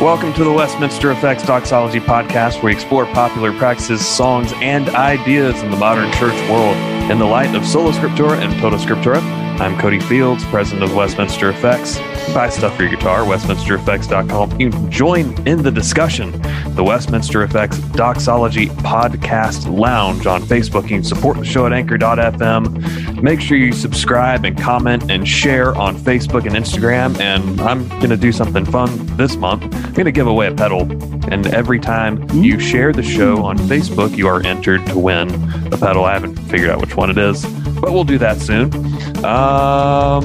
Welcome 0.00 0.34
to 0.34 0.42
the 0.42 0.52
Westminster 0.52 1.12
Effects 1.12 1.46
Doxology 1.46 2.00
Podcast, 2.00 2.54
where 2.54 2.64
we 2.64 2.72
explore 2.72 3.06
popular 3.06 3.52
practices, 3.52 4.04
songs, 4.04 4.52
and 4.54 4.88
ideas 4.88 5.62
in 5.62 5.70
the 5.70 5.76
modern 5.76 6.10
church 6.14 6.34
world 6.50 6.76
in 7.08 7.18
the 7.20 7.24
light 7.24 7.54
of 7.54 7.64
Sola 7.64 7.92
Scriptura 7.92 8.38
and 8.38 8.52
Tota 8.60 8.78
Scriptura. 8.78 9.22
I'm 9.60 9.78
Cody 9.78 10.00
Fields, 10.00 10.44
president 10.46 10.82
of 10.82 10.96
Westminster 10.96 11.50
Effects. 11.50 11.98
Buy 12.32 12.48
stuff 12.48 12.76
for 12.76 12.82
your 12.82 12.90
guitar, 12.92 13.20
westminstereffects.com. 13.20 14.60
You 14.60 14.70
can 14.70 14.90
join 14.90 15.46
in 15.46 15.62
the 15.62 15.70
discussion. 15.70 16.32
The 16.74 16.82
Westminster 16.82 17.42
Effects 17.44 17.78
Doxology 17.92 18.66
Podcast 18.66 19.72
Lounge 19.72 20.26
on 20.26 20.42
Facebook. 20.42 20.82
You 20.84 20.96
can 20.96 21.04
support 21.04 21.36
the 21.38 21.44
show 21.44 21.66
at 21.66 21.72
anchor.fm. 21.72 23.22
Make 23.22 23.40
sure 23.40 23.56
you 23.56 23.72
subscribe 23.72 24.44
and 24.44 24.58
comment 24.58 25.10
and 25.10 25.26
share 25.26 25.74
on 25.76 25.96
Facebook 25.96 26.46
and 26.46 26.56
Instagram. 26.56 27.18
And 27.20 27.60
I'm 27.60 27.88
going 27.88 28.10
to 28.10 28.16
do 28.16 28.32
something 28.32 28.64
fun 28.64 29.06
this 29.16 29.36
month. 29.36 29.62
I'm 29.62 29.92
going 29.92 30.06
to 30.06 30.12
give 30.12 30.26
away 30.26 30.48
a 30.48 30.54
pedal. 30.54 30.82
And 31.32 31.46
every 31.48 31.78
time 31.78 32.28
you 32.30 32.58
share 32.58 32.92
the 32.92 33.02
show 33.02 33.44
on 33.44 33.56
Facebook, 33.58 34.16
you 34.16 34.26
are 34.28 34.44
entered 34.44 34.84
to 34.86 34.98
win 34.98 35.30
a 35.72 35.76
pedal. 35.76 36.04
I 36.04 36.14
haven't 36.14 36.36
figured 36.36 36.70
out 36.70 36.80
which 36.80 36.96
one 36.96 37.10
it 37.10 37.18
is, 37.18 37.46
but 37.80 37.92
we'll 37.92 38.04
do 38.04 38.18
that 38.18 38.38
soon. 38.40 38.74
Um, 39.24 40.24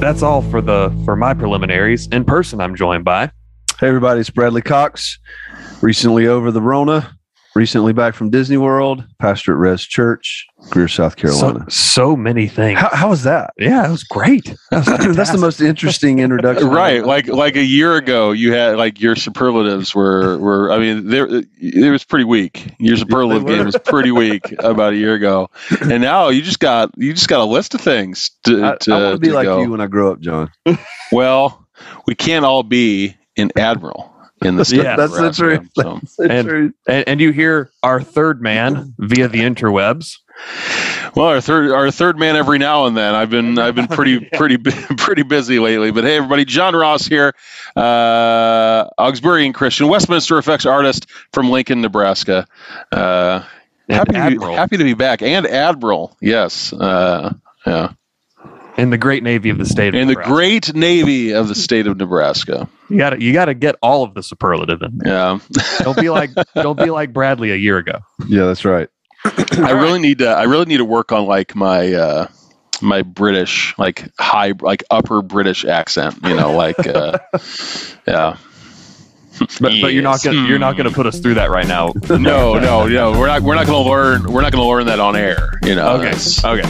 that's 0.00 0.22
all 0.22 0.42
for 0.42 0.60
the 0.60 0.96
for 1.04 1.16
my 1.16 1.34
preliminaries. 1.34 2.06
In 2.08 2.24
person, 2.24 2.60
I'm 2.60 2.76
joined 2.76 3.04
by. 3.04 3.32
Hey 3.80 3.88
everybody, 3.88 4.20
it's 4.20 4.30
Bradley 4.30 4.62
Cox. 4.62 5.18
Recently 5.80 6.26
over 6.26 6.50
the 6.50 6.62
Rona, 6.62 7.17
recently 7.58 7.92
back 7.92 8.14
from 8.14 8.30
Disney 8.30 8.56
World, 8.56 9.04
pastor 9.18 9.52
at 9.52 9.58
Res 9.58 9.82
Church, 9.82 10.46
Greer, 10.70 10.86
South 10.86 11.16
Carolina. 11.16 11.64
So, 11.68 12.06
so 12.12 12.16
many 12.16 12.46
things. 12.46 12.78
how, 12.78 12.88
how 12.94 13.08
was 13.10 13.24
that? 13.24 13.52
yeah, 13.58 13.84
it 13.86 13.90
was 13.90 14.04
great. 14.04 14.54
That 14.70 15.06
was 15.08 15.16
That's 15.16 15.32
the 15.32 15.38
most 15.38 15.60
interesting 15.60 16.18
introduction. 16.20 16.68
right 16.68 17.04
like 17.04 17.26
like 17.26 17.56
a 17.56 17.64
year 17.64 17.96
ago 17.96 18.30
you 18.32 18.52
had 18.52 18.76
like 18.76 19.00
your 19.00 19.16
superlatives 19.16 19.94
were 19.94 20.38
were 20.38 20.70
i 20.70 20.78
mean 20.78 21.08
there 21.08 21.26
it 21.26 21.90
was 21.90 22.04
pretty 22.04 22.24
weak 22.24 22.70
your 22.78 22.96
superlative 22.96 23.44
were. 23.44 23.48
game 23.56 23.64
was 23.66 23.76
pretty 23.84 24.12
weak 24.12 24.42
about 24.60 24.92
a 24.92 24.96
year 24.96 25.14
ago 25.14 25.50
and 25.80 26.02
now 26.02 26.28
you 26.28 26.42
just 26.42 26.60
got 26.60 26.90
you 26.96 27.12
just 27.14 27.28
got 27.28 27.40
a 27.40 27.44
list 27.44 27.74
of 27.74 27.80
things 27.80 28.30
to, 28.44 28.62
I, 28.64 28.76
to, 28.76 28.92
I 28.92 29.02
want 29.02 29.14
to 29.14 29.18
be 29.20 29.28
to 29.28 29.34
like 29.34 29.44
go. 29.46 29.62
you 29.62 29.70
when 29.70 29.80
I 29.80 29.86
grow 29.86 30.12
up, 30.12 30.20
John. 30.20 30.50
well 31.10 31.66
we 32.06 32.14
can't 32.14 32.44
all 32.44 32.62
be 32.62 33.16
an 33.36 33.50
admiral 33.56 34.14
in 34.42 34.56
the 34.56 34.64
state 34.64 34.76
Yeah, 34.84 34.96
that's 34.96 35.12
the 35.12 35.22
Nebraska, 35.22 35.42
truth. 35.42 35.68
so. 35.74 36.00
That's 36.02 36.18
And- 36.18 36.48
true. 36.48 36.72
and, 36.88 37.08
and 37.08 37.20
you 37.20 37.32
hear 37.32 37.70
our 37.82 38.00
third 38.00 38.40
man 38.42 38.94
via 38.98 39.28
the 39.28 39.40
interwebs. 39.40 40.18
well 41.16 41.26
our 41.26 41.40
third 41.40 41.72
our 41.72 41.90
third 41.90 42.16
man 42.18 42.36
every 42.36 42.58
now 42.58 42.86
and 42.86 42.96
then. 42.96 43.14
I've 43.14 43.28
been 43.30 43.58
i've 43.58 43.74
been 43.74 43.88
pretty 43.88 44.20
pretty 44.34 44.56
pretty 44.96 45.22
busy 45.22 45.58
lately. 45.58 45.90
But 45.90 46.04
hey 46.04 46.16
everybody 46.16 46.44
john 46.44 46.76
ross 46.76 47.04
here 47.06 47.34
uh 47.74 48.88
augsburgian 49.00 49.52
christian 49.54 49.88
westminster 49.88 50.38
effects 50.38 50.64
artist 50.66 51.06
from 51.32 51.50
lincoln 51.50 51.80
nebraska. 51.80 52.46
Uh 52.92 53.42
happy 53.88 54.12
to, 54.12 54.38
be, 54.38 54.44
happy 54.52 54.76
to 54.76 54.84
be 54.84 54.94
back. 54.94 55.22
And 55.22 55.46
admiral. 55.46 56.16
Yes 56.20 56.72
uh 56.72 57.32
yeah 57.66 57.92
in 58.78 58.90
the 58.90 58.96
great 58.98 59.22
navy 59.22 59.50
of 59.50 59.58
the 59.58 59.66
state 59.66 59.88
of 59.88 59.94
Nebraska. 59.94 60.10
in 60.22 60.28
the 60.28 60.34
great 60.36 60.74
navy 60.74 61.32
of 61.32 61.48
the 61.48 61.54
state 61.54 61.86
of 61.86 61.96
nebraska 61.98 62.68
you 62.88 62.96
gotta 62.96 63.20
you 63.20 63.32
gotta 63.32 63.52
get 63.54 63.74
all 63.82 64.04
of 64.04 64.14
the 64.14 64.22
superlative 64.22 64.80
in 64.82 64.98
there. 64.98 65.12
yeah 65.12 65.38
don't 65.80 65.98
be 65.98 66.08
like 66.10 66.30
don't 66.54 66.78
be 66.78 66.90
like 66.90 67.12
bradley 67.12 67.50
a 67.50 67.56
year 67.56 67.76
ago 67.78 67.98
Yeah, 68.26 68.44
that's 68.44 68.64
right. 68.64 68.88
i 69.24 69.72
really 69.72 69.98
need 70.00 70.18
to 70.18 70.28
i 70.28 70.44
really 70.44 70.64
need 70.66 70.76
to 70.78 70.84
work 70.84 71.10
on 71.12 71.26
like 71.26 71.54
my 71.56 71.92
uh 71.92 72.28
my 72.80 73.02
british 73.02 73.74
like 73.76 74.08
high 74.18 74.52
like 74.60 74.84
upper 74.90 75.20
british 75.22 75.64
accent 75.64 76.14
you 76.22 76.36
know 76.36 76.52
like 76.52 76.78
uh 76.86 77.18
yeah 78.06 78.36
but, 79.60 79.72
but 79.80 79.92
you're 79.92 80.02
not 80.04 80.22
gonna 80.22 80.46
you're 80.46 80.58
not 80.60 80.76
gonna 80.76 80.90
put 80.92 81.06
us 81.06 81.18
through 81.18 81.34
that 81.34 81.50
right 81.50 81.66
now 81.66 81.92
no, 82.08 82.54
no, 82.58 82.86
no. 82.86 83.12
We're 83.18 83.26
not. 83.26 83.42
We're 83.42 83.54
not 83.54 83.66
going 83.66 83.84
to 83.84 83.88
learn. 83.90 84.32
We're 84.32 84.40
not 84.42 84.50
going 84.52 84.64
to 84.64 84.68
learn 84.68 84.86
that 84.86 84.98
on 84.98 85.14
air. 85.14 85.60
You 85.62 85.76
know. 85.76 85.96
okay 86.00 86.12
okay 86.44 86.68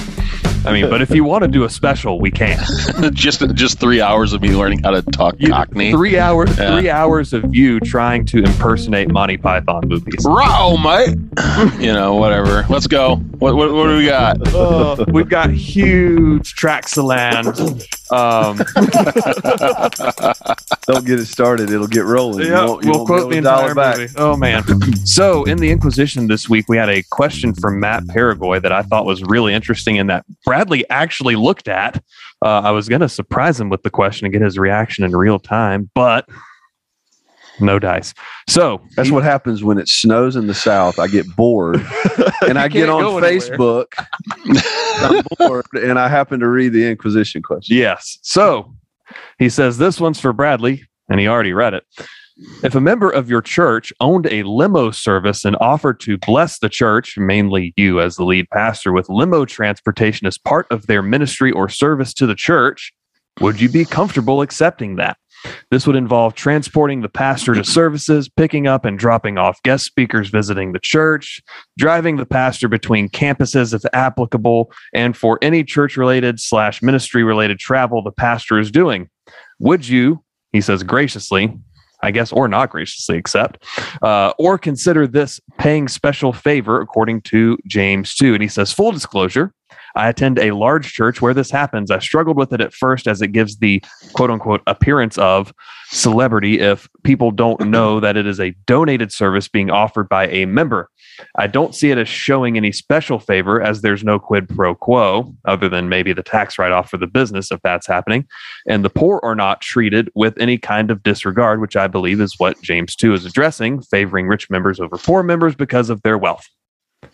i 0.68 0.72
mean 0.72 0.88
but 0.90 1.00
if 1.02 1.10
you 1.10 1.24
want 1.24 1.42
to 1.42 1.48
do 1.48 1.64
a 1.64 1.70
special 1.70 2.20
we 2.20 2.30
can 2.30 2.58
just 3.12 3.42
just 3.54 3.78
three 3.80 4.00
hours 4.00 4.32
of 4.32 4.40
me 4.42 4.50
learning 4.50 4.80
how 4.82 4.90
to 4.90 5.02
talk 5.02 5.34
You- 5.38 5.50
Cockney. 5.50 5.90
three 5.92 6.18
hours 6.18 6.56
Yeah. 6.58 6.78
three 6.78 6.90
hours 6.90 7.32
of 7.32 7.54
you 7.54 7.80
trying 7.80 8.24
to 8.26 8.38
impersonate 8.38 9.10
monty 9.10 9.36
python 9.36 9.82
movies 9.88 10.24
Row, 10.26 10.76
mate. 10.76 11.16
you 11.80 11.92
know, 11.92 12.14
whatever. 12.16 12.64
Let's 12.68 12.86
go. 12.86 13.16
What 13.16 13.54
what, 13.56 13.72
what 13.72 13.86
do 13.86 13.96
we 13.96 14.06
got? 14.06 14.54
Uh, 14.54 15.04
we've 15.08 15.28
got 15.28 15.50
huge 15.50 16.54
tracts 16.54 16.96
of 16.96 17.04
land. 17.04 17.46
Um, 18.10 18.56
Don't 20.86 21.04
get 21.04 21.20
it 21.20 21.26
started; 21.26 21.70
it'll 21.70 21.86
get 21.86 22.04
rolling. 22.04 22.46
You 22.46 22.52
won't- 22.52 22.84
you 22.84 22.90
we'll 22.90 22.98
won't 23.00 23.08
quote 23.08 23.30
the 23.30 23.36
entire 23.38 23.74
back. 23.74 23.98
movie. 23.98 24.12
Oh 24.16 24.36
man! 24.36 24.62
So 25.04 25.44
in 25.44 25.58
the 25.58 25.70
Inquisition 25.70 26.26
this 26.28 26.48
week, 26.48 26.66
we 26.68 26.76
had 26.76 26.88
a 26.90 27.02
question 27.10 27.54
from 27.54 27.80
Matt 27.80 28.04
Paragoy 28.04 28.60
that 28.62 28.72
I 28.72 28.82
thought 28.82 29.04
was 29.06 29.22
really 29.24 29.54
interesting, 29.54 29.98
and 29.98 30.08
that 30.10 30.24
Bradley 30.44 30.88
actually 30.90 31.34
looked 31.36 31.66
at. 31.68 32.02
Uh, 32.44 32.60
I 32.60 32.70
was 32.70 32.88
going 32.88 33.00
to 33.00 33.08
surprise 33.08 33.58
him 33.60 33.68
with 33.68 33.82
the 33.82 33.90
question 33.90 34.26
and 34.26 34.32
get 34.32 34.42
his 34.42 34.58
reaction 34.58 35.04
in 35.04 35.16
real 35.16 35.38
time, 35.38 35.90
but 35.94 36.28
no 37.60 37.78
dice. 37.78 38.14
So 38.48 38.80
That's 38.96 39.10
what 39.10 39.24
happens 39.24 39.64
when 39.64 39.78
it 39.78 39.88
snows 39.88 40.36
in 40.36 40.46
the 40.46 40.54
South. 40.54 40.98
I 40.98 41.06
get 41.06 41.26
bored, 41.36 41.76
and 42.48 42.58
I 42.58 42.68
get 42.68 42.88
on. 42.88 43.02
Facebook. 43.22 43.86
I'm 45.00 45.24
bored, 45.38 45.66
and 45.74 45.98
I 45.98 46.08
happen 46.08 46.40
to 46.40 46.48
read 46.48 46.72
the 46.72 46.88
Inquisition 46.88 47.42
question. 47.42 47.76
Yes. 47.76 48.18
So 48.22 48.74
he 49.38 49.48
says 49.48 49.78
this 49.78 50.00
one's 50.00 50.20
for 50.20 50.32
Bradley, 50.32 50.84
and 51.08 51.20
he 51.20 51.28
already 51.28 51.52
read 51.52 51.74
it. 51.74 51.84
If 52.62 52.76
a 52.76 52.80
member 52.80 53.10
of 53.10 53.28
your 53.28 53.42
church 53.42 53.92
owned 54.00 54.26
a 54.26 54.44
limo 54.44 54.92
service 54.92 55.44
and 55.44 55.56
offered 55.60 55.98
to 56.00 56.18
bless 56.18 56.60
the 56.60 56.68
church, 56.68 57.18
mainly 57.18 57.74
you 57.76 58.00
as 58.00 58.14
the 58.14 58.24
lead 58.24 58.48
pastor, 58.50 58.92
with 58.92 59.08
limo 59.08 59.44
transportation 59.44 60.26
as 60.26 60.38
part 60.38 60.66
of 60.70 60.86
their 60.86 61.02
ministry 61.02 61.50
or 61.50 61.68
service 61.68 62.14
to 62.14 62.26
the 62.26 62.36
church, 62.36 62.92
would 63.40 63.60
you 63.60 63.68
be 63.68 63.84
comfortable 63.84 64.40
accepting 64.40 64.96
that? 64.96 65.16
This 65.70 65.86
would 65.86 65.96
involve 65.96 66.34
transporting 66.34 67.02
the 67.02 67.08
pastor 67.08 67.54
to 67.54 67.64
services, 67.64 68.28
picking 68.28 68.66
up 68.66 68.84
and 68.84 68.98
dropping 68.98 69.38
off 69.38 69.62
guest 69.62 69.84
speakers 69.84 70.30
visiting 70.30 70.72
the 70.72 70.78
church, 70.78 71.42
driving 71.76 72.16
the 72.16 72.26
pastor 72.26 72.68
between 72.68 73.08
campuses 73.08 73.74
if 73.74 73.82
applicable, 73.92 74.72
and 74.94 75.16
for 75.16 75.38
any 75.42 75.64
church 75.64 75.96
related 75.96 76.40
slash 76.40 76.82
ministry 76.82 77.22
related 77.22 77.58
travel 77.58 78.02
the 78.02 78.12
pastor 78.12 78.58
is 78.58 78.70
doing. 78.70 79.08
Would 79.58 79.88
you, 79.88 80.24
he 80.52 80.60
says 80.60 80.82
graciously, 80.82 81.58
I 82.02 82.10
guess, 82.12 82.32
or 82.32 82.46
not 82.48 82.70
graciously 82.70 83.18
accept, 83.18 83.64
uh, 84.02 84.32
or 84.38 84.56
consider 84.56 85.06
this 85.06 85.40
paying 85.58 85.88
special 85.88 86.32
favor 86.32 86.80
according 86.80 87.22
to 87.22 87.58
James 87.66 88.14
2? 88.14 88.34
And 88.34 88.42
he 88.42 88.48
says, 88.48 88.72
full 88.72 88.92
disclosure, 88.92 89.52
I 89.96 90.08
attend 90.08 90.38
a 90.38 90.52
large 90.52 90.92
church 90.92 91.20
where 91.20 91.34
this 91.34 91.50
happens. 91.50 91.90
I 91.90 91.98
struggled 91.98 92.36
with 92.36 92.52
it 92.52 92.60
at 92.60 92.74
first 92.74 93.06
as 93.06 93.22
it 93.22 93.28
gives 93.28 93.58
the 93.58 93.82
quote 94.12 94.30
unquote 94.30 94.62
appearance 94.66 95.18
of 95.18 95.52
celebrity 95.90 96.60
if 96.60 96.88
people 97.04 97.30
don't 97.30 97.60
know 97.68 98.00
that 98.00 98.16
it 98.16 98.26
is 98.26 98.40
a 98.40 98.54
donated 98.66 99.12
service 99.12 99.48
being 99.48 99.70
offered 99.70 100.08
by 100.08 100.28
a 100.28 100.46
member. 100.46 100.90
I 101.36 101.46
don't 101.46 101.74
see 101.74 101.90
it 101.90 101.98
as 101.98 102.08
showing 102.08 102.56
any 102.56 102.72
special 102.72 103.18
favor 103.18 103.60
as 103.60 103.80
there's 103.80 104.04
no 104.04 104.18
quid 104.18 104.48
pro 104.48 104.74
quo 104.74 105.34
other 105.46 105.68
than 105.68 105.88
maybe 105.88 106.12
the 106.12 106.22
tax 106.22 106.58
write 106.58 106.72
off 106.72 106.90
for 106.90 106.96
the 106.96 107.06
business 107.06 107.50
if 107.50 107.60
that's 107.62 107.86
happening. 107.86 108.26
And 108.68 108.84
the 108.84 108.90
poor 108.90 109.20
are 109.22 109.34
not 109.34 109.60
treated 109.60 110.10
with 110.14 110.38
any 110.38 110.58
kind 110.58 110.90
of 110.90 111.02
disregard, 111.02 111.60
which 111.60 111.76
I 111.76 111.86
believe 111.86 112.20
is 112.20 112.34
what 112.38 112.60
James 112.62 112.94
2 112.94 113.14
is 113.14 113.24
addressing, 113.24 113.82
favoring 113.82 114.28
rich 114.28 114.48
members 114.50 114.78
over 114.80 114.96
poor 114.96 115.22
members 115.22 115.54
because 115.54 115.90
of 115.90 116.02
their 116.02 116.18
wealth. 116.18 116.46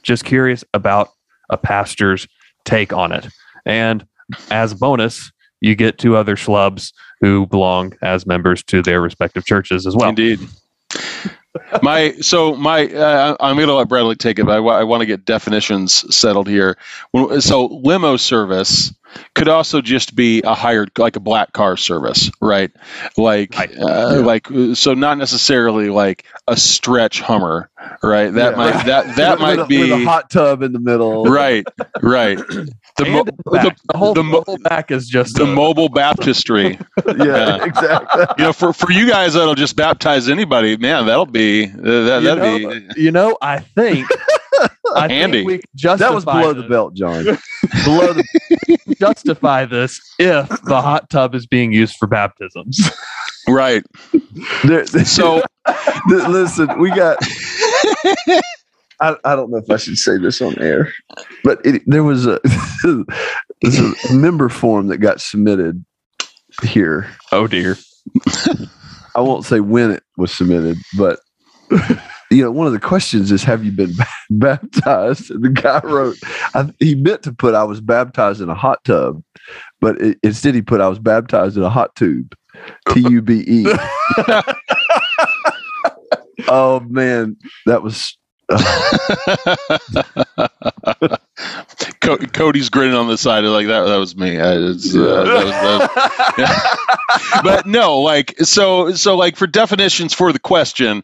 Just 0.02 0.24
curious 0.24 0.64
about 0.74 1.08
a 1.50 1.56
pastor's 1.56 2.26
take 2.64 2.92
on 2.92 3.12
it. 3.12 3.28
And 3.64 4.06
as 4.50 4.74
bonus, 4.74 5.32
you 5.60 5.74
get 5.74 5.98
two 5.98 6.16
other 6.16 6.36
schlubs 6.36 6.92
who 7.20 7.46
belong 7.46 7.94
as 8.02 8.26
members 8.26 8.62
to 8.64 8.82
their 8.82 9.00
respective 9.00 9.46
churches 9.46 9.86
as 9.86 9.96
well. 9.96 10.10
Indeed. 10.10 10.40
my 11.82 12.12
so 12.20 12.54
my 12.56 12.86
uh, 12.88 13.36
I'm 13.40 13.56
going 13.56 13.68
to 13.68 13.74
let 13.74 13.88
Bradley 13.88 14.16
take 14.16 14.38
it, 14.38 14.44
but 14.44 14.56
I, 14.56 14.84
want 14.84 15.00
to 15.00 15.06
get 15.06 15.24
definitions 15.24 16.04
settled 16.14 16.48
here. 16.48 16.76
So 17.40 17.66
limo 17.66 18.16
service 18.16 18.92
could 19.34 19.48
also 19.48 19.80
just 19.80 20.14
be 20.14 20.42
a 20.42 20.54
hired 20.54 20.90
like 20.98 21.16
a 21.16 21.20
black 21.20 21.52
car 21.52 21.76
service, 21.76 22.30
right? 22.40 22.70
Like 23.16 23.56
Right. 23.56 23.76
uh, 23.78 24.20
like 24.20 24.46
so 24.74 24.94
not 24.94 25.18
necessarily 25.18 25.90
like 25.90 26.24
a 26.48 26.56
stretch 26.56 27.20
Hummer, 27.20 27.70
right? 28.02 28.30
That 28.30 28.52
Yeah. 28.52 28.56
might 28.56 28.86
that 28.86 29.16
that 29.16 29.30
With- 29.32 29.40
might 29.40 29.58
a, 29.58 29.66
be 29.66 29.78
with 29.80 29.92
a 29.92 30.04
hot 30.04 30.30
tub 30.30 30.62
in 30.62 30.72
the 30.72 30.80
middle. 30.80 31.24
right, 31.24 31.64
right. 32.02 32.38
The, 32.96 33.02
And 33.06 33.12
mo- 33.12 33.20
in 33.22 33.26
the, 33.26 33.50
back, 33.50 33.76
the, 33.92 33.98
whole 33.98 34.14
the 34.14 34.20
the, 34.22 34.28
mo- 34.28 34.44
whole 34.46 34.58
back 34.58 34.92
is 34.92 35.08
just 35.08 35.34
the 35.34 35.42
a- 35.42 35.46
mobile 35.46 35.88
baptistry. 35.88 36.78
Yeah, 37.08 37.24
Yeah. 37.24 37.64
exactly. 37.64 38.24
you 38.38 38.44
know, 38.44 38.52
for, 38.52 38.72
for 38.72 38.92
you 38.92 39.08
guys 39.08 39.34
that'll 39.34 39.56
just 39.56 39.74
baptize 39.74 40.28
anybody, 40.28 40.76
man, 40.76 41.06
that'll 41.06 41.26
be 41.26 41.64
uh, 41.64 41.70
that, 41.74 42.22
you, 42.22 42.28
that'd 42.36 42.62
know, 42.62 42.68
be 42.94 43.02
you 43.02 43.10
know, 43.10 43.36
I 43.42 43.58
think 43.58 44.06
I 44.94 45.08
Handy. 45.08 45.38
think 45.38 45.46
we 45.48 45.60
justify 45.74 46.08
That 46.08 46.14
was 46.14 46.24
below 46.24 46.52
the 46.52 46.68
belt, 46.68 46.94
John. 46.94 47.24
Below 47.84 48.12
the 48.12 48.96
justify 48.98 49.64
this 49.64 50.00
if 50.18 50.48
the 50.64 50.80
hot 50.80 51.10
tub 51.10 51.34
is 51.34 51.46
being 51.46 51.72
used 51.72 51.96
for 51.96 52.06
baptisms. 52.06 52.90
right. 53.48 53.82
there, 54.64 54.86
So 54.86 55.42
Th- 56.08 56.28
listen, 56.28 56.78
we 56.78 56.90
got. 56.90 57.18
I, 59.00 59.16
I 59.24 59.34
don't 59.34 59.50
know 59.50 59.56
if 59.58 59.70
I 59.70 59.76
should 59.76 59.98
say 59.98 60.18
this 60.18 60.40
on 60.40 60.56
air, 60.60 60.92
but 61.42 61.64
it, 61.64 61.82
there 61.86 62.04
was 62.04 62.26
a, 62.26 62.38
there's 63.62 63.78
a 63.78 64.14
member 64.14 64.48
form 64.48 64.86
that 64.88 64.98
got 64.98 65.20
submitted 65.20 65.84
here. 66.62 67.08
oh 67.32 67.46
dear. 67.46 67.76
I 69.16 69.20
won't 69.20 69.44
say 69.44 69.60
when 69.60 69.90
it 69.90 70.02
was 70.16 70.32
submitted, 70.32 70.76
but 70.96 71.18
you 72.34 72.42
know, 72.42 72.50
one 72.50 72.66
of 72.66 72.72
the 72.72 72.80
questions 72.80 73.30
is, 73.32 73.44
"Have 73.44 73.64
you 73.64 73.72
been 73.72 73.94
baptized?" 74.30 75.30
And 75.30 75.42
the 75.44 75.50
guy 75.50 75.80
wrote, 75.84 76.16
I, 76.54 76.72
he 76.80 76.94
meant 76.94 77.22
to 77.24 77.32
put, 77.32 77.54
"I 77.54 77.64
was 77.64 77.80
baptized 77.80 78.40
in 78.40 78.48
a 78.48 78.54
hot 78.54 78.82
tub," 78.84 79.22
but 79.80 80.00
it, 80.00 80.18
instead 80.22 80.54
he 80.54 80.62
put, 80.62 80.80
"I 80.80 80.88
was 80.88 80.98
baptized 80.98 81.56
in 81.56 81.62
a 81.62 81.70
hot 81.70 81.94
tube." 81.96 82.34
T 82.90 83.00
U 83.08 83.22
B 83.22 83.44
E. 83.46 83.66
Oh 86.48 86.80
man, 86.80 87.36
that 87.66 87.82
was. 87.82 88.16
Co- 92.00 92.18
Cody's 92.18 92.68
grinning 92.68 92.94
on 92.94 93.08
the 93.08 93.16
side, 93.16 93.44
like 93.44 93.66
that. 93.66 93.84
That 93.84 93.96
was 93.96 94.16
me. 94.16 94.38
I, 94.38 94.42
uh, 94.42 94.58
that 94.58 94.60
was, 94.66 94.92
that 94.92 96.34
was- 96.36 97.42
but 97.42 97.66
no, 97.66 97.98
like 97.98 98.34
so, 98.40 98.92
so 98.92 99.16
like 99.16 99.36
for 99.36 99.46
definitions 99.46 100.12
for 100.12 100.32
the 100.32 100.38
question, 100.38 101.02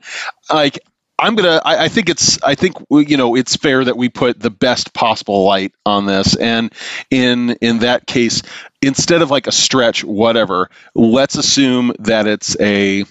like 0.53 0.79
I'm 1.21 1.35
gonna. 1.35 1.61
I, 1.65 1.85
I 1.85 1.89
think 1.89 2.09
it's. 2.09 2.43
I 2.43 2.55
think 2.55 2.77
you 2.91 3.17
know 3.17 3.35
it's 3.37 3.57
fair 3.57 3.85
that 3.85 3.97
we 3.97 4.09
put 4.09 4.41
the 4.41 4.51
best 4.51 4.93
possible 4.95 5.45
light 5.45 5.73
on 5.87 6.07
this, 6.07 6.35
and 6.37 6.73
in 7.11 7.51
in 7.61 7.81
that 7.81 8.07
case, 8.07 8.43
instead 8.83 9.23
of 9.23 9.31
like 9.31 9.47
a 9.47 9.53
stretch, 9.53 10.03
whatever, 10.05 10.71
let's 10.95 11.37
assume 11.37 11.93
that 11.99 12.27
it's 12.27 12.57
a 12.61 13.05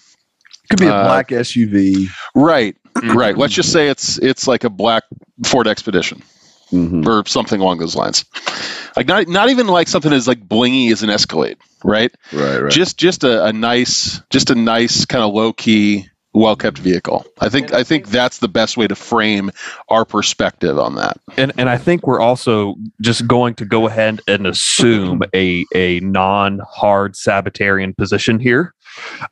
Could 0.69 0.79
be 0.79 0.87
a 0.87 0.93
Uh, 0.93 1.03
black 1.03 1.29
SUV. 1.29 2.07
right. 2.35 2.75
Right. 3.03 3.37
Let's 3.37 3.53
just 3.53 3.71
say 3.71 3.87
it's 3.89 4.17
it's 4.17 4.47
like 4.47 4.63
a 4.65 4.69
black 4.69 5.03
Ford 5.45 5.67
Expedition. 5.67 6.21
Mhm. 6.71 7.03
or 7.07 7.25
something 7.27 7.61
along 7.61 7.79
those 7.79 7.95
lines. 7.95 8.25
Like 8.95 9.07
not 9.07 9.27
not 9.27 9.49
even 9.49 9.65
like 9.67 9.87
something 9.87 10.13
as 10.13 10.27
like 10.27 10.47
blingy 10.47 10.91
as 10.91 11.01
an 11.01 11.09
Escalade, 11.09 11.57
right? 11.83 12.13
Right, 12.31 12.57
right. 12.61 12.71
Just 12.71 12.97
just 12.97 13.23
a, 13.23 13.45
a 13.45 13.53
nice 13.53 14.21
just 14.29 14.51
a 14.51 14.55
nice 14.55 15.05
kind 15.05 15.23
of 15.23 15.33
low 15.33 15.51
key, 15.53 16.08
well 16.33 16.55
kept 16.55 16.77
vehicle. 16.77 17.25
I 17.39 17.49
think 17.49 17.73
I 17.73 17.83
think 17.83 18.09
that's 18.09 18.39
the 18.39 18.47
best 18.47 18.77
way 18.77 18.87
to 18.87 18.95
frame 18.95 19.51
our 19.89 20.05
perspective 20.05 20.77
on 20.77 20.95
that. 20.95 21.17
and 21.37 21.51
and 21.57 21.69
I 21.69 21.77
think 21.77 22.05
we're 22.07 22.19
also 22.19 22.75
just 23.01 23.27
going 23.27 23.55
to 23.55 23.65
go 23.65 23.87
ahead 23.87 24.21
and 24.27 24.45
assume 24.47 25.21
a 25.35 25.65
a 25.75 25.99
non 26.01 26.59
hard 26.69 27.15
Sabbatarian 27.15 27.95
position 27.97 28.39
here 28.39 28.73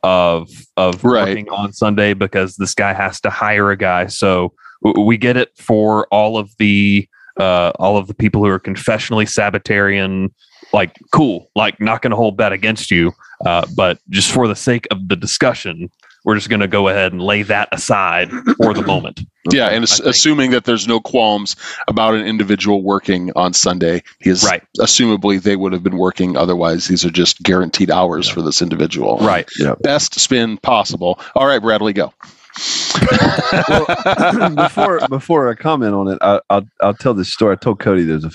of 0.02 0.48
of 0.76 1.04
Right. 1.04 1.28
working 1.28 1.48
on 1.50 1.72
Sunday 1.72 2.14
because 2.14 2.56
this 2.56 2.74
guy 2.74 2.92
has 2.94 3.20
to 3.22 3.30
hire 3.30 3.70
a 3.70 3.76
guy. 3.76 4.06
So 4.06 4.52
we 4.82 5.16
get 5.16 5.36
it 5.36 5.50
for 5.56 6.06
all 6.10 6.38
of 6.38 6.50
the 6.58 7.08
uh, 7.38 7.70
all 7.78 7.96
of 7.96 8.08
the 8.08 8.14
people 8.14 8.44
who 8.44 8.50
are 8.50 8.60
confessionally 8.60 9.28
Sabbatarian. 9.28 10.32
Like 10.72 10.98
cool, 11.14 11.50
like 11.56 11.80
not 11.80 12.02
going 12.02 12.10
to 12.10 12.16
hold 12.16 12.36
that 12.38 12.52
against 12.52 12.90
you, 12.90 13.12
uh, 13.46 13.64
but 13.74 13.98
just 14.10 14.30
for 14.30 14.46
the 14.46 14.56
sake 14.56 14.86
of 14.90 15.08
the 15.08 15.16
discussion, 15.16 15.88
we're 16.28 16.34
just 16.34 16.50
going 16.50 16.60
to 16.60 16.68
go 16.68 16.88
ahead 16.88 17.10
and 17.10 17.22
lay 17.22 17.42
that 17.42 17.70
aside 17.72 18.30
for 18.58 18.74
the 18.74 18.82
moment. 18.82 19.20
Yeah, 19.50 19.68
and 19.68 19.82
ass- 19.84 20.00
assuming 20.00 20.50
that 20.50 20.64
there's 20.66 20.86
no 20.86 21.00
qualms 21.00 21.56
about 21.88 22.12
an 22.12 22.26
individual 22.26 22.82
working 22.82 23.32
on 23.34 23.54
Sunday, 23.54 24.02
because 24.18 24.44
Right. 24.44 24.62
assumably 24.78 25.40
they 25.42 25.56
would 25.56 25.72
have 25.72 25.82
been 25.82 25.96
working 25.96 26.36
otherwise. 26.36 26.86
These 26.86 27.02
are 27.06 27.10
just 27.10 27.42
guaranteed 27.44 27.90
hours 27.90 28.28
for 28.28 28.42
this 28.42 28.60
individual. 28.60 29.16
Right. 29.20 29.48
Best 29.80 30.20
spin 30.20 30.58
possible. 30.58 31.18
All 31.34 31.46
right, 31.46 31.62
Bradley, 31.62 31.94
go. 31.94 32.12
well, 33.70 34.50
before 34.54 35.00
before 35.08 35.48
I 35.48 35.54
comment 35.54 35.94
on 35.94 36.08
it, 36.08 36.18
I, 36.20 36.40
I'll 36.50 36.66
I'll 36.82 36.92
tell 36.94 37.14
this 37.14 37.32
story. 37.32 37.52
I 37.54 37.56
told 37.56 37.78
Cody 37.78 38.02
there's 38.04 38.24
a 38.26 38.32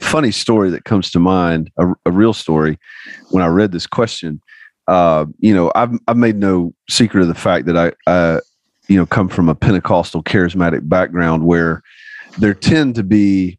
funny 0.00 0.30
story 0.30 0.70
that 0.70 0.84
comes 0.84 1.10
to 1.10 1.18
mind, 1.20 1.70
a, 1.76 1.88
a 2.06 2.10
real 2.10 2.32
story. 2.32 2.78
When 3.32 3.42
I 3.42 3.48
read 3.48 3.72
this 3.72 3.86
question, 3.86 4.40
uh, 4.86 5.26
you 5.38 5.54
know, 5.54 5.72
I've 5.74 5.92
I've 6.08 6.16
made 6.16 6.36
no 6.36 6.74
secret 6.88 7.22
of 7.22 7.28
the 7.28 7.34
fact 7.34 7.66
that 7.66 7.76
I, 7.76 8.10
uh, 8.10 8.40
you 8.88 8.96
know, 8.96 9.06
come 9.06 9.28
from 9.28 9.48
a 9.48 9.54
Pentecostal 9.54 10.22
charismatic 10.22 10.88
background 10.88 11.44
where 11.44 11.82
there 12.38 12.52
tend 12.52 12.94
to 12.96 13.02
be, 13.02 13.58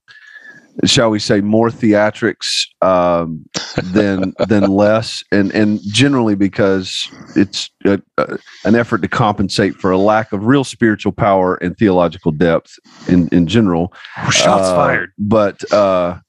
shall 0.83 1.09
we 1.09 1.17
say, 1.17 1.41
more 1.41 1.69
theatrics 1.69 2.67
um, 2.81 3.43
than 3.91 4.33
than 4.47 4.69
less, 4.69 5.23
and 5.31 5.51
and 5.53 5.79
generally 5.83 6.35
because 6.35 7.09
it's 7.35 7.71
a, 7.85 7.99
a, 8.17 8.37
an 8.65 8.75
effort 8.75 9.01
to 9.01 9.07
compensate 9.07 9.75
for 9.75 9.89
a 9.89 9.97
lack 9.97 10.31
of 10.31 10.45
real 10.45 10.63
spiritual 10.63 11.11
power 11.11 11.55
and 11.55 11.75
theological 11.77 12.31
depth 12.31 12.77
in 13.07 13.27
in 13.29 13.47
general. 13.47 13.93
Shots 14.29 14.69
Uh, 14.69 14.75
fired. 14.75 15.11
But 15.17 15.71
uh, 15.73 16.19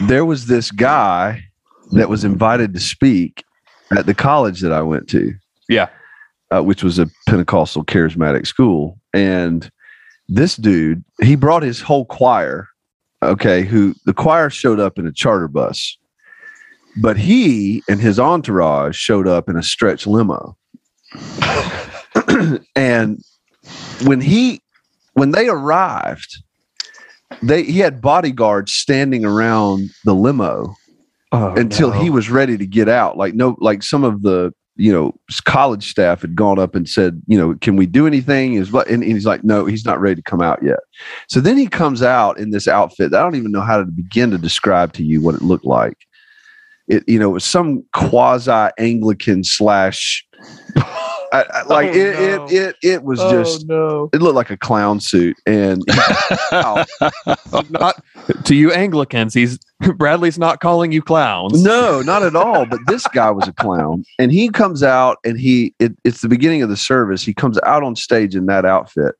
there 0.00 0.24
was 0.24 0.46
this 0.46 0.72
guy 0.72 1.44
that 1.92 2.08
was 2.08 2.24
invited 2.24 2.74
to 2.74 2.80
speak 2.80 3.44
at 3.96 4.06
the 4.06 4.14
college 4.14 4.60
that 4.60 4.72
I 4.72 4.82
went 4.82 5.08
to. 5.10 5.34
Yeah. 5.68 5.88
Uh, 6.54 6.62
which 6.62 6.82
was 6.82 6.98
a 6.98 7.08
Pentecostal 7.28 7.84
charismatic 7.84 8.46
school. 8.46 8.98
And 9.12 9.70
this 10.28 10.56
dude, 10.56 11.04
he 11.22 11.36
brought 11.36 11.62
his 11.62 11.80
whole 11.80 12.04
choir. 12.04 12.68
Okay. 13.22 13.62
Who 13.62 13.94
the 14.04 14.14
choir 14.14 14.50
showed 14.50 14.80
up 14.80 14.98
in 14.98 15.06
a 15.06 15.12
charter 15.12 15.48
bus, 15.48 15.96
but 17.00 17.16
he 17.16 17.82
and 17.88 18.00
his 18.00 18.20
entourage 18.20 18.96
showed 18.96 19.26
up 19.26 19.48
in 19.48 19.56
a 19.56 19.62
stretch 19.62 20.06
limo. 20.06 20.56
and 22.76 23.22
when 24.04 24.20
he, 24.20 24.60
when 25.14 25.30
they 25.30 25.48
arrived, 25.48 26.42
they 27.42 27.62
he 27.64 27.78
had 27.78 28.00
bodyguards 28.00 28.72
standing 28.72 29.24
around 29.24 29.90
the 30.04 30.14
limo 30.14 30.74
Oh, 31.34 31.54
until 31.54 31.90
no. 31.90 32.00
he 32.00 32.10
was 32.10 32.30
ready 32.30 32.56
to 32.56 32.66
get 32.66 32.88
out. 32.88 33.16
Like 33.16 33.34
no, 33.34 33.56
like 33.60 33.82
some 33.82 34.04
of 34.04 34.22
the 34.22 34.52
you 34.76 34.92
know 34.92 35.14
college 35.44 35.90
staff 35.90 36.20
had 36.20 36.34
gone 36.34 36.58
up 36.58 36.74
and 36.74 36.88
said, 36.88 37.22
you 37.26 37.38
know, 37.38 37.54
can 37.60 37.76
we 37.76 37.86
do 37.86 38.06
anything? 38.06 38.54
Is 38.54 38.72
what, 38.72 38.88
and 38.88 39.02
he's 39.02 39.26
like, 39.26 39.44
no, 39.44 39.66
he's 39.66 39.84
not 39.84 40.00
ready 40.00 40.16
to 40.16 40.22
come 40.22 40.40
out 40.40 40.62
yet. 40.62 40.80
So 41.28 41.40
then 41.40 41.56
he 41.56 41.66
comes 41.66 42.02
out 42.02 42.38
in 42.38 42.50
this 42.50 42.68
outfit. 42.68 43.10
that 43.10 43.20
I 43.20 43.22
don't 43.22 43.36
even 43.36 43.52
know 43.52 43.60
how 43.60 43.78
to 43.78 43.84
begin 43.84 44.30
to 44.30 44.38
describe 44.38 44.92
to 44.94 45.04
you 45.04 45.20
what 45.20 45.34
it 45.34 45.42
looked 45.42 45.64
like. 45.64 45.96
It 46.86 47.02
you 47.08 47.18
know 47.18 47.30
it 47.30 47.34
was 47.34 47.44
some 47.44 47.84
quasi 47.94 48.70
Anglican 48.78 49.44
slash. 49.44 50.24
I, 51.32 51.44
I, 51.50 51.62
like 51.66 51.88
Oh, 51.88 51.98
it, 51.98 52.36
no. 52.36 52.44
it 52.44 52.52
it 52.52 52.76
it 52.82 53.02
was 53.04 53.20
oh, 53.20 53.30
just 53.30 53.66
no. 53.66 54.10
it 54.12 54.20
looked 54.20 54.36
like 54.36 54.50
a 54.50 54.56
clown 54.58 55.00
suit 55.00 55.36
and 55.46 55.82
wow. 56.52 56.84
not 57.70 58.02
to 58.44 58.54
you 58.54 58.70
Anglicans. 58.72 59.32
He's 59.32 59.58
Bradley's 59.96 60.38
not 60.38 60.60
calling 60.60 60.92
you 60.92 61.02
clowns. 61.02 61.62
No, 61.62 62.02
not 62.02 62.22
at 62.22 62.36
all. 62.36 62.66
But 62.66 62.80
this 62.86 63.06
guy 63.08 63.30
was 63.30 63.48
a 63.48 63.52
clown, 63.52 64.04
and 64.18 64.32
he 64.32 64.48
comes 64.48 64.82
out, 64.82 65.18
and 65.24 65.38
he 65.38 65.74
it, 65.78 65.92
it's 66.04 66.20
the 66.20 66.28
beginning 66.28 66.62
of 66.62 66.68
the 66.68 66.76
service. 66.76 67.22
He 67.22 67.34
comes 67.34 67.58
out 67.64 67.82
on 67.82 67.96
stage 67.96 68.34
in 68.34 68.46
that 68.46 68.64
outfit 68.64 69.14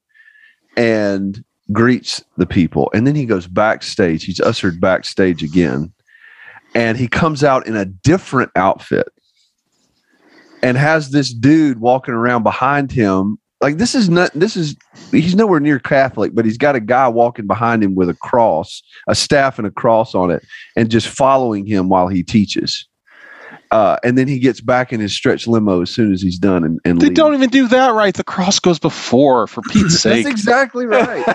and 0.76 1.44
greets 1.72 2.22
the 2.36 2.46
people, 2.46 2.90
and 2.94 3.06
then 3.06 3.14
he 3.14 3.26
goes 3.26 3.46
backstage. 3.46 4.24
He's 4.24 4.40
ushered 4.40 4.80
backstage 4.80 5.42
again, 5.42 5.92
and 6.74 6.98
he 6.98 7.08
comes 7.08 7.44
out 7.44 7.66
in 7.66 7.76
a 7.76 7.84
different 7.84 8.50
outfit 8.56 9.08
and 10.62 10.78
has 10.78 11.10
this 11.10 11.32
dude 11.32 11.78
walking 11.78 12.14
around 12.14 12.42
behind 12.42 12.90
him. 12.90 13.38
Like 13.64 13.78
this 13.78 13.94
is 13.94 14.10
not 14.10 14.30
this 14.34 14.58
is 14.58 14.76
he's 15.10 15.34
nowhere 15.34 15.58
near 15.58 15.78
Catholic, 15.78 16.34
but 16.34 16.44
he's 16.44 16.58
got 16.58 16.76
a 16.76 16.80
guy 16.80 17.08
walking 17.08 17.46
behind 17.46 17.82
him 17.82 17.94
with 17.94 18.10
a 18.10 18.14
cross, 18.14 18.82
a 19.08 19.14
staff 19.14 19.56
and 19.56 19.66
a 19.66 19.70
cross 19.70 20.14
on 20.14 20.30
it 20.30 20.44
and 20.76 20.90
just 20.90 21.08
following 21.08 21.64
him 21.64 21.88
while 21.88 22.06
he 22.08 22.22
teaches. 22.22 22.86
Uh, 23.70 23.96
and 24.04 24.18
then 24.18 24.28
he 24.28 24.38
gets 24.38 24.60
back 24.60 24.92
in 24.92 25.00
his 25.00 25.14
stretch 25.14 25.46
limo 25.46 25.80
as 25.80 25.88
soon 25.88 26.12
as 26.12 26.20
he's 26.20 26.38
done 26.38 26.62
and, 26.62 26.78
and 26.84 27.00
They 27.00 27.06
leaves. 27.06 27.16
don't 27.16 27.32
even 27.32 27.48
do 27.48 27.66
that 27.68 27.94
right. 27.94 28.14
The 28.14 28.22
cross 28.22 28.58
goes 28.58 28.78
before, 28.78 29.46
for 29.46 29.62
Pete's 29.70 29.98
sake. 29.98 30.24
That's 30.24 30.40
exactly 30.40 30.84
right. 30.84 31.24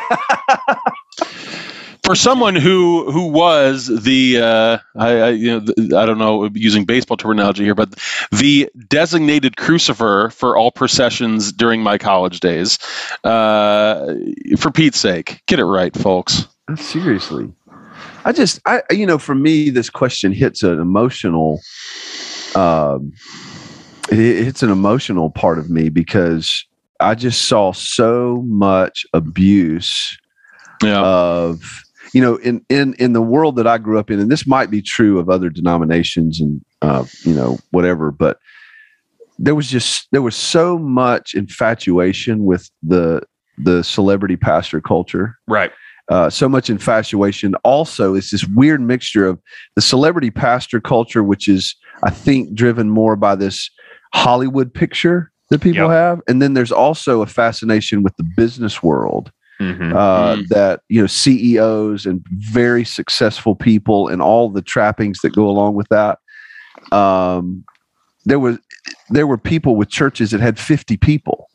for 2.10 2.16
someone 2.16 2.56
who 2.56 3.12
who 3.12 3.28
was 3.28 3.86
the 3.86 4.40
uh, 4.42 4.80
I, 4.96 5.10
I 5.20 5.30
you 5.30 5.52
know 5.52 5.60
the, 5.60 5.96
I 5.96 6.08
don't 6.08 6.18
know 6.18 6.50
using 6.56 6.84
baseball 6.84 7.18
terminology 7.18 7.64
here, 7.64 7.76
but 7.76 7.94
the 8.32 8.68
designated 8.88 9.58
crucifer 9.58 10.34
for 10.34 10.58
all 10.58 10.72
processions 10.72 11.52
during 11.52 11.84
my 11.84 12.00
college 12.00 12.40
days. 12.40 12.80
Uh, 13.24 14.16
for 14.58 14.72
Pete's 14.72 15.00
sake, 15.00 15.44
get 15.46 15.60
it 15.60 15.66
right, 15.66 15.96
folks. 15.96 16.48
Seriously, 16.78 17.54
I 18.26 18.32
just 18.32 18.60
I 18.66 18.82
you 18.90 19.06
know 19.06 19.20
for 19.20 19.36
me 19.36 19.70
this 19.70 19.92
question 19.92 20.32
hits 20.32 20.64
an 20.64 20.80
emotional. 20.80 21.60
Um, 22.56 23.14
it 24.12 24.46
hits 24.46 24.64
an 24.64 24.72
emotional 24.72 25.30
part 25.30 25.60
of 25.60 25.70
me 25.70 25.90
because 25.90 26.66
I 27.00 27.14
just 27.14 27.46
saw 27.48 27.72
so 27.72 28.44
much 28.48 29.06
abuse 29.14 30.18
Yeah. 30.82 31.02
of 31.02 31.84
you 32.14 32.22
know 32.22 32.36
in 32.38 32.66
in 32.70 32.94
in 32.96 33.14
the 33.14 33.22
world 33.22 33.56
that 33.58 33.68
I 33.68 33.78
grew 33.78 34.00
up 34.00 34.10
in, 34.12 34.20
and 34.20 34.32
this 34.32 34.48
might 34.48 34.70
be 34.72 34.82
true 34.82 35.20
of 35.20 35.30
other 35.30 35.50
denominations 35.50 36.40
and 36.40 36.62
uh, 36.82 37.06
you 37.24 37.34
know 37.34 37.58
whatever, 37.72 38.12
but 38.12 38.38
there 39.38 39.56
was 39.56 39.70
just 39.70 40.08
there 40.12 40.22
was 40.22 40.36
so 40.36 40.78
much 40.78 41.34
infatuation 41.34 42.46
with 42.46 42.70
the 42.84 43.22
the 43.58 43.84
celebrity 43.84 44.38
pastor 44.38 44.80
culture 44.82 45.36
Right. 45.48 45.72
uh, 46.10 46.30
so 46.30 46.48
much 46.50 46.70
infatuation. 46.70 47.56
Also, 47.64 48.16
it's 48.16 48.32
this 48.32 48.46
weird 48.48 48.82
mixture 48.82 49.28
of 49.28 49.40
the 49.76 49.82
celebrity 49.82 50.32
pastor 50.32 50.80
culture, 50.80 51.24
which 51.24 51.48
is, 51.50 51.76
I 52.04 52.10
think, 52.10 52.54
driven 52.56 52.90
more 52.90 53.16
by 53.18 53.36
this 53.36 53.70
Hollywood 54.14 54.74
picture 54.74 55.32
that 55.50 55.60
people 55.62 55.84
Yep. 55.84 55.92
have, 55.92 56.22
and 56.28 56.42
then 56.42 56.54
there's 56.54 56.72
also 56.72 57.22
a 57.22 57.26
fascination 57.26 58.02
with 58.02 58.16
the 58.18 58.24
business 58.24 58.82
world 58.82 59.32
Mhm. 59.60 59.94
uh, 59.94 60.36
Mm. 60.38 60.48
that 60.50 60.82
you 60.90 61.02
know 61.02 61.08
CEOs 61.08 62.06
and 62.06 62.24
very 62.32 62.86
successful 62.86 63.56
people 63.56 64.08
and 64.08 64.22
all 64.22 64.50
the 64.50 64.62
trappings 64.62 65.20
that 65.22 65.36
go 65.36 65.48
along 65.50 65.76
with 65.76 65.88
that. 65.90 66.20
Um, 66.92 67.64
there 68.26 68.40
was 68.40 68.58
there 69.10 69.28
were 69.28 69.38
people 69.38 69.76
with 69.76 69.90
churches 69.90 70.32
that 70.32 70.40
had 70.40 70.58
50 70.58 70.96
people 70.98 71.50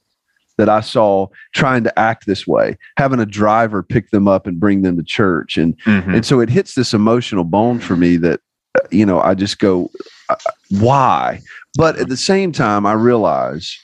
that 0.58 0.68
I 0.68 0.80
saw 0.82 1.28
trying 1.54 1.82
to 1.84 1.98
act 1.98 2.26
this 2.26 2.46
way, 2.46 2.76
having 2.96 3.18
a 3.20 3.26
driver 3.26 3.82
pick 3.82 4.10
them 4.10 4.28
up 4.28 4.46
and 4.46 4.60
bring 4.60 4.82
them 4.82 4.96
to 4.98 5.02
church, 5.02 5.56
and 5.56 5.76
Mhm. 5.86 6.16
and 6.16 6.26
so 6.26 6.40
it 6.40 6.50
hits 6.50 6.74
this 6.74 6.92
emotional 6.94 7.44
bone 7.44 7.78
for 7.80 7.96
me 7.96 8.16
that 8.18 8.40
uh, 8.76 8.86
you 8.90 9.06
know 9.06 9.20
I 9.20 9.34
just 9.34 9.58
go, 9.58 9.90
uh, 10.28 10.36
why? 10.78 11.40
But 11.76 11.96
at 11.96 12.08
the 12.08 12.16
same 12.16 12.52
time, 12.52 12.84
I 12.86 12.92
realize 12.92 13.76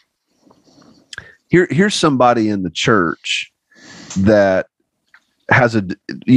here 1.49 1.67
here's 1.71 1.95
somebody 1.95 2.49
in 2.51 2.63
the 2.65 2.71
church 2.71 3.51
that 4.17 4.67
has 5.51 5.75
a 5.75 5.85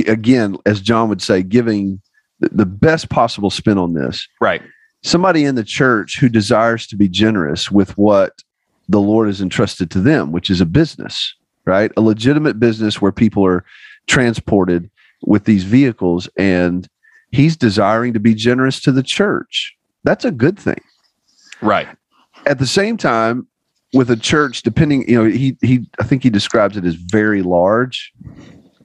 again, 0.08 0.58
as 0.66 0.82
John 0.82 1.10
would 1.10 1.22
say, 1.22 1.44
giving 1.44 2.02
the- 2.40 2.66
best 2.66 3.10
possible 3.10 3.50
spin 3.50 3.78
on 3.78 3.94
this. 3.94 4.28
Right. 4.42 4.62
Somebody 5.04 5.44
in 5.46 5.56
the 5.56 5.64
church 5.64 6.20
who 6.20 6.30
desires 6.30 6.88
to 6.88 6.96
be 6.96 7.08
generous 7.08 7.70
with 7.72 7.98
what 7.98 8.42
the 8.90 9.00
Lord 9.00 9.28
has 9.28 9.40
entrusted 9.42 9.90
to 9.92 10.00
them, 10.02 10.32
which 10.32 10.50
is 10.50 10.60
a 10.62 10.66
business, 10.66 11.36
right? 11.66 11.92
A 11.96 12.02
legitimate 12.02 12.60
business 12.60 13.02
where 13.02 13.12
people 13.12 13.46
are 13.46 13.64
transported 14.08 14.90
with 15.26 15.46
these 15.46 15.64
vehicles, 15.64 16.28
and 16.38 16.88
he's 17.32 17.56
desiring 17.56 18.14
to 18.14 18.20
be 18.20 18.34
generous 18.36 18.82
to 18.82 18.92
the 18.92 19.04
church. 19.04 19.74
That's 20.04 20.26
a 20.26 20.32
good 20.32 20.60
thing 20.60 20.82
Right. 21.62 21.88
at 22.46 22.60
the 22.60 22.68
same 22.68 22.98
time 22.98 23.48
with 23.94 24.10
a 24.10 24.16
church 24.18 24.64
depending 24.64 25.08
you 25.08 25.16
know 25.16 25.30
he 25.30 25.58
he 25.62 25.86
i 26.00 26.04
think 26.04 26.24
he 26.24 26.30
describes 26.30 26.76
it 26.78 26.86
as 26.86 26.96
very 26.96 27.42
large 27.42 28.12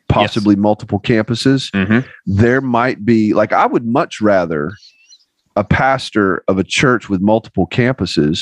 possibly 0.08 0.56
multiple 0.56 0.98
campuses. 1.00 1.70
Mhm. 1.72 2.06
there 2.26 2.60
might 2.60 3.04
be 3.04 3.34
like 3.34 3.52
i 3.52 3.66
would 3.66 3.84
much 3.86 4.20
rather 4.20 4.72
a 5.56 5.64
pastor 5.64 6.42
of 6.48 6.58
a 6.58 6.64
church 6.64 7.08
with 7.08 7.20
multiple 7.20 7.66
campuses 7.66 8.40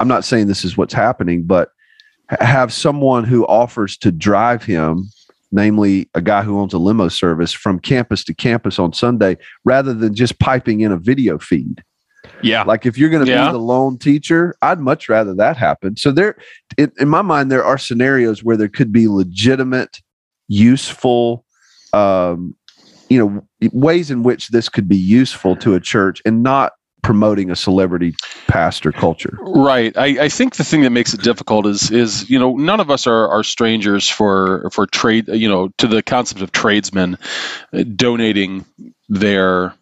i'm 0.00 0.08
not 0.08 0.24
saying 0.24 0.46
this 0.46 0.64
is 0.64 0.76
what's 0.76 0.94
happening 0.94 1.42
but 1.44 1.70
have 2.40 2.72
someone 2.72 3.24
who 3.24 3.44
offers 3.46 3.96
to 3.98 4.12
drive 4.12 4.62
him 4.64 5.08
namely 5.52 6.08
a 6.14 6.20
guy 6.22 6.42
who 6.42 6.60
owns 6.60 6.72
a 6.72 6.78
limo 6.78 7.08
service 7.08 7.52
from 7.52 7.80
campus 7.80 8.22
to 8.24 8.32
campus 8.34 8.78
on 8.78 8.92
sunday 8.92 9.36
rather 9.64 9.92
than 9.92 10.14
just 10.14 10.38
piping 10.38 10.80
in 10.80 10.92
a 10.92 10.96
video 10.96 11.38
feed 11.38 11.82
Yeah. 12.42 12.62
like 12.64 12.86
if 12.86 12.96
you're 12.98 13.10
going 13.10 13.24
to 13.24 13.30
Yeah. 13.30 13.46
be 13.46 13.52
the 13.52 13.58
lone 13.58 13.98
teacher, 13.98 14.54
I'd 14.62 14.80
much 14.80 15.08
rather 15.08 15.34
that 15.34 15.56
happen. 15.56 15.96
So 15.96 16.12
there, 16.12 16.36
in, 16.76 16.92
in 16.98 17.08
my 17.08 17.22
mind, 17.22 17.50
there 17.50 17.64
are 17.64 17.78
scenarios 17.78 18.42
where 18.42 18.56
there 18.56 18.68
could 18.68 18.92
be 18.92 19.08
legitimate, 19.08 20.00
useful, 20.48 21.44
um, 21.92 22.54
you 23.08 23.18
know, 23.18 23.70
ways 23.72 24.10
in 24.10 24.22
which 24.22 24.48
this 24.48 24.68
could 24.68 24.88
be 24.88 24.96
useful 24.96 25.56
to 25.56 25.74
a 25.74 25.80
church 25.80 26.22
and 26.24 26.42
not 26.42 26.72
promoting 27.02 27.50
a 27.50 27.56
celebrity 27.56 28.14
pastor 28.46 28.92
culture. 28.92 29.38
Right. 29.40 29.96
I, 29.96 30.24
I 30.24 30.28
think 30.28 30.56
the 30.56 30.64
thing 30.64 30.82
that 30.82 30.90
makes 30.90 31.14
it 31.14 31.22
difficult 31.22 31.66
is 31.66 31.90
is 31.90 32.28
you 32.28 32.38
know 32.38 32.56
none 32.56 32.78
of 32.78 32.90
us 32.90 33.06
are, 33.06 33.28
are 33.28 33.42
strangers 33.42 34.08
for 34.08 34.68
for 34.70 34.86
trade 34.86 35.28
you 35.28 35.48
know 35.48 35.68
to 35.78 35.86
the 35.86 36.02
concept 36.02 36.42
of 36.42 36.52
tradesmen 36.52 37.16
uh, 37.72 37.84
donating 37.96 38.66
their 39.08 39.74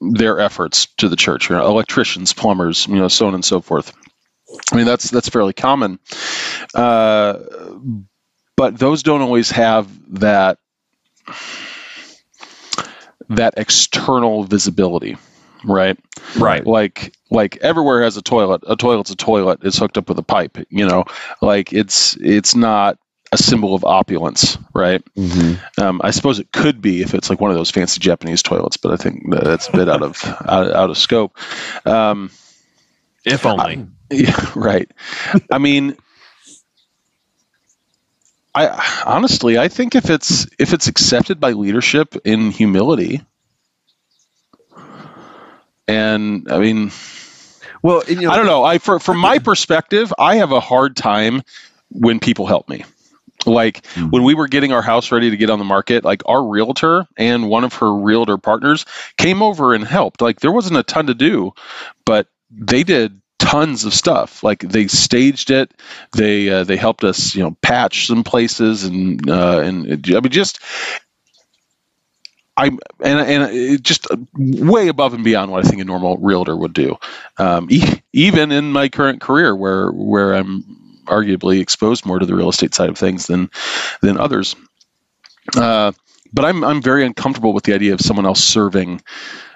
their 0.00 0.38
efforts 0.38 0.86
to 0.98 1.08
the 1.08 1.16
church. 1.16 1.50
You 1.50 1.56
know, 1.56 1.66
electricians, 1.66 2.32
plumbers, 2.32 2.86
you 2.86 2.96
know, 2.96 3.08
so 3.08 3.26
on 3.26 3.34
and 3.34 3.44
so 3.44 3.60
forth. 3.60 3.92
I 4.72 4.76
mean 4.76 4.86
that's 4.86 5.10
that's 5.10 5.28
fairly 5.28 5.52
common, 5.52 5.98
uh, 6.74 7.38
but 8.56 8.78
those 8.78 9.02
don't 9.02 9.20
always 9.20 9.50
have 9.50 9.88
that 10.20 10.58
that 13.28 13.54
external 13.58 14.44
visibility, 14.44 15.18
right? 15.64 15.98
Right. 16.38 16.66
like 16.66 17.14
like 17.30 17.58
everywhere 17.58 18.02
has 18.02 18.16
a 18.16 18.22
toilet 18.22 18.62
a 18.66 18.76
toilet's 18.76 19.10
a 19.10 19.16
toilet 19.16 19.60
it's 19.62 19.78
hooked 19.78 19.98
up 19.98 20.08
with 20.08 20.18
a 20.18 20.22
pipe 20.22 20.58
you 20.70 20.86
know 20.86 21.04
like 21.40 21.72
it's 21.72 22.16
it's 22.20 22.54
not 22.54 22.98
a 23.32 23.36
symbol 23.38 23.74
of 23.74 23.84
opulence 23.84 24.56
right 24.74 25.02
um, 25.78 26.00
i 26.04 26.10
suppose 26.10 26.38
it 26.38 26.50
could 26.52 26.80
be 26.80 27.02
if 27.02 27.14
it's 27.14 27.28
like 27.30 27.40
one 27.40 27.50
of 27.50 27.56
those 27.56 27.70
fancy 27.70 28.00
japanese 28.00 28.42
toilets 28.42 28.76
but 28.76 28.92
i 28.92 28.96
think 28.96 29.22
that's 29.30 29.68
a 29.68 29.72
bit 29.72 29.88
out 29.88 30.02
of 30.02 30.22
out, 30.48 30.72
out 30.72 30.90
of 30.90 30.96
scope 30.98 31.36
um, 31.86 32.30
If 33.24 33.44
only. 33.46 33.86
yeah, 34.10 34.52
right 34.56 34.90
i 35.52 35.58
mean 35.58 35.96
i 38.54 39.02
honestly 39.06 39.58
i 39.58 39.68
think 39.68 39.94
if 39.94 40.08
it's 40.10 40.46
if 40.58 40.72
it's 40.72 40.86
accepted 40.88 41.38
by 41.38 41.52
leadership 41.52 42.16
in 42.24 42.50
humility 42.50 43.20
and 45.86 46.50
i 46.50 46.58
mean 46.58 46.90
Well, 47.82 48.02
you 48.08 48.22
know, 48.22 48.30
I 48.30 48.36
don't 48.36 48.46
know. 48.46 48.64
I 48.64 48.78
for, 48.78 48.98
from 48.98 49.18
my 49.18 49.38
perspective, 49.38 50.12
I 50.18 50.36
have 50.36 50.50
a 50.52 50.60
hard 50.60 50.96
time 50.96 51.42
when 51.90 52.18
people 52.18 52.46
help 52.46 52.68
me. 52.68 52.84
Like 53.46 53.86
Mhm. 53.94 54.10
when 54.10 54.22
we 54.24 54.34
were 54.34 54.48
getting 54.48 54.72
our 54.72 54.82
house 54.82 55.10
ready 55.12 55.30
to 55.30 55.36
get 55.36 55.50
on 55.50 55.58
the 55.58 55.64
market, 55.64 56.04
like 56.04 56.22
our 56.26 56.44
realtor 56.44 57.06
and 57.16 57.48
one 57.48 57.64
of 57.64 57.74
her 57.74 57.94
realtor 57.94 58.36
partners 58.38 58.84
came 59.16 59.42
over 59.42 59.74
and 59.74 59.84
helped. 59.84 60.20
Like 60.20 60.40
there 60.40 60.52
wasn't 60.52 60.78
a 60.78 60.82
ton 60.82 61.06
to 61.06 61.14
do, 61.14 61.52
but 62.04 62.28
they 62.50 62.82
did 62.82 63.20
tons 63.38 63.84
of 63.84 63.94
stuff. 63.94 64.42
Like 64.42 64.60
they 64.60 64.88
staged 64.88 65.50
it. 65.50 65.72
They 66.12 66.48
uh, 66.50 66.64
they 66.64 66.76
helped 66.76 67.04
us, 67.04 67.34
you 67.34 67.42
know, 67.42 67.56
patch 67.62 68.06
some 68.08 68.24
places 68.24 68.84
and 68.84 69.28
uh, 69.30 69.60
and 69.64 69.86
it- 69.86 70.16
I 70.16 70.20
mean 70.20 70.30
just 70.30 70.60
I'm 72.56 72.78
and 73.04 73.20
and 73.20 73.52
it 73.54 73.82
just 73.82 74.06
way 74.34 74.88
above 74.88 75.14
and 75.14 75.22
beyond 75.24 75.50
what 75.52 75.64
I 75.64 75.68
think 75.68 75.80
a 75.80 75.84
normal 75.84 76.16
realtor 76.18 76.56
would 76.56 76.72
do. 76.72 76.96
Um, 77.38 77.68
e- 77.70 78.00
even 78.12 78.50
in 78.50 78.72
my 78.72 78.88
current 78.88 79.20
career, 79.20 79.54
where 79.54 79.90
where 79.92 80.34
I'm 80.34 80.64
arguably 81.08 81.60
exposed 81.60 82.06
more 82.06 82.18
to 82.18 82.26
the 82.26 82.34
real 82.34 82.48
estate 82.48 82.74
side 82.74 82.88
of 82.88 82.98
things 82.98 83.26
than 83.26 83.50
than 84.00 84.18
others. 84.18 84.56
Uh, 85.56 85.92
but 86.32 86.44
I'm 86.44 86.64
I'm 86.64 86.82
very 86.82 87.04
uncomfortable 87.04 87.52
with 87.52 87.64
the 87.64 87.74
idea 87.74 87.94
of 87.94 88.00
someone 88.00 88.26
else 88.26 88.42
serving 88.42 89.02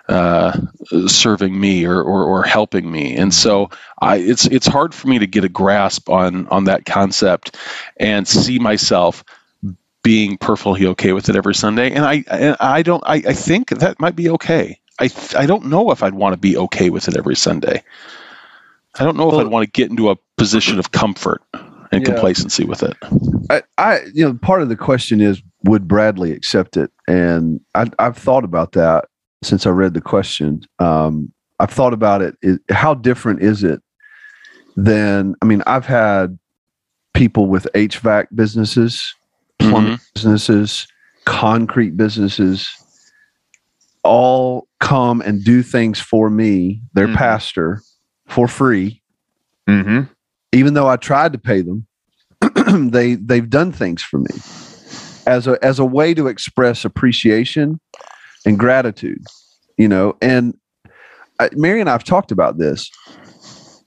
uh, 0.09 0.59
serving 1.07 1.59
me 1.59 1.85
or, 1.85 2.03
or 2.03 2.25
or 2.25 2.43
helping 2.43 2.91
me, 2.91 3.17
and 3.17 3.33
so 3.33 3.71
I 4.01 4.17
it's 4.17 4.47
it's 4.47 4.67
hard 4.67 4.95
for 4.95 5.09
me 5.09 5.19
to 5.19 5.27
get 5.27 5.45
a 5.45 5.49
grasp 5.49 6.09
on 6.09 6.49
on 6.49 6.65
that 6.65 6.87
concept 6.87 7.57
and 7.99 8.27
see 8.27 8.59
myself 8.59 9.25
being 10.03 10.37
perfectly 10.37 10.87
okay 10.87 11.13
with 11.13 11.29
it 11.29 11.37
every 11.37 11.55
Sunday. 11.55 11.93
And 11.93 12.05
I 12.05 12.25
and 12.29 12.57
I 12.61 12.83
don't 12.83 13.03
I, 13.07 13.17
I 13.17 13.33
think 13.33 13.71
that 13.71 14.01
might 14.01 14.17
be 14.17 14.29
okay. 14.31 14.81
I 14.99 15.11
I 15.37 15.47
don't 15.47 15.67
know 15.67 15.91
if 15.91 16.03
I'd 16.03 16.15
want 16.15 16.33
to 16.33 16.39
be 16.39 16.57
okay 16.57 16.91
with 16.91 17.09
it 17.09 17.17
every 17.17 17.37
Sunday. 17.37 17.83
I 18.99 19.05
don't 19.05 19.17
know 19.17 19.29
if 19.29 19.33
Well- 19.33 19.41
I'd 19.41 19.47
want 19.51 19.65
to 19.67 19.71
get 19.71 19.91
into 19.91 20.11
a 20.11 20.17
position 20.37 20.79
of 20.79 20.93
comfort 20.93 21.43
and 21.93 22.07
Yeah. 22.07 22.13
complacency 22.13 22.65
with 22.65 22.83
it. 22.83 22.97
I, 23.51 23.63
I, 23.79 24.01
you 24.15 24.25
know, 24.25 24.35
part 24.35 24.63
of 24.63 24.69
the 24.69 24.77
question 24.77 25.21
is 25.21 25.43
would 25.65 25.87
Bradley 25.87 26.33
accept 26.33 26.77
it? 26.77 26.91
And 27.07 27.61
I, 27.75 27.87
I've 27.99 28.17
thought 28.17 28.45
about 28.45 28.73
that 28.73 29.07
since 29.43 29.67
I 29.67 29.71
read 29.71 29.95
the 29.95 30.01
question. 30.01 30.63
Um, 30.79 31.33
I've 31.61 31.71
thought 31.71 31.93
about 31.93 32.23
it, 32.23 32.37
it. 32.43 32.61
How 32.71 32.95
different 32.95 33.43
is 33.43 33.63
it 33.63 33.81
than? 34.77 35.35
I 35.43 35.45
mean, 35.45 35.63
I've 35.67 35.87
had 35.87 36.39
people 37.15 37.47
with 37.47 37.69
HVAC 37.75 38.27
businesses, 38.35 39.15
plumbing 39.59 39.99
businesses, 40.15 40.87
concrete 41.25 41.97
businesses 41.97 42.69
all 44.05 44.67
come 44.81 45.21
and 45.21 45.45
do 45.45 45.63
things 45.63 46.01
for 46.01 46.29
me, 46.29 46.83
their 46.95 47.07
Mhm. 47.07 47.15
pastor, 47.15 47.81
for 48.33 48.49
free. 48.49 49.03
Mm-hmm. 49.69 50.03
Even 50.53 50.75
though 50.75 50.89
I 50.89 50.97
tried 50.97 51.33
to 51.33 51.39
pay 51.39 51.61
them, 51.61 51.87
they 52.91 53.15
they've 53.15 53.49
done 53.49 53.73
things 53.73 54.03
for 54.03 54.19
me 54.19 54.35
as 55.27 55.47
a 55.47 55.63
as 55.65 55.79
a 55.79 55.85
way 55.85 56.15
to 56.15 56.27
express 56.27 56.85
appreciation 56.85 57.81
and 58.45 58.59
gratitude. 58.59 59.23
You 59.79 59.89
know, 59.89 60.17
and 60.21 60.57
I, 61.39 61.51
Mary 61.53 61.81
and 61.81 61.89
I've 61.89 62.05
talked 62.05 62.33
about 62.33 62.59
this. 62.59 62.91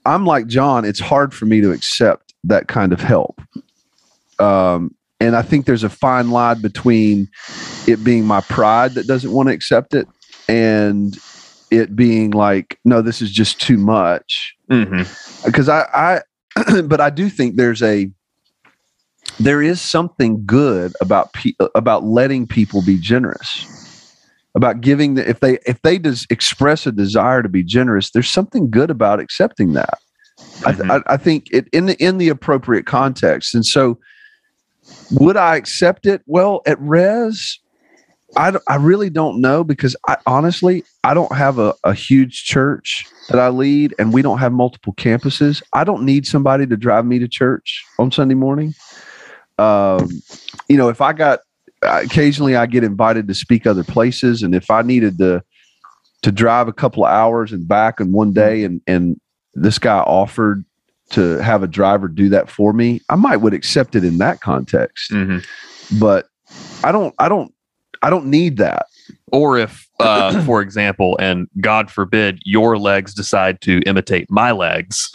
I'm 0.04 0.24
like 0.24 0.46
John. 0.46 0.84
It's 0.84 1.00
hard 1.00 1.34
for 1.34 1.46
me 1.46 1.60
to 1.60 1.72
accept 1.72 2.34
that 2.44 2.68
kind 2.68 2.92
of 2.92 3.00
help. 3.00 3.40
Um, 4.38 4.94
and 5.20 5.34
I 5.34 5.42
think 5.42 5.66
there's 5.66 5.84
a 5.84 5.88
fine 5.88 6.30
line 6.30 6.60
between 6.60 7.28
it 7.86 8.04
being 8.04 8.24
my 8.24 8.40
pride 8.42 8.92
that 8.94 9.06
doesn't 9.06 9.32
want 9.32 9.48
to 9.48 9.54
accept 9.54 9.94
it 9.94 10.06
and 10.48 11.16
it 11.70 11.96
being 11.96 12.30
like, 12.30 12.78
no, 12.84 13.02
this 13.02 13.20
is 13.20 13.30
just 13.30 13.60
too 13.60 13.76
much. 13.76 14.54
Mm-hmm. 14.70 15.46
Because 15.46 15.68
I, 15.68 16.22
I, 16.56 16.82
but 16.82 17.00
I 17.00 17.10
do 17.10 17.28
think 17.28 17.56
there's 17.56 17.82
a, 17.82 18.10
there 19.38 19.60
is 19.60 19.80
something 19.80 20.42
good 20.46 20.94
about 21.00 21.32
pe- 21.32 21.54
about 21.74 22.04
letting 22.04 22.46
people 22.46 22.82
be 22.82 22.98
generous, 22.98 23.66
about 24.54 24.80
giving 24.80 25.14
the 25.14 25.28
if 25.28 25.40
they 25.40 25.58
if 25.66 25.82
they 25.82 25.98
does 25.98 26.26
express 26.30 26.86
a 26.86 26.92
desire 26.92 27.42
to 27.42 27.48
be 27.48 27.62
generous, 27.62 28.10
there's 28.10 28.30
something 28.30 28.70
good 28.70 28.90
about 28.90 29.20
accepting 29.20 29.74
that. 29.74 29.98
I, 30.64 30.72
th- 30.72 30.88
I, 30.88 31.00
I 31.06 31.16
think 31.16 31.48
it 31.50 31.68
in 31.72 31.86
the 31.86 32.02
in 32.02 32.18
the 32.18 32.28
appropriate 32.28 32.86
context, 32.86 33.54
and 33.54 33.66
so 33.66 33.98
would 35.10 35.36
I 35.36 35.56
accept 35.56 36.06
it? 36.06 36.22
Well, 36.26 36.62
at 36.66 36.80
Res, 36.80 37.58
I, 38.36 38.52
I 38.68 38.76
really 38.76 39.10
don't 39.10 39.40
know 39.40 39.64
because 39.64 39.96
I 40.06 40.16
honestly 40.26 40.84
I 41.04 41.14
don't 41.14 41.34
have 41.34 41.58
a, 41.58 41.74
a 41.84 41.94
huge 41.94 42.44
church 42.44 43.06
that 43.28 43.38
I 43.38 43.48
lead, 43.48 43.94
and 43.98 44.12
we 44.12 44.22
don't 44.22 44.38
have 44.38 44.52
multiple 44.52 44.92
campuses. 44.94 45.62
I 45.72 45.84
don't 45.84 46.04
need 46.04 46.26
somebody 46.26 46.66
to 46.66 46.76
drive 46.76 47.06
me 47.06 47.18
to 47.18 47.28
church 47.28 47.84
on 47.98 48.12
Sunday 48.12 48.34
morning. 48.34 48.74
Um, 49.58 50.08
you 50.68 50.76
know, 50.76 50.88
if 50.88 51.00
I 51.00 51.12
got 51.12 51.40
occasionally 51.82 52.56
I 52.56 52.66
get 52.66 52.84
invited 52.84 53.28
to 53.28 53.34
speak 53.34 53.66
other 53.66 53.84
places, 53.84 54.42
and 54.42 54.54
if 54.54 54.70
I 54.70 54.82
needed 54.82 55.18
to 55.18 55.42
to 56.22 56.32
drive 56.32 56.68
a 56.68 56.72
couple 56.72 57.04
of 57.04 57.10
hours 57.10 57.52
and 57.52 57.66
back 57.66 58.00
in 58.00 58.12
one 58.12 58.32
day, 58.32 58.64
and 58.64 58.80
and 58.86 59.20
this 59.54 59.78
guy 59.78 59.98
offered 60.00 60.64
to 61.10 61.38
have 61.42 61.62
a 61.62 61.68
driver 61.68 62.08
do 62.08 62.28
that 62.30 62.50
for 62.50 62.72
me, 62.72 63.00
I 63.08 63.16
might 63.16 63.36
would 63.36 63.54
accept 63.54 63.94
it 63.94 64.04
in 64.04 64.18
that 64.18 64.40
context. 64.40 65.10
Mm-hmm. 65.12 65.38
But 65.98 66.26
I 66.84 66.92
don't, 66.92 67.14
I 67.18 67.28
don't, 67.28 67.52
I 68.06 68.10
don't 68.10 68.26
need 68.26 68.56
that. 68.58 68.86
Or 69.32 69.58
if, 69.58 69.86
uh, 69.98 70.42
for 70.46 70.62
example, 70.62 71.16
and 71.20 71.48
God 71.60 71.90
forbid, 71.90 72.38
your 72.44 72.78
legs 72.78 73.12
decide 73.14 73.60
to 73.62 73.80
imitate 73.86 74.30
my 74.30 74.52
legs, 74.52 75.10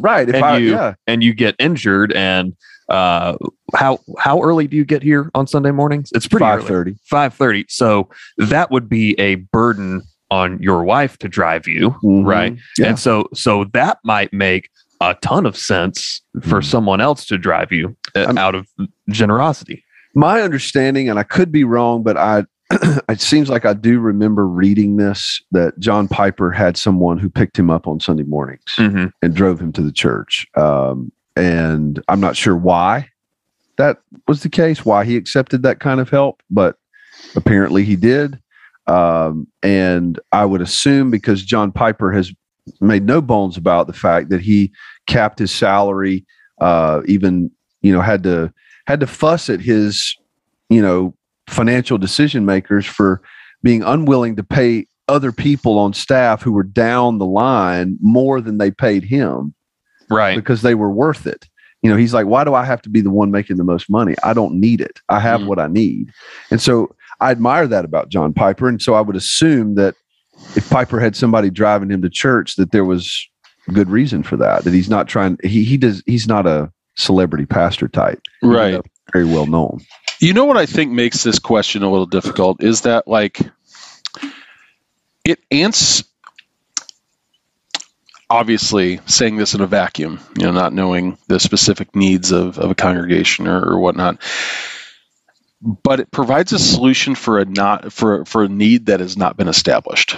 Right? 0.00 0.28
If 0.28 0.34
And 0.34 0.44
I, 0.44 0.58
you- 0.58 0.70
yeah, 0.72 0.94
and 1.06 1.22
you 1.22 1.32
get 1.34 1.54
injured, 1.58 2.12
and 2.12 2.54
uh, 2.90 3.36
how 3.74 3.98
how 4.18 4.42
early 4.42 4.66
do 4.66 4.76
you 4.76 4.84
get 4.84 5.02
here 5.02 5.30
on 5.34 5.46
Sunday 5.46 5.70
mornings? 5.70 6.10
It's 6.14 6.28
pretty 6.28 6.44
five 6.44 6.58
early. 6.60 6.68
thirty. 6.68 6.94
Five 7.04 7.32
thirty. 7.34 7.64
So 7.68 8.08
that 8.38 8.70
would 8.70 8.88
be 8.90 9.18
a 9.18 9.36
burden 9.36 10.02
on 10.30 10.58
your 10.62 10.84
wife 10.84 11.18
to 11.18 11.28
drive 11.28 11.66
you, 11.68 11.94
right? 12.02 12.56
Yeah. 12.78 12.88
And 12.88 12.98
so 12.98 13.28
so 13.34 13.64
that 13.74 13.98
might 14.04 14.32
make 14.32 14.68
a 15.00 15.14
ton 15.22 15.44
of 15.46 15.56
sense 15.56 16.22
for 16.42 16.60
Mhm. 16.60 16.64
someone 16.64 17.00
else 17.02 17.26
to 17.26 17.36
drive 17.38 17.72
you 17.72 17.94
uh, 18.14 18.32
out 18.38 18.54
of 18.54 18.66
generosity. 19.10 19.83
My 20.14 20.42
understanding, 20.42 21.08
and 21.08 21.18
I 21.18 21.22
could 21.22 21.50
be 21.52 21.64
wrong, 21.64 22.02
but 22.02 22.16
I 22.16 22.44
it 23.08 23.20
seems 23.20 23.48
like 23.50 23.64
I 23.66 23.74
do 23.74 24.00
remember 24.00 24.46
reading 24.46 24.96
this 24.96 25.42
that 25.52 25.78
John 25.78 26.08
Piper 26.08 26.50
had 26.50 26.76
someone 26.76 27.18
who 27.18 27.28
picked 27.28 27.58
him 27.58 27.70
up 27.70 27.86
on 27.86 28.00
Sunday 28.00 28.22
mornings 28.24 28.62
Mm-hmm. 28.78 29.06
and 29.22 29.34
drove 29.34 29.60
him 29.60 29.72
to 29.72 29.82
the 29.82 29.92
church. 29.92 30.46
Um, 30.56 31.12
and 31.36 32.02
I'm 32.08 32.20
not 32.20 32.36
sure 32.36 32.56
why 32.56 33.08
that 33.76 33.98
was 34.28 34.42
the 34.42 34.48
case, 34.48 34.84
why 34.84 35.04
he 35.04 35.16
accepted 35.16 35.62
that 35.64 35.80
kind 35.80 36.00
of 36.00 36.08
help, 36.08 36.42
but 36.48 36.76
apparently 37.36 37.84
he 37.84 37.96
did. 37.96 38.40
Um, 38.86 39.48
and 39.62 40.18
I 40.32 40.44
would 40.44 40.60
assume 40.60 41.10
because 41.10 41.42
John 41.42 41.72
Piper 41.72 42.12
has 42.12 42.32
made 42.80 43.04
no 43.04 43.20
bones 43.20 43.56
about 43.56 43.88
the 43.88 43.92
fact 43.92 44.30
that 44.30 44.40
he 44.40 44.72
capped 45.06 45.38
his 45.38 45.50
salary, 45.50 46.24
uh, 46.60 47.02
even 47.06 47.50
you 47.84 47.92
know 47.92 48.00
had 48.00 48.22
to 48.24 48.52
had 48.86 48.98
to 49.00 49.06
fuss 49.06 49.48
at 49.48 49.60
his 49.60 50.16
you 50.70 50.82
know 50.82 51.14
financial 51.48 51.98
decision 51.98 52.44
makers 52.44 52.84
for 52.86 53.20
being 53.62 53.82
unwilling 53.82 54.34
to 54.36 54.42
pay 54.42 54.86
other 55.08 55.30
people 55.30 55.78
on 55.78 55.92
staff 55.92 56.42
who 56.42 56.52
were 56.52 56.62
down 56.62 57.18
the 57.18 57.26
line 57.26 57.96
more 58.00 58.40
than 58.40 58.58
they 58.58 58.70
paid 58.70 59.04
him 59.04 59.54
Right. 60.10 60.34
because 60.36 60.62
they 60.62 60.74
were 60.74 60.90
worth 60.90 61.26
it. 61.26 61.46
You 61.82 61.90
know, 61.90 61.96
he's 61.96 62.14
like, 62.14 62.26
why 62.26 62.44
do 62.44 62.54
I 62.54 62.64
have 62.64 62.80
to 62.82 62.88
be 62.88 63.02
the 63.02 63.10
one 63.10 63.30
making 63.30 63.56
the 63.58 63.64
most 63.64 63.90
money? 63.90 64.14
I 64.24 64.32
don't 64.32 64.54
need 64.54 64.80
it. 64.80 65.00
I 65.10 65.20
have 65.20 65.42
Mm. 65.42 65.46
what 65.46 65.58
I 65.58 65.66
need. 65.66 66.10
And 66.50 66.60
so 66.60 66.94
I 67.20 67.30
admire 67.30 67.66
that 67.66 67.84
about 67.84 68.08
John 68.08 68.32
Piper. 68.32 68.66
And 68.68 68.80
so 68.80 68.94
I 68.94 69.02
would 69.02 69.16
assume 69.16 69.74
that 69.74 69.94
if 70.56 70.68
Piper 70.70 70.98
had 71.00 71.14
somebody 71.16 71.50
driving 71.50 71.90
him 71.90 72.00
to 72.02 72.08
church, 72.10 72.56
that 72.56 72.72
there 72.72 72.84
was 72.86 73.28
good 73.72 73.90
reason 73.90 74.22
for 74.22 74.36
that. 74.38 74.64
That 74.64 74.72
he's 74.72 74.88
not 74.90 75.08
trying. 75.08 75.36
He 75.42 75.64
he 75.64 75.76
does. 75.76 76.02
He's 76.06 76.26
not 76.26 76.46
a 76.46 76.70
celebrity 76.94 77.46
pastor 77.46 77.88
type. 77.88 78.20
Right. 78.42 78.80
Very 79.12 79.26
well 79.26 79.46
known. 79.46 79.80
You 80.20 80.32
know 80.32 80.44
what 80.44 80.56
I 80.56 80.66
think 80.66 80.92
makes 80.92 81.22
this 81.22 81.38
question 81.38 81.82
a 81.82 81.90
little 81.90 82.06
difficult 82.06 82.62
is 82.62 82.82
that 82.82 83.06
like 83.06 83.40
it 85.24 85.40
ants 85.50 86.04
obviously 88.30 89.00
saying 89.06 89.36
this 89.36 89.54
in 89.54 89.60
a 89.60 89.66
vacuum, 89.66 90.18
you 90.36 90.44
know, 90.44 90.52
not 90.52 90.72
knowing 90.72 91.18
the 91.28 91.38
specific 91.38 91.94
needs 91.94 92.32
of, 92.32 92.58
of 92.58 92.70
a 92.70 92.74
congregation 92.74 93.46
or, 93.46 93.62
or 93.62 93.78
whatnot. 93.78 94.20
But 95.60 96.00
it 96.00 96.10
provides 96.10 96.52
a 96.52 96.58
solution 96.58 97.14
for 97.14 97.38
a 97.38 97.44
not 97.44 97.92
for 97.92 98.24
for 98.26 98.44
a 98.44 98.48
need 98.48 98.86
that 98.86 99.00
has 99.00 99.16
not 99.16 99.36
been 99.36 99.48
established. 99.48 100.16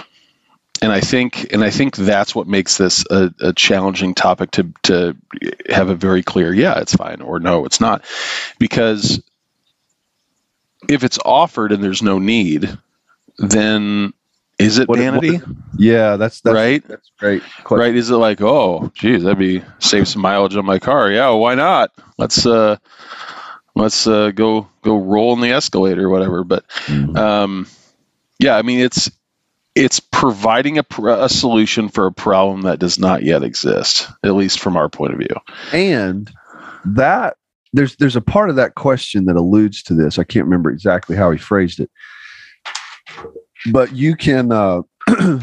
And 0.81 0.91
I 0.91 0.99
think 1.01 1.51
and 1.53 1.63
I 1.63 1.69
think 1.69 1.95
that's 1.95 2.35
what 2.35 2.47
makes 2.47 2.77
this 2.77 3.03
a, 3.09 3.33
a 3.39 3.53
challenging 3.53 4.13
topic 4.13 4.51
to 4.51 4.71
to 4.83 5.15
have 5.69 5.89
a 5.89 5.95
very 5.95 6.23
clear, 6.23 6.53
yeah, 6.53 6.79
it's 6.79 6.95
fine 6.95 7.21
or 7.21 7.39
no, 7.39 7.65
it's 7.65 7.81
not. 7.81 8.03
Because 8.59 9.21
if 10.87 11.03
it's 11.03 11.19
offered 11.25 11.71
and 11.71 11.83
there's 11.83 12.01
no 12.03 12.19
need, 12.19 12.77
then 13.37 14.13
is 14.59 14.77
it 14.79 14.87
What- 14.87 14.99
what- 14.99 15.03
vanity? 15.03 15.39
Yeah, 15.77 16.15
that's 16.17 16.41
that's 16.41 16.53
Right? 16.55 16.87
That's 16.87 17.11
great. 17.19 17.43
question. 17.63 17.79
right? 17.79 17.95
Is 17.95 18.09
it 18.09 18.15
like, 18.15 18.41
oh, 18.41 18.91
geez, 18.95 19.23
that'd 19.23 19.37
be 19.37 19.63
save 19.79 20.07
some 20.07 20.21
mileage 20.21 20.55
on 20.55 20.65
my 20.65 20.79
car? 20.79 21.11
Yeah, 21.11 21.29
why 21.31 21.55
not? 21.55 21.91
Let's 22.17 22.45
uh, 22.45 22.77
let's 23.75 24.07
uh, 24.07 24.31
go 24.31 24.67
go 24.83 24.97
roll 24.97 25.33
in 25.33 25.41
the 25.41 25.51
escalator 25.51 26.05
or 26.05 26.09
whatever. 26.09 26.43
But 26.43 26.67
Mhm. 26.85 27.17
um, 27.17 27.67
yeah, 28.39 28.55
I 28.57 28.61
mean, 28.63 28.79
it's 28.79 29.09
it's 29.77 29.99
providing 29.99 30.79
a, 30.79 30.85
a 31.07 31.29
solution 31.29 31.87
for 31.87 32.07
a 32.07 32.11
problem 32.11 32.61
that 32.63 32.79
does 32.79 32.97
not 32.97 33.23
yet 33.23 33.43
exist, 33.43 34.07
at 34.23 34.33
least 34.33 34.59
from 34.59 34.75
our 34.75 34.89
point 34.89 35.13
of 35.13 35.19
view. 35.19 35.35
and 35.71 36.31
that 36.85 37.37
there's 37.73 37.95
there's 37.97 38.15
a 38.15 38.21
part 38.21 38.49
of 38.49 38.55
that 38.55 38.75
question 38.75 39.25
that 39.25 39.35
alludes 39.35 39.83
to 39.83 39.93
this 39.93 40.17
i 40.17 40.23
can't 40.23 40.45
remember 40.45 40.69
exactly 40.71 41.15
how 41.15 41.29
he 41.31 41.37
phrased 41.37 41.79
it 41.79 41.91
but 43.71 43.93
you 43.93 44.15
can 44.15 44.51
uh 44.51 44.81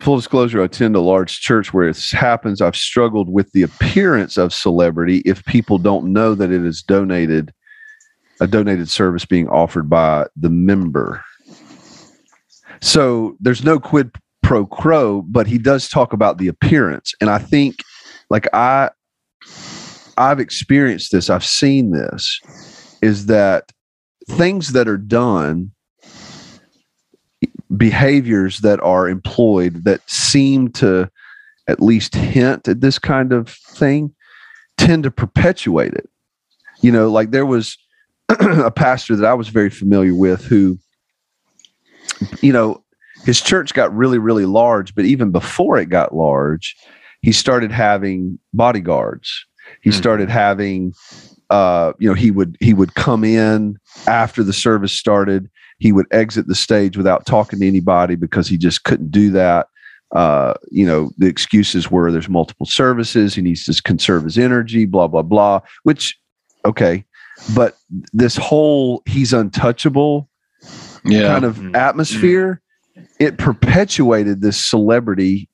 full 0.00 0.16
disclosure 0.16 0.60
i 0.60 0.64
attend 0.64 0.94
a 0.94 1.00
large 1.00 1.40
church 1.40 1.72
where 1.72 1.88
it 1.88 2.10
happens 2.10 2.60
i've 2.60 2.76
struggled 2.76 3.32
with 3.32 3.50
the 3.52 3.62
appearance 3.62 4.36
of 4.36 4.52
celebrity 4.52 5.22
if 5.24 5.44
people 5.46 5.78
don't 5.78 6.12
know 6.12 6.34
that 6.34 6.50
it 6.52 6.64
is 6.64 6.82
donated 6.82 7.52
a 8.40 8.46
donated 8.46 8.88
service 8.88 9.24
being 9.24 9.48
offered 9.48 9.88
by 9.88 10.26
the 10.36 10.50
member 10.50 11.22
so 12.80 13.36
there's 13.40 13.64
no 13.64 13.78
quid 13.78 14.14
pro 14.42 14.66
quo, 14.66 15.22
but 15.22 15.46
he 15.46 15.58
does 15.58 15.88
talk 15.88 16.12
about 16.12 16.38
the 16.38 16.48
appearance. 16.48 17.14
And 17.20 17.30
I 17.30 17.38
think 17.38 17.76
like 18.30 18.46
I 18.52 18.90
I've 20.18 20.40
experienced 20.40 21.12
this, 21.12 21.28
I've 21.28 21.44
seen 21.44 21.90
this, 21.90 22.40
is 23.02 23.26
that 23.26 23.70
things 24.30 24.72
that 24.72 24.88
are 24.88 24.96
done, 24.96 25.72
behaviors 27.76 28.60
that 28.60 28.80
are 28.80 29.08
employed 29.08 29.84
that 29.84 30.08
seem 30.08 30.68
to 30.72 31.10
at 31.68 31.82
least 31.82 32.14
hint 32.14 32.68
at 32.68 32.80
this 32.80 32.98
kind 32.98 33.32
of 33.32 33.48
thing 33.48 34.14
tend 34.78 35.02
to 35.02 35.10
perpetuate 35.10 35.94
it. 35.94 36.08
You 36.80 36.92
know, 36.92 37.10
like 37.10 37.30
there 37.30 37.46
was 37.46 37.76
a 38.40 38.70
pastor 38.70 39.16
that 39.16 39.26
I 39.26 39.34
was 39.34 39.48
very 39.48 39.70
familiar 39.70 40.14
with 40.14 40.44
who, 40.44 40.78
you 42.40 42.52
know, 42.52 42.82
his 43.24 43.40
church 43.40 43.74
got 43.74 43.94
really, 43.94 44.18
really 44.18 44.46
large, 44.46 44.94
but 44.94 45.04
even 45.04 45.30
before 45.30 45.78
it 45.78 45.86
got 45.86 46.14
large, 46.14 46.76
he 47.22 47.32
started 47.32 47.72
having 47.72 48.38
bodyguards. 48.52 49.44
He 49.82 49.90
Mhm. 49.90 49.94
started 49.94 50.30
having, 50.30 50.92
uh, 51.50 51.92
you 51.98 52.08
know, 52.08 52.14
he 52.14 52.30
would 52.30 52.56
he 52.60 52.74
would 52.74 52.94
come 52.94 53.24
in 53.24 53.76
after 54.06 54.42
the 54.42 54.52
service 54.52 54.92
started. 54.92 55.48
He 55.78 55.92
would 55.92 56.06
exit 56.10 56.46
the 56.46 56.54
stage 56.54 56.96
without 56.96 57.26
talking 57.26 57.60
to 57.60 57.66
anybody 57.66 58.14
because 58.16 58.48
he 58.48 58.56
just 58.56 58.84
couldn't 58.84 59.10
do 59.10 59.30
that. 59.30 59.66
Uh, 60.14 60.54
you 60.70 60.86
know, 60.86 61.10
the 61.18 61.26
excuses 61.26 61.90
were 61.90 62.12
there's 62.12 62.28
multiple 62.28 62.66
services. 62.66 63.34
He 63.34 63.42
needs 63.42 63.64
to 63.64 63.82
conserve 63.82 64.22
his 64.24 64.38
energy. 64.38 64.84
Blah 64.84 65.08
blah 65.08 65.22
blah. 65.22 65.60
Which, 65.82 66.16
okay, 66.64 67.04
but 67.54 67.76
this 68.12 68.36
whole 68.36 69.02
he's 69.06 69.32
untouchable 69.32 70.28
Yeah. 71.04 71.28
kind 71.28 71.44
of 71.44 71.56
Mm. 71.58 71.76
atmosphere, 71.76 72.60
it 73.20 73.38
perpetuated 73.38 74.40
this 74.40 74.62
celebrity, 74.64 75.48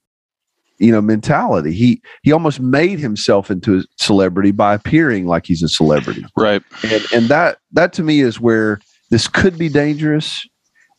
you 0.78 0.90
know, 0.92 1.02
mentality. 1.02 1.72
He 1.72 2.00
he 2.22 2.32
almost 2.32 2.60
made 2.60 2.98
himself 2.98 3.50
into 3.50 3.78
a 3.78 3.82
celebrity 3.98 4.50
by 4.52 4.74
appearing 4.74 5.26
like 5.26 5.46
he's 5.46 5.62
a 5.62 5.68
celebrity. 5.68 6.24
right. 6.36 6.62
And 6.84 7.02
and 7.14 7.28
that 7.28 7.58
that 7.72 7.92
to 7.94 8.02
me 8.02 8.20
is 8.20 8.40
where 8.40 8.78
this 9.10 9.28
could 9.28 9.58
be 9.58 9.68
dangerous. 9.68 10.40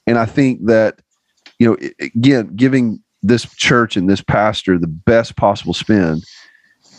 And 0.06 0.18
I 0.20 0.26
think 0.26 0.66
that, 0.68 1.00
you 1.60 1.68
know, 1.68 1.78
again, 2.00 2.52
giving 2.56 3.00
this 3.24 3.48
church 3.56 3.96
and 3.96 4.10
this 4.10 4.22
pastor 4.22 4.78
the 4.78 4.86
best 4.88 5.36
possible 5.38 5.74
spin, 5.74 6.22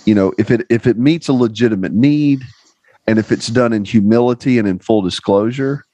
you 0.07 0.15
know, 0.15 0.33
if 0.39 0.51
it 0.51 0.67
if 0.71 0.87
it 0.87 0.99
meets 0.99 1.29
a 1.29 1.33
legitimate 1.35 1.93
need 1.93 2.43
and 3.07 3.19
if 3.19 3.31
it's 3.33 3.49
done 3.49 3.73
in 3.73 3.85
humility 3.85 4.59
and 4.59 4.67
in 4.69 4.79
full 4.79 5.03
disclosure, 5.03 5.85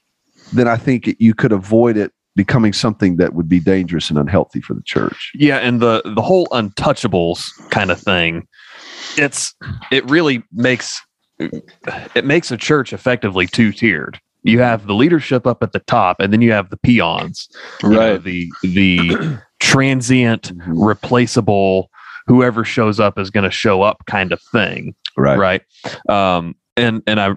then 0.53 0.67
I 0.67 0.77
think 0.77 1.07
it, 1.07 1.17
you 1.19 1.33
could 1.33 1.51
avoid 1.51 1.97
it 1.97 2.11
becoming 2.35 2.71
something 2.73 3.17
that 3.17 3.33
would 3.33 3.49
be 3.49 3.59
dangerous 3.59 4.09
and 4.09 4.17
unhealthy 4.17 4.61
for 4.61 4.73
the 4.73 4.81
church. 4.83 5.31
Yeah, 5.35 5.57
and 5.57 5.81
the 5.81 6.01
the 6.15 6.21
whole 6.21 6.47
untouchables 6.47 7.43
kind 7.69 7.91
of 7.91 7.99
thing, 7.99 8.47
it's 9.17 9.53
it 9.91 10.09
really 10.09 10.43
makes 10.53 11.01
it 12.15 12.23
makes 12.25 12.51
a 12.51 12.57
church 12.57 12.93
effectively 12.93 13.47
two 13.47 13.71
tiered. 13.71 14.19
You 14.43 14.59
have 14.59 14.87
the 14.87 14.93
leadership 14.95 15.45
up 15.45 15.61
at 15.61 15.71
the 15.71 15.79
top, 15.79 16.19
and 16.19 16.31
then 16.33 16.41
you 16.41 16.51
have 16.51 16.69
the 16.69 16.77
peons, 16.77 17.47
you 17.83 17.89
know, 17.89 18.13
Right. 18.13 18.23
the 18.23 18.51
the 18.63 19.39
transient, 19.59 20.51
replaceable, 20.67 21.89
whoever 22.27 22.63
shows 22.63 22.99
up 22.99 23.19
is 23.19 23.29
going 23.29 23.43
to 23.43 23.51
show 23.51 23.81
up 23.81 24.03
kind 24.07 24.31
of 24.31 24.41
thing, 24.51 24.95
Right. 25.17 25.37
right? 25.37 25.61
Um, 26.09 26.55
and 26.77 27.01
and 27.07 27.19
I, 27.19 27.35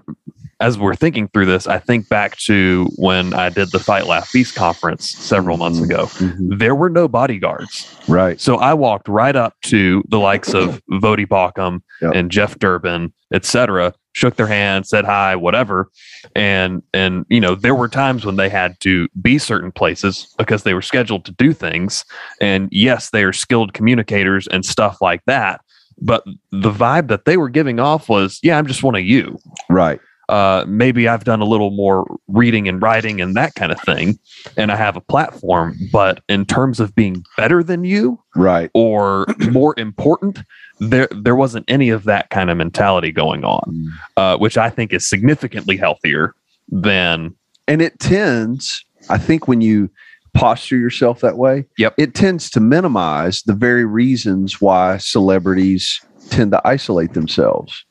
as 0.59 0.77
we're 0.77 0.95
thinking 0.95 1.27
through 1.27 1.47
this, 1.47 1.67
I 1.67 1.79
think 1.79 2.07
back 2.07 2.37
to 2.45 2.87
when 2.95 3.33
I 3.33 3.49
did 3.49 3.71
the 3.71 3.79
Fight 3.79 4.07
Laugh 4.07 4.27
Feast 4.29 4.55
conference 4.55 5.11
several 5.11 5.57
months 5.57 5.81
ago. 5.81 6.05
Mhm. 6.05 6.57
There 6.59 6.75
were 6.75 6.89
no 6.89 7.07
bodyguards. 7.07 7.93
Right. 8.07 8.39
So 8.39 8.55
I 8.57 8.73
walked 8.73 9.07
right 9.09 9.35
up 9.35 9.53
to 9.63 10.03
the 10.07 10.19
likes 10.19 10.53
of 10.53 10.81
Voddie 10.91 11.27
Baucham 11.27 11.81
Yep. 12.01 12.11
and 12.15 12.31
Jeff 12.31 12.57
Durbin, 12.59 13.11
etc., 13.33 13.93
shook 14.13 14.37
their 14.37 14.47
hand, 14.47 14.87
said 14.87 15.03
hi, 15.03 15.35
whatever. 15.35 15.89
And 16.37 16.81
and 16.93 17.25
you 17.29 17.41
know, 17.41 17.53
there 17.55 17.75
were 17.75 17.89
times 17.89 18.25
when 18.25 18.37
they 18.37 18.47
had 18.47 18.79
to 18.79 19.09
be 19.21 19.37
certain 19.37 19.73
places 19.73 20.33
because 20.37 20.63
they 20.63 20.73
were 20.73 20.81
scheduled 20.81 21.25
to 21.25 21.33
do 21.33 21.51
things. 21.51 22.05
And 22.39 22.69
yes, 22.71 23.09
they 23.09 23.23
are 23.25 23.33
skilled 23.33 23.73
communicators 23.73 24.47
and 24.47 24.65
stuff 24.65 25.01
like 25.01 25.21
that. 25.27 25.59
But 26.01 26.23
the 26.51 26.71
vibe 26.71 27.07
that 27.07 27.25
they 27.25 27.37
were 27.37 27.49
giving 27.49 27.79
off 27.79 28.09
was, 28.09 28.39
yeah, 28.43 28.57
I'm 28.57 28.67
just 28.67 28.83
one 28.83 28.95
of 28.95 29.03
you. 29.03 29.37
Right. 29.69 29.99
Uh, 30.27 30.65
maybe 30.67 31.07
I've 31.07 31.23
done 31.23 31.39
a 31.39 31.45
little 31.45 31.69
more 31.69 32.17
reading 32.27 32.67
and 32.67 32.81
writing 32.81 33.21
and 33.21 33.35
that 33.35 33.53
kind 33.53 33.71
of 33.71 33.79
thing, 33.81 34.17
and 34.57 34.71
I 34.71 34.75
have 34.75 34.95
a 34.95 35.01
platform. 35.01 35.77
But 35.91 36.21
in 36.27 36.45
terms 36.45 36.79
of 36.79 36.95
being 36.95 37.23
better 37.37 37.63
than 37.63 37.83
you, 37.83 38.19
Right. 38.35 38.71
or 38.73 39.27
more 39.51 39.73
important 39.77 40.39
there 40.81 41.07
there 41.11 41.35
wasn't 41.37 41.63
any 41.69 41.89
of 41.89 42.03
that 42.03 42.29
kind 42.31 42.49
of 42.49 42.57
mentality 42.57 43.09
going 43.09 43.45
on 43.45 43.87
uh, 44.17 44.35
which 44.37 44.57
i 44.57 44.69
think 44.69 44.91
is 44.91 45.07
significantly 45.07 45.77
healthier 45.77 46.35
than 46.67 47.33
and 47.65 47.81
it 47.81 47.97
tends 47.99 48.83
i 49.09 49.17
think 49.17 49.47
when 49.47 49.61
you 49.61 49.89
posture 50.35 50.77
yourself 50.77 51.21
that 51.21 51.37
way 51.37 51.65
Yep. 51.77 51.93
it 51.97 52.13
tends 52.13 52.49
to 52.51 52.59
minimize 52.59 53.41
the 53.43 53.53
very 53.53 53.85
reasons 53.85 54.59
why 54.61 54.97
celebrities 54.97 55.99
tend 56.29 56.51
to 56.51 56.61
isolate 56.67 57.13
themselves. 57.13 57.85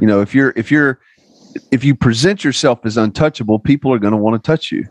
You 0.00 0.06
know 0.06 0.20
if 0.20 0.34
you're 0.34 0.52
if 0.56 0.70
you're 0.70 1.00
if 1.72 1.82
you 1.84 1.94
present 1.94 2.44
yourself 2.44 2.80
as 2.84 2.96
untouchable 2.96 3.58
people 3.58 3.92
are 3.92 3.98
going 3.98 4.12
to 4.12 4.16
want 4.18 4.42
to 4.42 4.46
touch 4.46 4.70
you. 4.70 4.84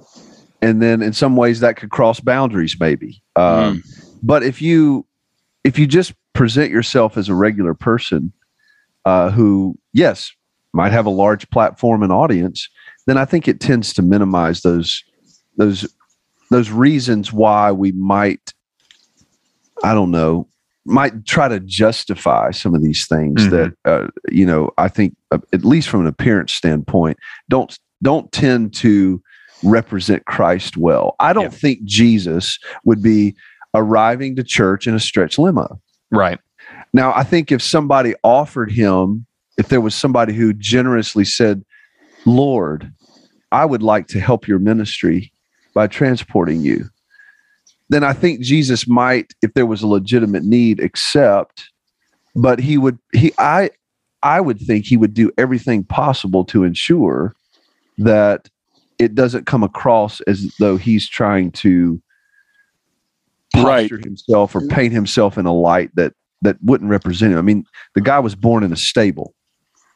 And 0.62 0.82
then 0.82 1.02
in 1.02 1.13
some 1.13 1.36
ways 1.36 1.60
that 1.62 1.78
could 1.78 1.91
cross 1.91 2.20
boundaries 2.20 2.76
maybe. 2.80 3.22
Um, 3.36 3.84
but 4.24 4.43
if 4.43 4.62
you 4.62 5.06
if 5.63 5.78
you 5.80 5.88
just 5.88 6.13
present 6.34 6.72
yourself 6.72 7.17
as 7.17 7.30
a 7.30 7.36
regular 7.36 7.74
person 7.74 8.34
uh, 9.06 9.30
who 9.32 9.78
yes 9.93 10.32
might 10.74 10.91
have 10.91 11.06
a 11.06 11.10
large 11.12 11.50
platform 11.50 12.04
and 12.04 12.12
audience 12.12 12.70
then 13.08 13.17
i 13.17 13.26
think 13.26 13.48
it 13.48 13.60
tends 13.60 13.93
to 13.93 14.02
minimize 14.02 14.62
those 14.62 15.04
those 15.58 15.88
those 16.49 16.69
reasons 16.69 17.31
why 17.33 17.71
we 17.71 17.91
might 17.93 18.53
i 19.83 19.93
don't 19.93 20.12
know 20.12 20.47
might 20.86 21.25
try 21.25 21.47
to 21.49 21.60
justify 21.60 22.49
some 22.51 22.73
of 22.73 22.81
these 22.81 23.07
things 23.07 23.41
Mhm. 23.43 23.49
that 23.51 23.73
uh, 23.86 24.07
you 24.29 24.45
know 24.45 24.71
i 24.77 24.88
think 24.88 25.15
uh, 25.31 25.39
at 25.53 25.65
least 25.65 25.89
from 25.89 26.01
an 26.01 26.07
appearance 26.07 26.53
standpoint 26.53 27.17
don't 27.49 27.77
don't 28.01 28.31
tend 28.31 28.73
to 28.75 29.21
represent 29.63 30.25
christ 30.25 30.77
well 30.77 31.15
i 31.19 31.33
don't 31.33 31.45
Yeah. 31.53 31.60
think 31.60 31.83
jesus 31.83 32.57
would 32.86 33.01
be 33.01 33.36
arriving 33.73 34.36
to 34.38 34.43
church 34.43 34.88
in 34.88 34.95
a 34.95 34.99
stretch 34.99 35.38
limo 35.38 35.79
right 36.12 36.39
now, 36.93 37.13
I 37.15 37.23
think 37.23 37.51
if 37.51 37.62
somebody 37.62 38.13
offered 38.23 38.71
him, 38.71 39.25
if 39.57 39.69
there 39.69 39.79
was 39.81 39.95
somebody 39.95 40.33
who 40.33 40.51
generously 40.53 41.23
said, 41.25 41.63
Lord, 42.25 42.91
I 43.51 43.63
would 43.65 43.83
like 43.83 44.07
to 44.07 44.19
help 44.19 44.47
your 44.47 44.60
ministry 44.60 45.31
by 45.77 45.85
transporting 45.85 46.61
you, 46.61 46.89
then 47.89 48.03
I 48.03 48.13
think 48.13 48.41
Jesus 48.41 48.87
might, 48.87 49.35
if 49.43 49.53
there 49.53 49.67
was 49.67 49.83
a 49.83 49.87
legitimate 49.87 50.43
need, 50.43 50.79
accept. 50.79 51.69
But 52.35 52.59
he 52.59 52.79
would, 52.79 52.97
he, 53.13 53.31
I, 53.37 53.69
I 54.23 54.41
would 54.41 54.59
think 54.59 54.85
he 54.85 54.97
would 54.97 55.13
do 55.13 55.31
everything 55.37 55.83
possible 55.83 56.43
to 56.45 56.63
ensure 56.63 57.35
that 57.99 58.49
it 58.97 59.13
doesn't 59.13 59.45
come 59.45 59.63
across 59.63 60.19
as 60.21 60.51
though 60.59 60.77
he's 60.77 61.07
trying 61.07 61.51
to 61.51 62.01
Right. 63.55 63.91
posture 63.91 63.99
himself 63.99 64.55
or 64.55 64.61
paint 64.61 64.93
himself 64.93 65.37
in 65.37 65.45
a 65.45 65.53
light 65.53 65.91
that 65.95 66.13
that 66.41 66.57
wouldn't 66.63 66.89
represent 66.89 67.33
him. 67.33 67.39
I 67.39 67.43
mean, 67.43 67.65
the 67.95 68.01
guy 68.01 68.19
was 68.19 68.35
born 68.35 68.63
in 68.63 68.73
a 68.73 68.77
stable, 68.77 69.35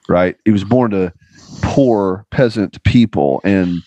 right? 0.09 0.35
He 0.45 0.51
was 0.51 0.63
born 0.63 0.91
to 0.91 1.13
poor 1.63 2.25
peasant 2.31 2.83
people, 2.83 3.41
and 3.43 3.77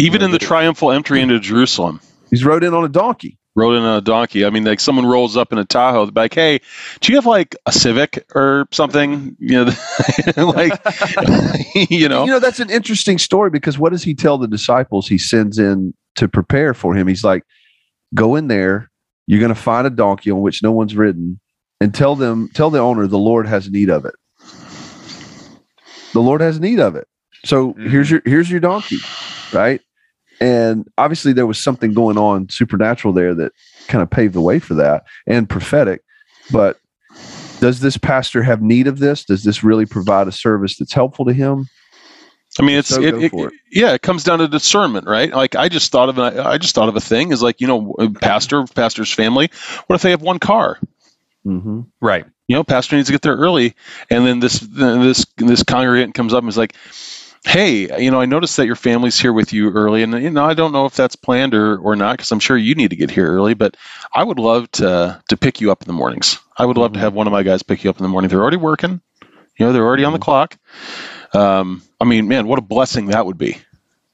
Even 0.00 0.22
in 0.22 0.30
the 0.30 0.38
triumphal 0.38 0.90
entry 0.92 1.20
into 1.20 1.38
Jerusalem, 1.40 2.00
he's 2.30 2.44
rode 2.44 2.64
in 2.64 2.74
on 2.74 2.84
a 2.84 2.88
donkey. 2.88 3.38
rode 3.56 3.76
in 3.76 3.82
on 3.82 3.96
a 3.98 4.00
donkey. 4.00 4.44
I 4.44 4.50
mean, 4.50 4.64
like 4.64 4.80
someone 4.80 5.04
rolls 5.06 5.36
up 5.36 5.52
in 5.52 5.58
a 5.58 5.64
Tahoe, 5.64 6.06
they're 6.06 6.24
like, 6.24 6.34
"Hey, 6.34 6.60
do 7.00 7.12
you 7.12 7.16
have 7.16 7.26
like 7.26 7.54
a 7.66 7.72
Civic 7.72 8.24
or 8.34 8.66
something?" 8.72 9.36
You 9.38 9.64
know, 9.66 9.72
like 10.36 10.80
you 11.90 12.08
know, 12.08 12.24
You 12.24 12.30
know, 12.32 12.38
that's 12.38 12.60
an 12.60 12.70
interesting 12.70 13.18
story 13.18 13.50
because 13.50 13.78
what 13.78 13.92
does 13.92 14.02
he 14.04 14.14
tell 14.14 14.38
the 14.38 14.48
disciples 14.48 15.08
he 15.08 15.18
sends 15.18 15.58
in 15.58 15.92
to 16.16 16.28
prepare 16.28 16.74
for 16.74 16.94
him? 16.94 17.06
He's 17.08 17.24
like, 17.24 17.42
go 18.14 18.36
in 18.36 18.48
there, 18.48 18.90
you're 19.26 19.40
going 19.40 19.54
to 19.54 19.60
find 19.60 19.86
a 19.86 19.90
donkey 19.90 20.30
on 20.30 20.40
which 20.40 20.62
no 20.62 20.72
one's 20.72 20.96
ridden, 20.96 21.40
and 21.80 21.94
tell 21.94 22.16
them, 22.16 22.48
tell 22.54 22.70
the 22.70 22.78
owner 22.80 23.06
the 23.06 23.18
Lord 23.18 23.46
has 23.46 23.70
need 23.70 23.90
of 23.90 24.04
it. 24.04 24.14
The 26.12 26.20
Lord 26.20 26.40
has 26.40 26.58
need 26.58 26.80
of 26.80 26.96
it. 26.96 27.06
So 27.44 27.72
Mhm. 27.74 27.90
here's 27.90 28.10
your 28.10 28.22
here's 28.24 28.50
your 28.50 28.60
donkey, 28.60 28.98
right? 29.52 29.80
And 30.40 30.88
obviously 30.96 31.32
there 31.32 31.46
was 31.46 31.58
something 31.58 31.92
going 31.92 32.16
on 32.18 32.48
supernatural 32.48 33.12
there 33.12 33.34
that 33.34 33.52
kind 33.88 34.02
of 34.02 34.10
paved 34.10 34.34
the 34.34 34.40
way 34.40 34.58
for 34.58 34.74
that 34.74 35.04
and 35.26 35.48
prophetic. 35.48 36.02
But 36.50 36.78
does 37.60 37.80
this 37.80 37.98
pastor 37.98 38.42
have 38.42 38.62
need 38.62 38.86
of 38.86 38.98
this? 38.98 39.24
Does 39.24 39.44
this 39.44 39.62
really 39.62 39.84
provide 39.86 40.28
a 40.28 40.32
service 40.32 40.78
that's 40.78 40.94
helpful 40.94 41.26
to 41.26 41.32
him? 41.32 41.68
I 42.58 42.62
mean, 42.64 42.78
it's 42.78 42.88
So 42.88 43.02
it, 43.02 43.14
it- 43.22 43.32
it. 43.32 43.52
yeah, 43.70 43.92
it 43.92 44.02
comes 44.02 44.24
down 44.24 44.40
to 44.40 44.48
discernment, 44.48 45.06
right? 45.06 45.30
Like 45.32 45.54
I 45.54 45.68
just 45.68 45.92
thought 45.92 46.08
of 46.08 46.18
an, 46.18 46.38
I 46.40 46.58
just 46.58 46.74
thought 46.74 46.88
of 46.88 46.96
a 46.96 47.00
thing 47.00 47.32
is 47.32 47.42
like 47.42 47.60
you 47.60 47.66
know, 47.68 47.94
pastor, 48.20 48.64
pastor's 48.64 49.12
family. 49.12 49.50
What 49.86 49.96
if 49.96 50.02
they 50.02 50.10
have 50.10 50.22
one 50.22 50.38
car? 50.40 50.78
Mm-hmm. 51.46 51.82
right 52.02 52.26
You 52.48 52.56
know, 52.56 52.64
pastor 52.64 52.96
needs 52.96 53.06
to 53.06 53.12
get 53.12 53.22
there 53.22 53.36
early, 53.36 53.74
and 54.10 54.26
then 54.26 54.40
this 54.40 54.58
this 54.60 55.24
this 55.36 55.62
congregant 55.62 56.14
comes 56.14 56.34
up 56.34 56.42
and 56.42 56.48
is 56.48 56.58
like, 56.58 56.74
"Hey, 57.44 58.02
you 58.02 58.10
know, 58.10 58.20
I 58.20 58.26
noticed 58.26 58.56
that 58.58 58.66
your 58.66 58.76
family's 58.76 59.18
here 59.18 59.32
with 59.32 59.52
you 59.52 59.70
early, 59.70 60.02
and 60.02 60.12
you 60.22 60.30
know, 60.30 60.44
I 60.44 60.54
don't 60.54 60.72
know 60.72 60.86
if 60.86 60.94
that's 60.94 61.16
planned 61.16 61.54
or 61.54 61.78
or 61.78 61.96
not 61.96 62.16
because 62.16 62.30
I'm 62.32 62.40
sure 62.40 62.56
you 62.56 62.74
need 62.74 62.90
to 62.90 62.96
get 62.96 63.10
here 63.10 63.26
early, 63.26 63.54
but 63.54 63.76
I 64.12 64.22
would 64.22 64.38
love 64.38 64.70
to 64.72 65.22
to 65.28 65.36
pick 65.36 65.60
you 65.60 65.70
up 65.72 65.82
in 65.82 65.86
the 65.86 65.94
mornings. 65.94 66.38
I 66.56 66.66
would 66.66 66.76
love 66.76 66.92
to 66.92 66.98
have 67.00 67.14
one 67.14 67.26
of 67.26 67.32
my 67.32 67.42
guys 67.42 67.62
pick 67.62 67.82
you 67.84 67.90
up 67.90 67.98
in 67.98 68.02
the 68.02 68.08
morning. 68.10 68.28
They're 68.28 68.42
already 68.42 68.58
working, 68.58 69.00
you 69.58 69.66
know, 69.66 69.72
they're 69.72 69.86
already 69.86 70.04
on 70.04 70.12
the 70.12 70.18
clock. 70.18 70.56
Um, 71.32 71.82
I 72.00 72.04
mean, 72.04 72.28
man, 72.28 72.46
what 72.46 72.58
a 72.58 72.62
blessing 72.62 73.06
that 73.06 73.24
would 73.26 73.38
be. 73.38 73.58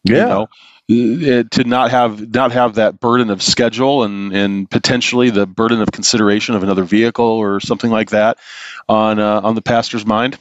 Yeah. 0.05 0.15
You 0.15 0.27
know, 0.29 0.49
Uh, 0.89 1.43
to 1.51 1.65
not 1.65 1.91
have 1.91 2.33
not 2.33 2.53
have 2.53 2.77
that 2.77 3.01
burden 3.01 3.31
of 3.31 3.43
schedule 3.43 4.05
and 4.05 4.33
and 4.33 4.71
potentially 4.71 5.31
the 5.31 5.45
burden 5.45 5.83
of 5.83 5.91
consideration 5.91 6.55
of 6.55 6.62
another 6.62 6.85
vehicle 6.85 7.25
or 7.27 7.59
something 7.59 7.91
like 7.91 8.11
that 8.11 8.39
on 8.89 9.19
uh, 9.19 9.41
on 9.43 9.57
the 9.57 9.62
pastor's 9.62 10.07
mind. 10.07 10.39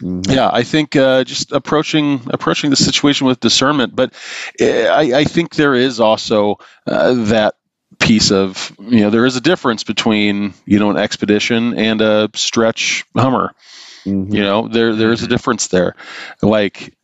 Mhm. 0.00 0.22
yeah 0.28 0.50
i 0.52 0.62
think 0.62 0.94
uh, 0.96 1.24
just 1.24 1.52
approaching 1.52 2.20
approaching 2.28 2.70
the 2.70 2.76
situation 2.76 3.26
with 3.26 3.40
discernment 3.40 3.96
but 3.96 4.12
uh, 4.60 4.64
i, 4.64 5.20
I 5.20 5.24
think 5.24 5.54
there 5.54 5.74
is 5.74 6.00
also 6.00 6.58
uh, 6.86 7.14
that 7.26 7.54
piece 7.98 8.30
of 8.30 8.72
you 8.78 9.00
know 9.00 9.10
there 9.10 9.26
is 9.26 9.36
a 9.36 9.40
difference 9.40 9.82
between 9.82 10.54
you 10.66 10.78
know 10.78 10.90
an 10.90 10.96
expedition 10.98 11.76
and 11.78 12.00
a 12.00 12.30
stretch 12.34 13.04
hummer 13.16 13.54
Mhm. 14.06 14.32
you 14.32 14.42
know 14.42 14.68
there 14.68 14.94
there's 14.94 15.22
a 15.22 15.26
difference 15.28 15.68
there 15.68 15.96
like 16.42 16.94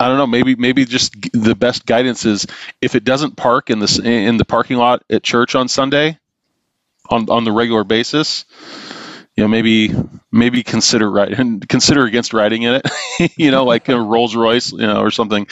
i 0.00 0.08
don't 0.08 0.18
know 0.18 0.26
maybe 0.26 0.54
maybe 0.56 0.84
just 0.84 1.14
the 1.32 1.54
best 1.54 1.86
guidance 1.86 2.24
is 2.24 2.46
if 2.80 2.94
it 2.94 3.04
doesn't 3.04 3.36
park 3.36 3.70
in 3.70 3.78
this 3.78 3.98
in 3.98 4.36
the 4.36 4.44
parking 4.44 4.76
lot 4.76 5.02
at 5.10 5.22
church 5.22 5.54
on 5.54 5.68
sunday 5.68 6.18
on 7.10 7.28
on 7.30 7.44
the 7.44 7.52
regular 7.52 7.84
basis 7.84 8.44
you 9.36 9.44
know 9.44 9.48
maybe 9.48 9.94
maybe 10.32 10.62
consider 10.62 11.10
riding 11.10 11.60
consider 11.68 12.04
against 12.04 12.32
riding 12.32 12.62
in 12.62 12.80
it 12.82 13.32
you 13.36 13.50
know 13.50 13.64
like 13.64 13.88
a 13.88 14.00
rolls 14.00 14.34
royce 14.34 14.72
you 14.72 14.78
know 14.78 15.00
or 15.00 15.10
something 15.10 15.46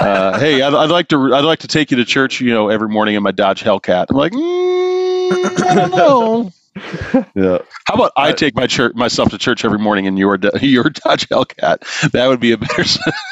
uh, 0.00 0.38
hey 0.38 0.60
I'd, 0.62 0.74
I'd 0.74 0.90
like 0.90 1.08
to 1.08 1.34
i'd 1.34 1.44
like 1.44 1.60
to 1.60 1.68
take 1.68 1.90
you 1.90 1.96
to 1.98 2.04
church 2.04 2.40
you 2.40 2.52
know 2.52 2.68
every 2.68 2.88
morning 2.88 3.14
in 3.14 3.22
my 3.22 3.30
dodge 3.32 3.62
hellcat 3.62 4.06
i'm 4.10 4.16
like 4.16 4.32
mm, 4.32 5.62
i 5.66 5.74
don't 5.74 5.90
know 5.92 6.50
Yeah. 7.34 7.58
how 7.84 7.94
about 7.94 8.12
I 8.16 8.32
take 8.32 8.54
my 8.56 8.66
church 8.66 8.94
myself 8.94 9.28
to 9.30 9.38
church 9.38 9.62
every 9.62 9.78
morning 9.78 10.06
in 10.06 10.16
your 10.16 10.38
your 10.62 10.84
Dodge 10.84 11.28
Hellcat? 11.28 12.10
That 12.12 12.28
would 12.28 12.40
be 12.40 12.52
a 12.52 12.56
better. 12.56 12.82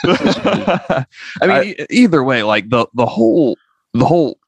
I 0.05 1.07
mean, 1.41 1.51
I- 1.51 1.65
e- 1.65 1.87
either 1.89 2.23
way, 2.23 2.43
like 2.43 2.69
the 2.69 2.87
the 2.93 3.07
whole 3.07 3.57
the 3.95 4.05
whole 4.05 4.39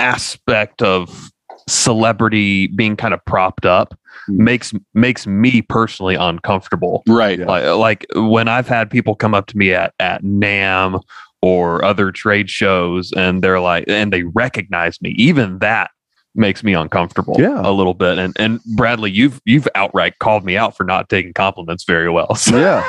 aspect 0.00 0.82
of 0.82 1.30
celebrity 1.68 2.66
being 2.66 2.96
kind 2.96 3.14
of 3.14 3.24
propped 3.24 3.66
up. 3.66 3.94
Makes 4.30 4.72
makes 4.94 5.26
me 5.26 5.62
personally 5.62 6.14
uncomfortable. 6.14 7.02
right. 7.08 7.38
Yeah. 7.38 7.46
Like 7.46 7.64
like 7.76 8.06
when 8.14 8.48
I've 8.48 8.68
had 8.68 8.90
people 8.90 9.14
come 9.14 9.34
up 9.34 9.46
to 9.48 9.56
me 9.58 9.72
at 9.74 9.94
at 10.00 10.22
NAMM 10.22 11.00
or 11.42 11.84
other 11.84 12.10
trade 12.12 12.50
shows 12.50 13.12
and 13.12 13.42
they're 13.42 13.60
like 13.60 13.84
and 13.88 14.12
they 14.12 14.22
recognize 14.24 15.00
me, 15.00 15.10
even 15.18 15.58
that 15.60 15.90
makes 16.36 16.62
me 16.62 16.74
uncomfortable 16.74 17.34
Yeah. 17.40 17.60
a 17.64 17.72
little 17.72 17.92
bit 17.94 18.16
and 18.18 18.32
and 18.38 18.60
Bradley 18.76 19.10
you've 19.10 19.40
you've 19.44 19.66
outright 19.74 20.20
called 20.20 20.44
me 20.44 20.56
out 20.56 20.76
for 20.76 20.84
not 20.84 21.08
taking 21.08 21.32
compliments 21.32 21.82
very 21.82 22.08
well 22.08 22.36
so 22.36 22.56
Yeah. 22.60 22.84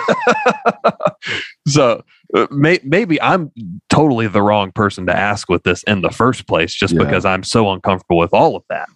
so 1.67 2.03
uh, 2.35 2.47
may, 2.51 2.79
maybe 2.83 3.21
I'm 3.21 3.51
totally 3.89 4.27
the 4.27 4.41
wrong 4.41 4.71
person 4.71 5.05
to 5.07 5.15
ask 5.15 5.49
with 5.49 5.63
this 5.63 5.83
in 5.83 6.01
the 6.01 6.09
first 6.11 6.47
place, 6.47 6.73
just 6.73 6.93
Yeah. 6.93 7.03
because 7.03 7.25
I'm 7.25 7.43
so 7.43 7.71
uncomfortable 7.71 8.17
with 8.19 8.33
all 8.33 8.55
of 8.55 8.63
that. 8.69 8.87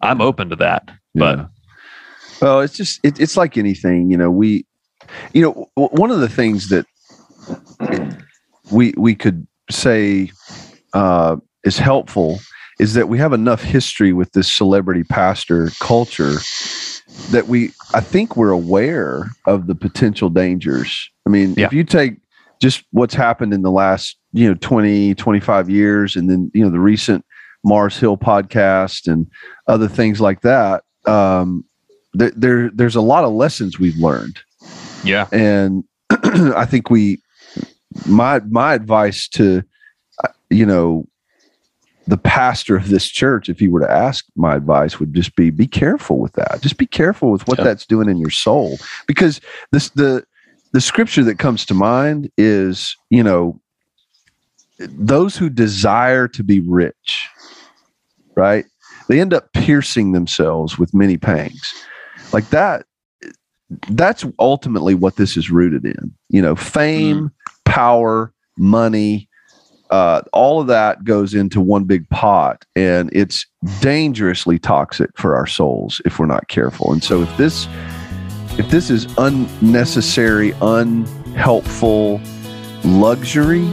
I'm 0.00 0.20
open 0.20 0.50
to 0.50 0.56
that, 0.56 0.90
but 1.14 1.38
Yeah. 1.38 1.46
Well, 2.44 2.60
it's 2.60 2.76
just 2.76 3.00
it, 3.02 3.18
it's 3.18 3.36
like 3.38 3.56
anything, 3.56 4.10
you 4.10 4.18
know. 4.18 4.30
We, 4.30 4.66
you 5.32 5.40
know, 5.42 5.70
w- 5.76 5.96
one 5.98 6.10
of 6.10 6.20
the 6.20 6.28
things 6.28 6.68
that 6.68 6.84
we 8.70 8.92
we 8.98 9.14
could 9.14 9.46
say 9.70 10.30
uh, 10.92 11.36
is 11.64 11.78
helpful 11.78 12.38
is 12.78 12.94
that 12.94 13.08
we 13.08 13.16
have 13.18 13.32
enough 13.32 13.62
history 13.62 14.12
with 14.12 14.32
this 14.32 14.52
celebrity 14.52 15.04
pastor 15.04 15.70
culture 15.80 16.34
that 17.30 17.46
we 17.48 17.70
I 17.94 18.00
think 18.00 18.36
we're 18.36 18.50
aware 18.50 19.30
of 19.46 19.66
the 19.66 19.74
potential 19.74 20.28
dangers. 20.28 21.10
I 21.26 21.30
mean, 21.30 21.54
Yeah. 21.56 21.66
if 21.66 21.72
you 21.72 21.82
take 21.84 22.16
just 22.60 22.84
what's 22.90 23.14
happened 23.14 23.54
in 23.54 23.62
the 23.62 23.70
last, 23.70 24.16
you 24.32 24.48
know, 24.48 24.54
20, 24.60 25.14
25 25.14 25.70
years 25.70 26.14
and 26.16 26.30
then, 26.30 26.50
you 26.54 26.62
know, 26.62 26.70
the 26.70 26.78
recent 26.80 27.24
Mars 27.64 27.98
Hill 27.98 28.16
podcast 28.18 29.10
and 29.10 29.26
other 29.66 29.88
things 29.88 30.20
like 30.20 30.42
that, 30.42 30.82
um, 31.06 31.64
there, 32.14 32.32
there 32.36 32.70
there's 32.70 32.96
a 32.96 33.00
lot 33.00 33.24
of 33.24 33.32
lessons 33.32 33.78
we've 33.78 33.96
learned. 33.96 34.38
yeah, 35.04 35.26
And 35.32 35.84
I 36.10 36.64
think 36.64 36.90
we 36.90 37.20
my 38.06 38.40
my 38.48 38.74
advice 38.74 39.28
to 39.28 39.62
uh, 40.22 40.28
you 40.50 40.66
know 40.66 41.06
the 42.06 42.16
pastor 42.18 42.76
of 42.76 42.88
this 42.88 43.06
church 43.08 43.48
if 43.48 43.58
he 43.58 43.66
were 43.68 43.80
to 43.80 43.90
ask 43.90 44.26
my 44.36 44.54
advice 44.54 45.00
would 45.00 45.14
just 45.14 45.34
be 45.36 45.50
be 45.50 45.66
careful 45.66 46.18
with 46.18 46.32
that. 46.34 46.60
Just 46.60 46.76
be 46.76 46.86
careful 46.86 47.30
with 47.30 47.46
what 47.48 47.58
Yeah. 47.58 47.64
that's 47.64 47.86
doing 47.86 48.08
in 48.08 48.18
your 48.18 48.30
soul. 48.30 48.78
Because 49.06 49.40
this 49.72 49.88
the 49.90 50.24
the 50.72 50.80
scripture 50.80 51.24
that 51.24 51.38
comes 51.38 51.64
to 51.66 51.74
mind 51.74 52.30
is 52.36 52.96
you 53.10 53.22
know 53.22 53.60
those 54.78 55.36
who 55.36 55.48
desire 55.48 56.26
to 56.28 56.42
be 56.42 56.60
rich 56.60 57.28
right? 58.36 58.64
They 59.08 59.20
end 59.20 59.32
up 59.32 59.52
piercing 59.52 60.10
themselves 60.10 60.76
with 60.76 60.92
many 60.92 61.16
pangs 61.16 61.72
like 62.34 62.48
that 62.50 62.84
that's 63.90 64.24
ultimately 64.38 64.94
what 64.94 65.16
this 65.16 65.36
is 65.36 65.50
rooted 65.50 65.84
in 65.84 66.12
you 66.28 66.42
know 66.42 66.54
fame 66.54 67.30
power 67.64 68.32
money 68.58 69.28
uh, 69.90 70.22
all 70.32 70.60
of 70.60 70.66
that 70.66 71.04
goes 71.04 71.34
into 71.34 71.60
one 71.60 71.84
big 71.84 72.08
pot 72.08 72.64
and 72.74 73.10
it's 73.12 73.46
dangerously 73.80 74.58
toxic 74.58 75.10
for 75.14 75.36
our 75.36 75.46
souls 75.46 76.00
if 76.04 76.18
we're 76.18 76.26
not 76.26 76.48
careful. 76.48 76.92
And 76.92 77.04
so 77.04 77.22
if 77.22 77.36
this 77.36 77.68
if 78.58 78.68
this 78.70 78.90
is 78.90 79.06
unnecessary 79.18 80.52
unhelpful 80.62 82.20
luxury 82.84 83.64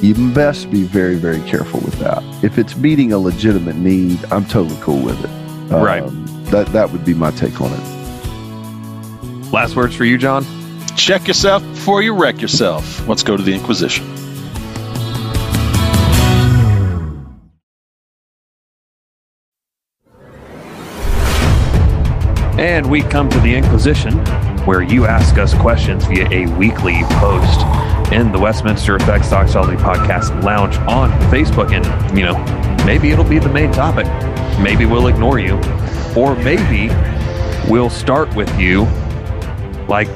you 0.00 0.14
best 0.32 0.70
be 0.70 0.84
very 0.84 1.16
very 1.16 1.40
careful 1.42 1.80
with 1.80 1.98
that. 1.98 2.22
If 2.44 2.56
it's 2.56 2.76
meeting 2.76 3.12
a 3.12 3.18
legitimate 3.18 3.76
need 3.76 4.24
i'm 4.32 4.44
totally 4.46 4.80
cool 4.80 5.02
with 5.02 5.22
it. 5.22 5.74
Right. 5.74 6.02
Um, 6.02 6.27
that 6.50 6.66
that 6.68 6.90
would 6.90 7.04
be 7.04 7.14
my 7.14 7.30
take 7.32 7.60
on 7.60 7.72
it 7.72 7.98
last 9.52 9.76
words 9.76 9.94
for 9.94 10.04
you, 10.04 10.18
John. 10.18 10.44
Check 10.96 11.26
yourself 11.28 11.62
before 11.62 12.02
you 12.02 12.14
wreck 12.14 12.40
yourself. 12.40 13.06
Let's 13.08 13.22
go 13.22 13.36
to 13.36 13.42
the 13.42 13.54
Inquisition. 13.54 14.06
And 22.58 22.90
we 22.90 23.02
come 23.02 23.30
to 23.30 23.38
the 23.40 23.54
Inquisition, 23.54 24.18
where 24.68 24.82
you 24.82 25.06
ask 25.06 25.38
us 25.38 25.54
questions 25.54 26.04
via 26.04 26.28
a 26.30 26.46
weekly 26.58 27.02
post 27.12 27.62
in 28.12 28.30
the 28.30 28.38
Westminster 28.38 28.96
Effects 28.96 29.30
Doxology 29.30 29.78
Podcast 29.78 30.42
Lounge 30.42 30.76
on 30.80 31.10
Facebook. 31.30 31.72
And, 31.72 31.86
you 32.14 32.26
know, 32.26 32.36
maybe 32.84 33.10
it'll 33.10 33.24
be 33.24 33.38
the 33.38 33.48
main 33.48 33.72
topic. 33.72 34.04
Maybe 34.60 34.84
we'll 34.84 35.06
ignore 35.06 35.38
you. 35.38 35.54
Or 36.14 36.36
maybe 36.36 36.90
we'll 37.66 37.88
start 37.88 38.36
with 38.36 38.60
you 38.60 38.84
like 39.88 40.06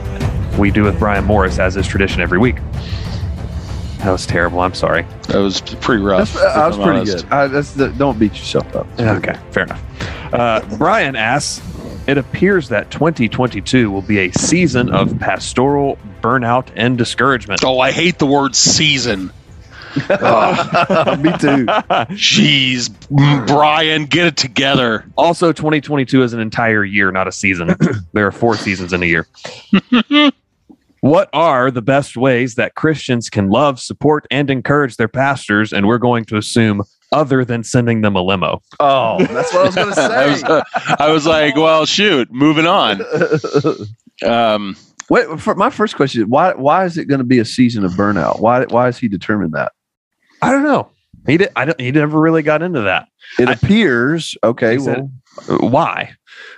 we 0.59 0.71
do 0.71 0.83
with 0.83 0.99
Brian 0.99 1.25
Morris, 1.25 1.59
as 1.59 1.79
is 1.79 1.87
tradition 1.87 2.21
every 2.21 2.39
week. 2.39 2.57
That 4.01 4.11
was 4.11 4.27
terrible. 4.27 4.61
I'm 4.61 4.75
sorry. 4.75 5.07
That 5.29 5.39
was 5.39 5.63
pretty 5.63 6.03
rough. 6.03 6.31
That's, 6.35 6.55
I 6.55 6.67
was 6.67 6.77
I'm 6.77 6.85
pretty 6.85 6.99
honest. 7.11 7.25
good. 7.25 7.33
I, 7.33 7.47
that's 7.47 7.73
the, 7.73 7.89
don't 7.89 8.19
beat 8.19 8.33
yourself 8.33 8.77
up. 8.77 8.87
Okay, 9.01 9.35
fair 9.51 9.63
enough. 9.63 9.83
Uh, 10.35 10.61
Brian 10.77 11.17
asks 11.17 11.67
It 12.13 12.19
appears 12.19 12.69
that 12.69 12.91
2022 12.91 13.91
will 13.91 14.03
be 14.03 14.19
a 14.19 14.31
season 14.33 14.91
of 14.91 15.19
pastoral 15.19 15.97
burnout 16.21 16.69
and 16.77 16.99
discouragement. 16.99 17.65
Oh, 17.65 17.81
I 17.81 17.91
hate 17.91 18.19
the 18.19 18.27
word 18.27 18.55
season. 18.55 19.29
Me 19.97 20.03
too. 20.03 21.65
Jeez, 22.13 23.47
Brian, 23.47 24.05
get 24.05 24.27
it 24.27 24.37
together. 24.37 25.07
also, 25.17 25.53
2022 25.53 26.23
is 26.23 26.35
an 26.35 26.41
entire 26.41 26.85
year, 26.85 27.11
not 27.11 27.29
a 27.29 27.33
season. 27.33 27.75
there 28.13 28.27
are 28.27 28.31
four 28.31 28.59
seasons 28.59 28.93
in 28.93 29.03
a 29.03 29.07
year. 29.07 29.27
what 31.01 31.31
are 31.33 31.71
the 31.71 31.81
best 31.81 32.19
ways 32.19 32.57
that 32.57 32.75
Christians 32.75 33.31
can 33.31 33.49
love, 33.49 33.81
support, 33.81 34.27
and 34.31 34.51
encourage 34.51 34.99
their 34.99 35.09
pastors? 35.09 35.73
And 35.73 35.87
we're 35.89 35.97
going 35.97 36.27
to 36.27 36.37
assume 36.37 36.83
other 37.13 37.45
than 37.45 37.63
sending 37.65 38.01
them 38.01 38.17
a 38.17 38.23
limo. 38.23 38.63
Oh, 38.81 39.25
that's 39.27 39.53
what 39.53 39.63
I 39.63 39.67
was 39.67 39.75
going 39.75 39.95
to 39.95 40.01
I 40.01 40.27
was, 40.27 40.41
say. 40.41 40.47
uh, 40.47 40.63
I 40.99 41.11
was 41.13 41.27
like, 41.27 41.57
well, 41.57 41.87
shoot, 41.87 42.31
moving 42.33 42.67
on. 42.67 43.03
Um, 44.25 44.77
Wait, 45.11 45.41
for 45.41 45.55
my 45.57 45.69
first 45.69 45.97
question: 45.97 46.29
Why 46.29 46.53
why 46.55 46.85
is 46.85 46.97
it 46.97 47.07
going 47.07 47.19
to 47.19 47.25
be 47.25 47.41
a 47.41 47.45
season 47.45 47.85
of 47.85 47.93
burnout? 47.93 48.39
Why 48.41 48.65
why 48.67 48.85
has 48.87 48.99
he 48.99 49.09
determined 49.09 49.53
that? 49.55 49.73
I 50.43 50.53
don't 50.53 50.63
know. 50.63 50.89
He 51.27 51.37
did. 51.39 51.51
I 51.57 51.65
don't. 51.67 51.81
He 51.81 51.93
never 51.93 52.21
really 52.21 52.43
got 52.43 52.63
into 52.63 52.83
that. 52.83 53.09
It 53.39 53.49
I- 53.49 53.53
appears 53.53 54.35
okay. 54.43 54.75
He 54.75 54.81
said- 54.81 55.09
Well, 55.49 55.59
Why? 55.71 56.15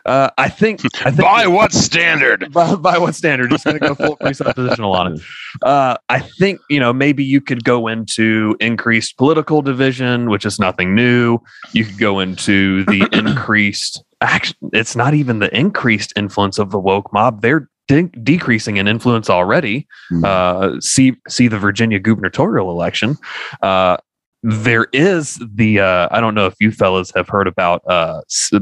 Uh, 0.06 0.30
I 0.38 0.48
think. 0.48 0.80
I 1.04 1.10
think 1.10 1.20
by 1.22 1.46
what 1.46 1.72
standard? 1.72 2.52
by, 2.52 2.74
by 2.76 2.98
what 2.98 3.14
standard? 3.14 3.50
Just 3.50 3.64
going 3.64 3.78
to 3.78 3.86
go 3.88 3.94
full 3.94 4.16
presuppositional 4.16 4.92
on 4.98 5.12
it. 5.14 5.20
Uh, 5.62 5.96
I 6.08 6.18
think 6.20 6.60
you 6.70 6.80
know 6.80 6.92
maybe 6.92 7.22
you 7.24 7.40
could 7.40 7.64
go 7.64 7.86
into 7.88 8.56
increased 8.60 9.16
political 9.16 9.62
division, 9.62 10.28
which 10.30 10.44
is 10.44 10.58
nothing 10.58 10.94
new. 10.94 11.38
You 11.72 11.84
could 11.84 11.98
go 11.98 12.18
into 12.20 12.84
the 12.86 13.08
increased. 13.12 14.02
Action, 14.20 14.56
it's 14.72 14.96
not 14.96 15.12
even 15.14 15.38
the 15.40 15.54
increased 15.56 16.12
influence 16.16 16.58
of 16.58 16.70
the 16.70 16.78
woke 16.78 17.12
mob. 17.12 17.42
They're 17.42 17.68
de- 17.88 18.04
decreasing 18.22 18.78
in 18.78 18.88
influence 18.88 19.28
already. 19.28 19.86
Hmm. 20.08 20.24
Uh, 20.24 20.80
see 20.80 21.14
see 21.28 21.46
the 21.48 21.58
Virginia 21.58 21.98
gubernatorial 21.98 22.70
election. 22.70 23.16
Uh, 23.62 23.98
there 24.46 24.86
is 24.92 25.40
the 25.54 25.80
uh, 25.80 26.08
I 26.10 26.20
don't 26.20 26.34
know 26.34 26.46
if 26.46 26.54
you 26.60 26.70
fellas 26.70 27.10
have 27.16 27.28
heard 27.28 27.48
about 27.48 27.82
uh, 27.88 28.20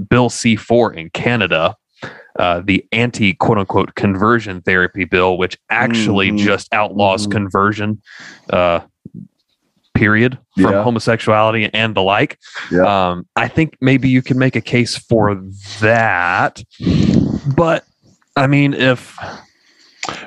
Bill 0.08 0.30
C 0.30 0.54
four 0.56 0.92
in 0.92 1.10
Canada. 1.10 1.76
uh, 2.38 2.62
the 2.64 2.82
anti 2.92 3.34
quote 3.34 3.58
unquote 3.58 3.94
conversion 3.94 4.62
therapy 4.62 5.04
bill, 5.04 5.36
which 5.36 5.58
actually 5.68 6.30
Mhm. 6.30 6.38
just 6.38 6.66
outlaws 6.72 7.26
Mhm. 7.26 7.30
conversion. 7.32 8.02
Uh, 8.50 8.80
period 9.94 10.38
from 10.58 10.72
Yeah. 10.72 10.82
homosexuality 10.82 11.68
and 11.74 11.94
the 11.94 12.00
like 12.02 12.38
Yeah. 12.70 12.84
um, 13.10 13.26
i 13.36 13.46
think 13.46 13.76
maybe 13.82 14.08
you 14.08 14.22
can 14.22 14.38
make 14.38 14.56
a 14.56 14.60
case 14.62 14.96
for 14.96 15.38
that 15.80 16.62
but 17.54 17.84
i 18.34 18.46
mean 18.46 18.72
if 18.72 19.14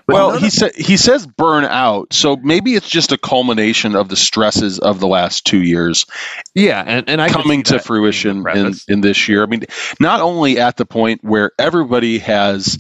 well, 0.07 0.37
he 0.37 0.49
said 0.49 0.73
he 0.75 0.97
says 0.97 1.27
burn 1.27 1.65
out, 1.65 2.13
so 2.13 2.37
maybe 2.37 2.75
it's 2.75 2.89
just 2.89 3.11
a 3.11 3.17
culmination 3.17 3.95
of 3.95 4.09
the 4.09 4.15
stresses 4.15 4.79
of 4.79 4.99
the 4.99 5.07
last 5.07 5.45
two 5.45 5.63
years 5.63 6.05
yeah 6.53 6.83
and, 6.87 7.09
and 7.09 7.21
i 7.21 7.29
coming 7.29 7.63
to 7.63 7.79
fruition 7.79 8.43
the 8.43 8.51
in, 8.55 8.73
in 8.87 9.01
this 9.01 9.27
year. 9.27 9.43
I 9.43 9.45
mean, 9.45 9.63
not 9.99 10.21
only 10.21 10.59
at 10.59 10.77
the 10.77 10.85
point 10.85 11.23
where 11.23 11.51
everybody 11.59 12.19
has, 12.19 12.79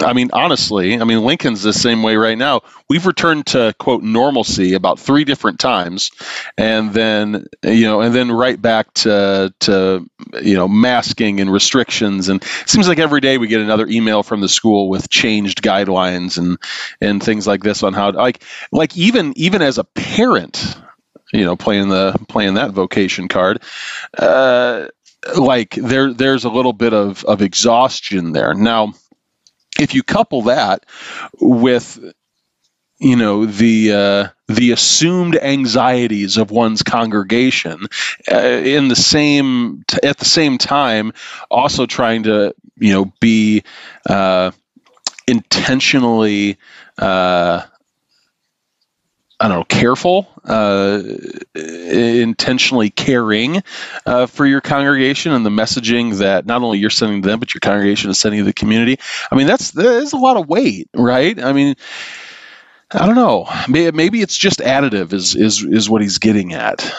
I 0.00 0.14
mean, 0.14 0.30
honestly, 0.32 0.98
I 0.98 1.04
mean, 1.04 1.22
Lincoln's 1.22 1.62
the 1.62 1.72
same 1.72 2.02
way 2.02 2.16
right 2.16 2.38
now. 2.38 2.62
We've 2.88 3.04
returned 3.04 3.46
to 3.48 3.74
quote 3.78 4.02
normalcy 4.02 4.72
about 4.72 4.98
three 4.98 5.24
different 5.24 5.60
times, 5.60 6.10
and 6.56 6.94
then 6.94 7.46
you 7.62 7.84
know, 7.84 8.00
and 8.00 8.14
then 8.14 8.32
right 8.32 8.60
back 8.60 8.92
to 8.94 9.52
to 9.60 10.08
you 10.42 10.54
know 10.54 10.66
masking 10.66 11.40
and 11.40 11.52
restrictions. 11.52 12.28
And 12.28 12.42
it 12.42 12.68
seems 12.68 12.88
like 12.88 12.98
every 12.98 13.20
day 13.20 13.36
we 13.36 13.48
get 13.48 13.60
another 13.60 13.86
email 13.86 14.22
from 14.22 14.40
the 14.40 14.48
school 14.48 14.88
with 14.88 15.10
changed 15.10 15.62
guidelines 15.62 16.38
and 16.38 16.58
and 17.00 17.22
things 17.22 17.46
like 17.46 17.62
this 17.62 17.82
on 17.82 17.92
how 17.92 18.12
like 18.12 18.42
like 18.72 18.96
even 18.96 19.34
even 19.36 19.60
as 19.60 19.76
a 19.76 19.84
parent 19.84 20.76
you 21.32 21.44
know 21.44 21.56
playing 21.56 21.88
the 21.88 22.16
playing 22.28 22.54
that 22.54 22.70
vocation 22.70 23.28
card 23.28 23.62
uh 24.18 24.86
like 25.36 25.70
there 25.74 26.12
there's 26.12 26.44
a 26.44 26.48
little 26.48 26.72
bit 26.72 26.92
of 26.92 27.24
of 27.24 27.42
exhaustion 27.42 28.32
there 28.32 28.54
now 28.54 28.92
if 29.80 29.94
you 29.94 30.02
couple 30.02 30.42
that 30.42 30.84
with 31.40 31.98
you 32.98 33.16
know 33.16 33.44
the 33.46 33.92
uh, 33.92 34.28
the 34.48 34.72
assumed 34.72 35.36
anxieties 35.36 36.36
of 36.36 36.50
one's 36.50 36.82
congregation 36.82 37.86
uh, 38.30 38.36
in 38.36 38.88
the 38.88 38.96
same 38.96 39.84
t- 39.86 39.98
at 40.02 40.18
the 40.18 40.24
same 40.24 40.58
time 40.58 41.12
also 41.50 41.86
trying 41.86 42.22
to 42.22 42.54
you 42.76 42.92
know 42.92 43.12
be 43.20 43.62
uh, 44.08 44.50
intentionally 45.26 46.56
uh, 46.98 47.62
I 49.38 49.48
don't 49.48 49.58
know, 49.58 49.64
careful, 49.64 50.28
uh, 50.44 51.02
intentionally 51.54 52.88
caring 52.90 53.62
uh, 54.06 54.26
for 54.26 54.46
your 54.46 54.62
congregation 54.62 55.32
and 55.32 55.44
the 55.44 55.50
messaging 55.50 56.18
that 56.18 56.46
not 56.46 56.62
only 56.62 56.78
you're 56.78 56.88
sending 56.90 57.20
to 57.22 57.28
them, 57.28 57.38
but 57.38 57.52
your 57.52 57.60
congregation 57.60 58.10
is 58.10 58.18
sending 58.18 58.40
to 58.40 58.44
the 58.44 58.54
community. 58.54 58.98
I 59.30 59.34
mean, 59.36 59.46
that's 59.46 59.72
there's 59.72 60.14
a 60.14 60.16
lot 60.16 60.38
of 60.38 60.48
weight, 60.48 60.88
right? 60.94 61.38
I 61.42 61.52
mean, 61.52 61.74
I 62.92 63.04
don't 63.04 63.14
know. 63.14 63.46
Maybe, 63.68 63.94
maybe 63.94 64.20
it's 64.22 64.38
just 64.38 64.60
additive, 64.60 65.12
is 65.12 65.34
is 65.34 65.62
is 65.62 65.90
what 65.90 66.00
he's 66.02 66.18
getting 66.18 66.54
at. 66.54 66.90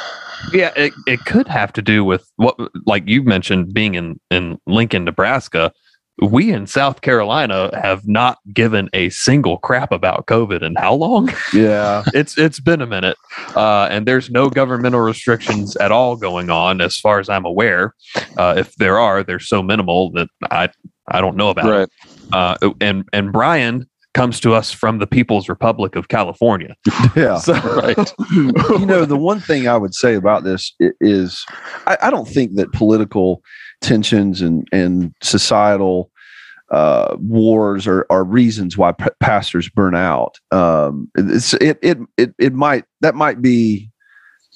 yeah 0.53 0.71
it, 0.75 0.93
it 1.07 1.19
could 1.25 1.47
have 1.47 1.73
to 1.73 1.81
do 1.81 2.03
with 2.03 2.31
what 2.35 2.55
like 2.85 3.07
you 3.07 3.23
mentioned 3.23 3.73
being 3.73 3.95
in 3.95 4.19
in 4.29 4.59
lincoln 4.67 5.03
nebraska 5.03 5.73
we 6.21 6.51
in 6.51 6.65
south 6.65 7.01
carolina 7.01 7.69
have 7.81 8.07
not 8.07 8.39
given 8.53 8.89
a 8.93 9.09
single 9.09 9.57
crap 9.57 9.91
about 9.91 10.25
covid 10.25 10.61
in 10.61 10.73
how 10.75 10.93
long 10.93 11.29
yeah. 11.53 12.03
it's 12.13 12.37
it's 12.37 12.59
been 12.59 12.81
a 12.81 12.87
minute 12.87 13.17
uh, 13.55 13.87
and 13.91 14.07
there's 14.07 14.29
no 14.29 14.49
governmental 14.49 14.99
restrictions 15.01 15.75
at 15.77 15.91
all 15.91 16.15
going 16.15 16.49
on 16.49 16.81
as 16.81 16.97
far 16.97 17.19
as 17.19 17.29
i'm 17.29 17.45
aware 17.45 17.93
uh, 18.37 18.53
if 18.57 18.73
there 18.75 18.97
are 18.99 19.23
they're 19.23 19.39
so 19.39 19.61
minimal 19.61 20.11
that 20.11 20.27
i 20.51 20.67
i 21.09 21.21
don't 21.21 21.35
know 21.37 21.49
about 21.49 21.81
it. 21.81 21.89
Uh, 22.33 22.57
and 22.81 23.07
and 23.13 23.31
brian 23.31 23.85
comes 24.13 24.39
to 24.39 24.51
us 24.53 24.71
from 24.71 24.97
the 24.97 25.05
people's 25.05 25.47
republic 25.47 25.95
of 25.95 26.07
california 26.07 26.75
Yeah. 27.15 27.37
so 27.39 27.53
Right. 27.53 28.13
you 28.31 28.85
know, 28.85 29.05
the 29.05 29.17
one 29.17 29.39
thing 29.39 29.67
I 29.67 29.77
would 29.77 29.93
say 29.93 30.15
about 30.15 30.43
this 30.43 30.73
is 30.79 31.45
I, 31.85 31.97
I 32.03 32.09
don't 32.09 32.27
think 32.27 32.55
that 32.55 32.71
political 32.73 33.41
tensions 33.81 34.41
and, 34.41 34.67
and 34.71 35.13
societal 35.21 36.11
uh, 36.71 37.15
wars 37.19 37.87
are, 37.87 38.05
are 38.09 38.23
reasons 38.23 38.77
why 38.77 38.91
p- 38.91 39.05
pastors 39.19 39.69
burn 39.69 39.95
out. 39.95 40.37
Um, 40.51 41.09
it, 41.15 41.79
it, 41.81 41.97
it, 42.17 42.33
it 42.37 42.53
might, 42.53 42.85
that 43.01 43.15
might 43.15 43.41
be 43.41 43.89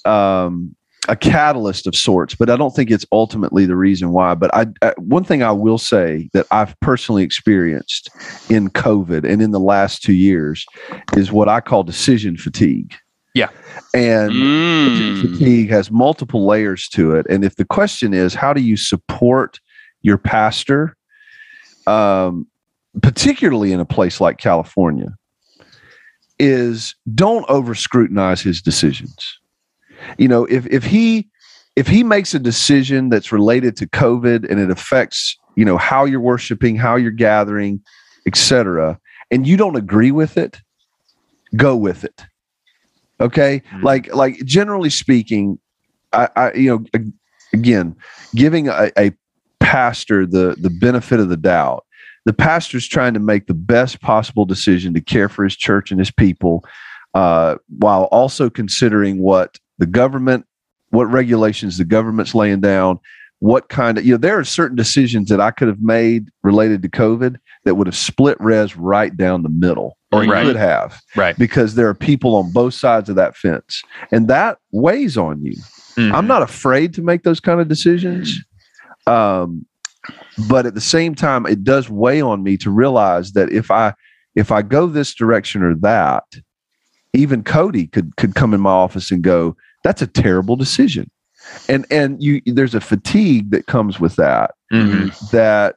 um, 0.04 0.74
a 1.08 1.16
catalyst 1.16 1.86
of 1.86 1.96
sorts, 1.96 2.34
but 2.34 2.50
I 2.50 2.56
don't 2.56 2.74
think 2.76 2.90
it's 2.90 3.06
ultimately 3.12 3.66
the 3.66 3.76
reason 3.76 4.10
why. 4.10 4.34
But 4.34 4.54
I, 4.54 4.66
I, 4.82 4.94
one 4.98 5.24
thing 5.24 5.42
I 5.42 5.52
will 5.52 5.78
say 5.78 6.28
that 6.32 6.46
I've 6.50 6.78
personally 6.80 7.22
experienced 7.24 8.10
in 8.48 8.68
COVID 8.68 9.28
and 9.28 9.42
in 9.42 9.50
the 9.50 9.60
last 9.60 10.02
two 10.02 10.12
years 10.12 10.64
is 11.16 11.32
what 11.32 11.48
I 11.48 11.60
call 11.60 11.82
decision 11.82 12.36
fatigue. 12.36 12.94
Yeah. 13.34 13.48
And 13.94 14.34
Mm. 14.84 15.20
fatigue 15.20 15.70
has 15.70 15.90
multiple 15.90 16.44
layers 16.46 16.88
to 16.88 17.14
it. 17.14 17.26
And 17.30 17.44
if 17.44 17.56
the 17.56 17.64
question 17.64 18.12
is, 18.12 18.34
how 18.34 18.52
do 18.52 18.60
you 18.60 18.76
support 18.76 19.60
your 20.02 20.18
pastor, 20.18 20.96
um, 21.86 22.46
particularly 23.00 23.72
in 23.72 23.80
a 23.80 23.84
place 23.84 24.20
like 24.20 24.38
California, 24.38 25.14
is 26.38 26.94
don't 27.14 27.48
over 27.48 27.74
scrutinize 27.74 28.40
his 28.42 28.60
decisions. 28.60 29.38
You 30.18 30.28
know, 30.28 30.44
if 30.46 30.66
if 30.66 30.84
he 30.84 31.28
if 31.76 31.86
he 31.86 32.02
makes 32.02 32.34
a 32.34 32.38
decision 32.38 33.08
that's 33.08 33.30
related 33.32 33.76
to 33.76 33.86
COVID 33.86 34.50
and 34.50 34.60
it 34.60 34.70
affects, 34.70 35.36
you 35.56 35.64
know, 35.64 35.78
how 35.78 36.04
you're 36.04 36.20
worshiping, 36.20 36.76
how 36.76 36.96
you're 36.96 37.10
gathering, 37.12 37.80
etc., 38.26 38.98
and 39.30 39.46
you 39.46 39.56
don't 39.56 39.76
agree 39.76 40.10
with 40.10 40.36
it, 40.36 40.60
go 41.56 41.76
with 41.76 42.04
it. 42.04 42.24
Okay, 43.22 43.62
Mhm. 43.72 43.82
like 43.82 44.14
like 44.14 44.36
generally 44.44 44.90
speaking, 44.90 45.58
I, 46.12 46.28
I 46.36 46.52
you 46.54 46.68
know 46.70 47.00
again 47.54 47.96
giving 48.34 48.68
a, 48.68 48.90
a 48.98 49.12
pastor 49.60 50.26
the 50.26 50.56
the 50.60 50.70
benefit 50.70 51.20
of 51.20 51.28
the 51.28 51.36
doubt. 51.36 51.84
The 52.24 52.32
pastor's 52.32 52.86
trying 52.86 53.14
to 53.14 53.20
make 53.20 53.46
the 53.46 53.54
best 53.54 54.00
possible 54.00 54.44
decision 54.44 54.94
to 54.94 55.00
care 55.00 55.28
for 55.28 55.42
his 55.44 55.56
church 55.56 55.90
and 55.90 55.98
his 55.98 56.10
people, 56.12 56.64
uh, 57.14 57.56
while 57.78 58.04
also 58.12 58.48
considering 58.48 59.18
what 59.18 59.58
the 59.78 59.86
government, 59.86 60.46
what 60.90 61.06
regulations 61.06 61.78
the 61.78 61.84
government's 61.84 62.32
laying 62.34 62.60
down, 62.60 63.00
what 63.42 63.68
kind 63.70 63.98
of 63.98 64.06
you 64.06 64.12
know 64.12 64.18
there 64.18 64.38
are 64.38 64.44
certain 64.44 64.76
decisions 64.76 65.28
that 65.28 65.40
I 65.40 65.50
could 65.50 65.66
have 65.66 65.82
made 65.82 66.28
related 66.44 66.80
to 66.82 66.88
COVID 66.88 67.38
that 67.64 67.74
would 67.74 67.88
have 67.88 67.96
split 67.96 68.36
res 68.40 68.76
right 68.76 69.16
down 69.16 69.42
the 69.42 69.48
middle, 69.48 69.98
or 70.12 70.22
Right. 70.24 70.46
could 70.46 70.54
have 70.54 71.00
right 71.16 71.36
because 71.36 71.74
there 71.74 71.88
are 71.88 71.94
people 71.94 72.36
on 72.36 72.52
both 72.52 72.72
sides 72.74 73.08
of 73.08 73.16
that 73.16 73.36
fence 73.36 73.82
and 74.12 74.28
that 74.28 74.58
weighs 74.70 75.16
on 75.16 75.44
you 75.44 75.56
Mhm. 75.96 76.14
i'm 76.14 76.26
not 76.28 76.42
afraid 76.42 76.94
to 76.94 77.02
make 77.02 77.24
those 77.24 77.40
kind 77.40 77.60
of 77.60 77.66
decisions 77.68 78.38
um, 79.08 79.66
but 80.48 80.64
at 80.64 80.74
the 80.74 80.80
same 80.80 81.14
time 81.14 81.44
it 81.44 81.64
does 81.64 81.90
weigh 81.90 82.20
on 82.20 82.42
me 82.44 82.56
to 82.58 82.70
realize 82.70 83.32
that 83.32 83.50
if 83.50 83.70
i 83.72 83.92
if 84.36 84.52
i 84.52 84.62
go 84.62 84.86
this 84.86 85.14
direction 85.14 85.62
or 85.64 85.74
that 85.74 86.24
even 87.12 87.42
cody 87.42 87.86
could 87.88 88.16
could 88.16 88.34
come 88.36 88.54
in 88.54 88.60
my 88.60 88.70
office 88.70 89.10
and 89.10 89.22
go 89.22 89.56
that's 89.84 90.00
a 90.02 90.06
terrible 90.06 90.54
decision 90.56 91.10
and 91.68 91.86
and 91.90 92.22
you 92.22 92.40
there's 92.46 92.74
a 92.74 92.80
fatigue 92.80 93.50
that 93.50 93.66
comes 93.66 94.00
with 94.00 94.16
that 94.16 94.52
Mhm. 94.72 95.30
that 95.30 95.76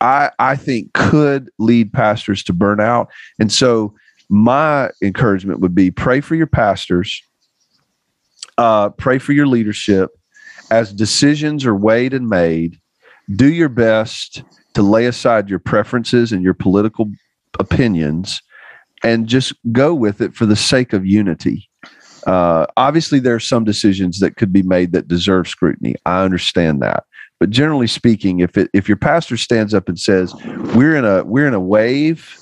I 0.00 0.30
I 0.38 0.56
think 0.56 0.92
could 0.94 1.48
lead 1.58 1.92
pastors 1.92 2.42
to 2.44 2.54
burnout. 2.54 3.06
And 3.38 3.52
so 3.52 3.94
my 4.28 4.90
encouragement 5.02 5.60
would 5.60 5.74
be 5.74 5.90
pray 5.90 6.20
for 6.20 6.34
your 6.34 6.46
pastors, 6.46 7.22
uh, 8.58 8.88
pray 8.90 9.18
for 9.18 9.32
your 9.32 9.46
leadership. 9.46 10.10
As 10.70 10.92
decisions 10.92 11.66
are 11.66 11.74
weighed 11.74 12.14
and 12.14 12.28
made, 12.28 12.78
do 13.36 13.52
your 13.52 13.68
best 13.68 14.42
to 14.74 14.82
lay 14.82 15.06
aside 15.06 15.50
your 15.50 15.58
preferences 15.58 16.32
and 16.32 16.42
your 16.42 16.54
political 16.54 17.10
opinions 17.58 18.40
and 19.04 19.26
just 19.26 19.52
go 19.72 19.92
with 19.94 20.20
it 20.20 20.34
for 20.34 20.46
the 20.46 20.56
sake 20.56 20.92
of 20.92 21.04
unity. 21.04 21.68
Uh, 22.26 22.66
obviously, 22.76 23.18
there 23.18 23.34
are 23.34 23.40
some 23.40 23.64
decisions 23.64 24.20
that 24.20 24.36
could 24.36 24.52
be 24.52 24.62
made 24.62 24.92
that 24.92 25.08
deserve 25.08 25.48
scrutiny. 25.48 25.96
I 26.06 26.22
understand 26.22 26.82
that. 26.82 27.04
But 27.40 27.50
generally 27.50 27.88
speaking, 27.88 28.40
if 28.40 28.56
it, 28.56 28.70
if 28.72 28.88
your 28.88 28.96
pastor 28.96 29.36
stands 29.36 29.74
up 29.74 29.88
and 29.88 29.98
says 29.98 30.32
we're 30.74 30.94
in 30.94 31.04
a 31.04 31.24
we're 31.24 31.48
in 31.48 31.54
a 31.54 31.60
wave 31.60 32.38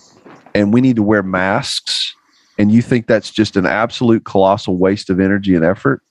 and 0.55 0.75
we 0.75 0.83
need 0.83 0.97
to 0.97 1.03
wear 1.03 1.23
masks, 1.23 2.15
and 2.59 2.71
you 2.71 2.83
think 2.83 3.07
that's 3.07 3.31
just 3.31 3.57
an 3.57 3.65
absolute 3.65 4.25
colossal 4.25 4.77
waste 4.77 5.09
of 5.09 5.19
energy 5.19 5.55
and 5.55 5.65
effort, 5.65 6.03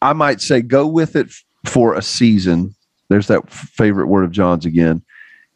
I 0.00 0.12
might 0.12 0.40
say 0.40 0.62
go 0.62 0.86
with 0.86 1.16
it 1.16 1.28
for 1.66 1.94
a 1.94 2.02
season. 2.02 2.76
There's 3.08 3.26
that 3.26 3.50
favorite 3.50 4.06
word 4.06 4.24
of 4.24 4.30
John's 4.30 4.64
again, 4.64 5.02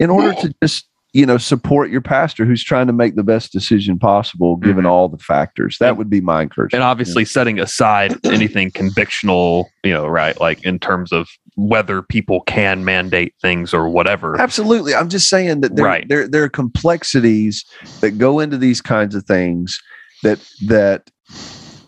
in 0.00 0.10
order 0.10 0.34
to 0.40 0.54
just 0.62 0.86
you 1.14 1.26
know, 1.26 1.36
support 1.36 1.90
your 1.90 2.00
pastor 2.00 2.46
who's 2.46 2.64
trying 2.64 2.86
to 2.86 2.92
make 2.92 3.16
the 3.16 3.22
best 3.22 3.52
decision 3.52 3.98
possible 3.98 4.56
given 4.56 4.84
Mhm. 4.84 4.88
all 4.88 5.08
the 5.08 5.18
factors. 5.18 5.76
That 5.78 5.98
would 5.98 6.08
be 6.08 6.22
my 6.22 6.42
encouragement. 6.42 6.74
and 6.82 6.82
obviously 6.82 7.24
setting 7.26 7.60
aside 7.60 8.16
anything 8.24 8.70
convictional, 8.70 9.66
you 9.84 9.92
know, 9.92 10.06
right? 10.06 10.40
Like 10.40 10.64
in 10.64 10.78
terms 10.78 11.12
of 11.12 11.28
whether 11.54 12.00
people 12.00 12.40
can 12.42 12.82
mandate 12.84 13.34
things 13.42 13.74
or 13.74 13.90
whatever. 13.90 14.40
Absolutely. 14.40 14.94
I'm 14.94 15.10
just 15.10 15.28
saying 15.28 15.60
that 15.60 15.76
there, 15.76 15.84
Right. 15.84 16.08
there, 16.08 16.26
there 16.26 16.44
are 16.44 16.48
complexities 16.48 17.64
that 18.00 18.12
go 18.12 18.40
into 18.40 18.56
these 18.56 18.80
kinds 18.80 19.14
of 19.14 19.24
things 19.24 19.78
that 20.22 20.38
that 20.66 21.10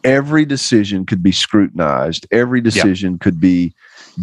every 0.04 0.44
decision 0.44 1.06
could 1.06 1.22
be 1.22 1.32
scrutinized. 1.32 2.26
Every 2.30 2.60
decision 2.60 3.18
could 3.18 3.40
be 3.40 3.72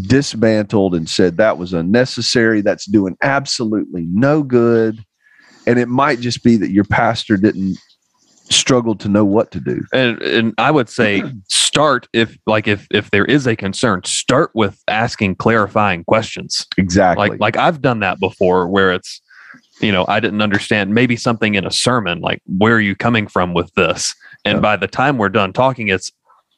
dismantled 0.08 0.96
and 0.96 1.10
said 1.10 1.38
that 1.38 1.58
was 1.58 1.74
unnecessary. 1.74 2.62
That's 2.62 2.86
doing 2.86 3.18
absolutely 3.22 4.06
no 4.12 4.44
good. 4.44 5.04
And 5.68 5.78
it 5.80 5.88
might 5.88 6.20
just 6.20 6.44
be 6.44 6.58
that 6.58 6.72
your 6.72 6.84
pastor 6.86 7.38
didn't 7.38 7.78
struggle 8.50 8.96
to 8.96 9.08
know 9.08 9.24
what 9.24 9.50
to 9.52 9.60
do. 9.62 9.82
and 9.94 10.22
and 10.22 10.54
I 10.58 10.72
would 10.72 10.90
say 10.90 11.24
start 11.48 12.08
if 12.12 12.38
like 12.46 12.68
if 12.68 12.86
if 12.92 13.10
there 13.12 13.24
is 13.26 13.48
a 13.48 13.56
concern, 13.56 14.04
start 14.04 14.52
with 14.54 14.82
asking 14.90 15.36
clarifying 15.36 16.04
questions. 16.04 16.66
Exactly. 16.78 17.30
Like 17.30 17.40
like 17.40 17.58
I've 17.58 17.82
done 17.82 18.00
that 18.02 18.20
before 18.20 18.68
where 18.68 18.92
it's 18.92 19.22
you 19.80 19.92
know, 19.92 20.06
I 20.08 20.20
didn't 20.20 20.42
understand 20.42 20.94
maybe 20.94 21.16
something 21.16 21.56
in 21.56 21.66
a 21.66 21.72
sermon 21.72 22.20
like 22.20 22.42
where 22.46 22.76
are 22.76 22.82
you 22.82 22.96
coming 22.96 23.28
from 23.28 23.54
with 23.54 23.74
this? 23.76 24.14
And 24.44 24.58
Yeah. 24.58 24.62
by 24.62 24.76
the 24.76 24.88
time 24.88 25.18
we're 25.18 25.30
done 25.30 25.54
talking 25.54 25.88
it's 25.88 26.12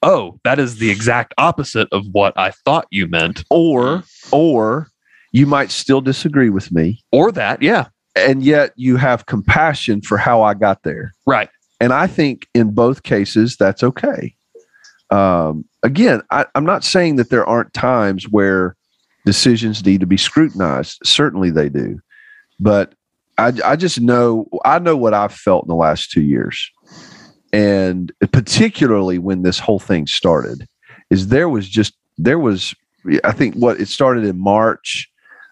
oh, 0.03 0.39
that 0.43 0.59
is 0.59 0.77
the 0.77 0.91
exact 0.91 1.33
opposite 1.39 1.87
of 1.91 2.05
what 2.11 2.37
I 2.37 2.51
thought 2.51 2.85
you 2.91 3.07
meant 3.07 3.43
or 3.49 4.03
or 4.31 4.89
you 5.31 5.47
might 5.47 5.71
still 5.71 6.01
disagree 6.01 6.51
with 6.51 6.71
me, 6.71 7.03
or 7.11 7.31
that, 7.31 7.63
yeah. 7.63 7.87
and 8.15 8.43
yet 8.43 8.71
you 8.75 8.97
have 8.97 9.25
compassion 9.25 10.01
for 10.01 10.17
how 10.17 10.43
I 10.43 10.53
got 10.53 10.83
there. 10.83 11.13
Right. 11.25 11.49
And 11.79 11.91
I 11.91 12.07
think 12.07 12.47
in 12.53 12.71
both 12.71 13.03
cases, 13.03 13.57
that's 13.57 13.83
okay. 13.83 14.35
Um, 15.09 15.65
again, 15.83 16.21
I, 16.31 16.45
I'm 16.55 16.65
not 16.65 16.83
saying 16.83 17.17
that 17.17 17.29
there 17.29 17.45
aren't 17.45 17.73
times 17.73 18.29
where 18.29 18.75
decisions 19.25 19.85
need 19.85 19.99
to 19.99 20.05
be 20.07 20.17
scrutinized. 20.17 20.99
Certainly 21.03 21.51
they 21.51 21.69
do. 21.69 21.99
But 22.59 22.93
I, 23.37 23.53
I 23.65 23.75
just 23.75 23.99
know, 23.99 24.47
I 24.63 24.79
know 24.79 24.95
what 24.95 25.13
I've 25.13 25.33
felt 25.33 25.65
in 25.65 25.67
the 25.67 25.75
last 25.75 26.11
two 26.11 26.21
years. 26.21 26.71
And 27.53 28.11
particularly 28.31 29.19
when 29.19 29.43
this 29.43 29.59
whole 29.59 29.79
thing 29.79 30.07
started, 30.07 30.67
is 31.09 31.27
there 31.27 31.47
was 31.47 31.69
just, 31.69 31.93
there 32.17 32.39
was, 32.39 32.73
I 33.23 33.31
think 33.31 33.55
what 33.55 33.79
it 33.79 33.87
started 33.87 34.25
in 34.25 34.39
March 34.39 35.09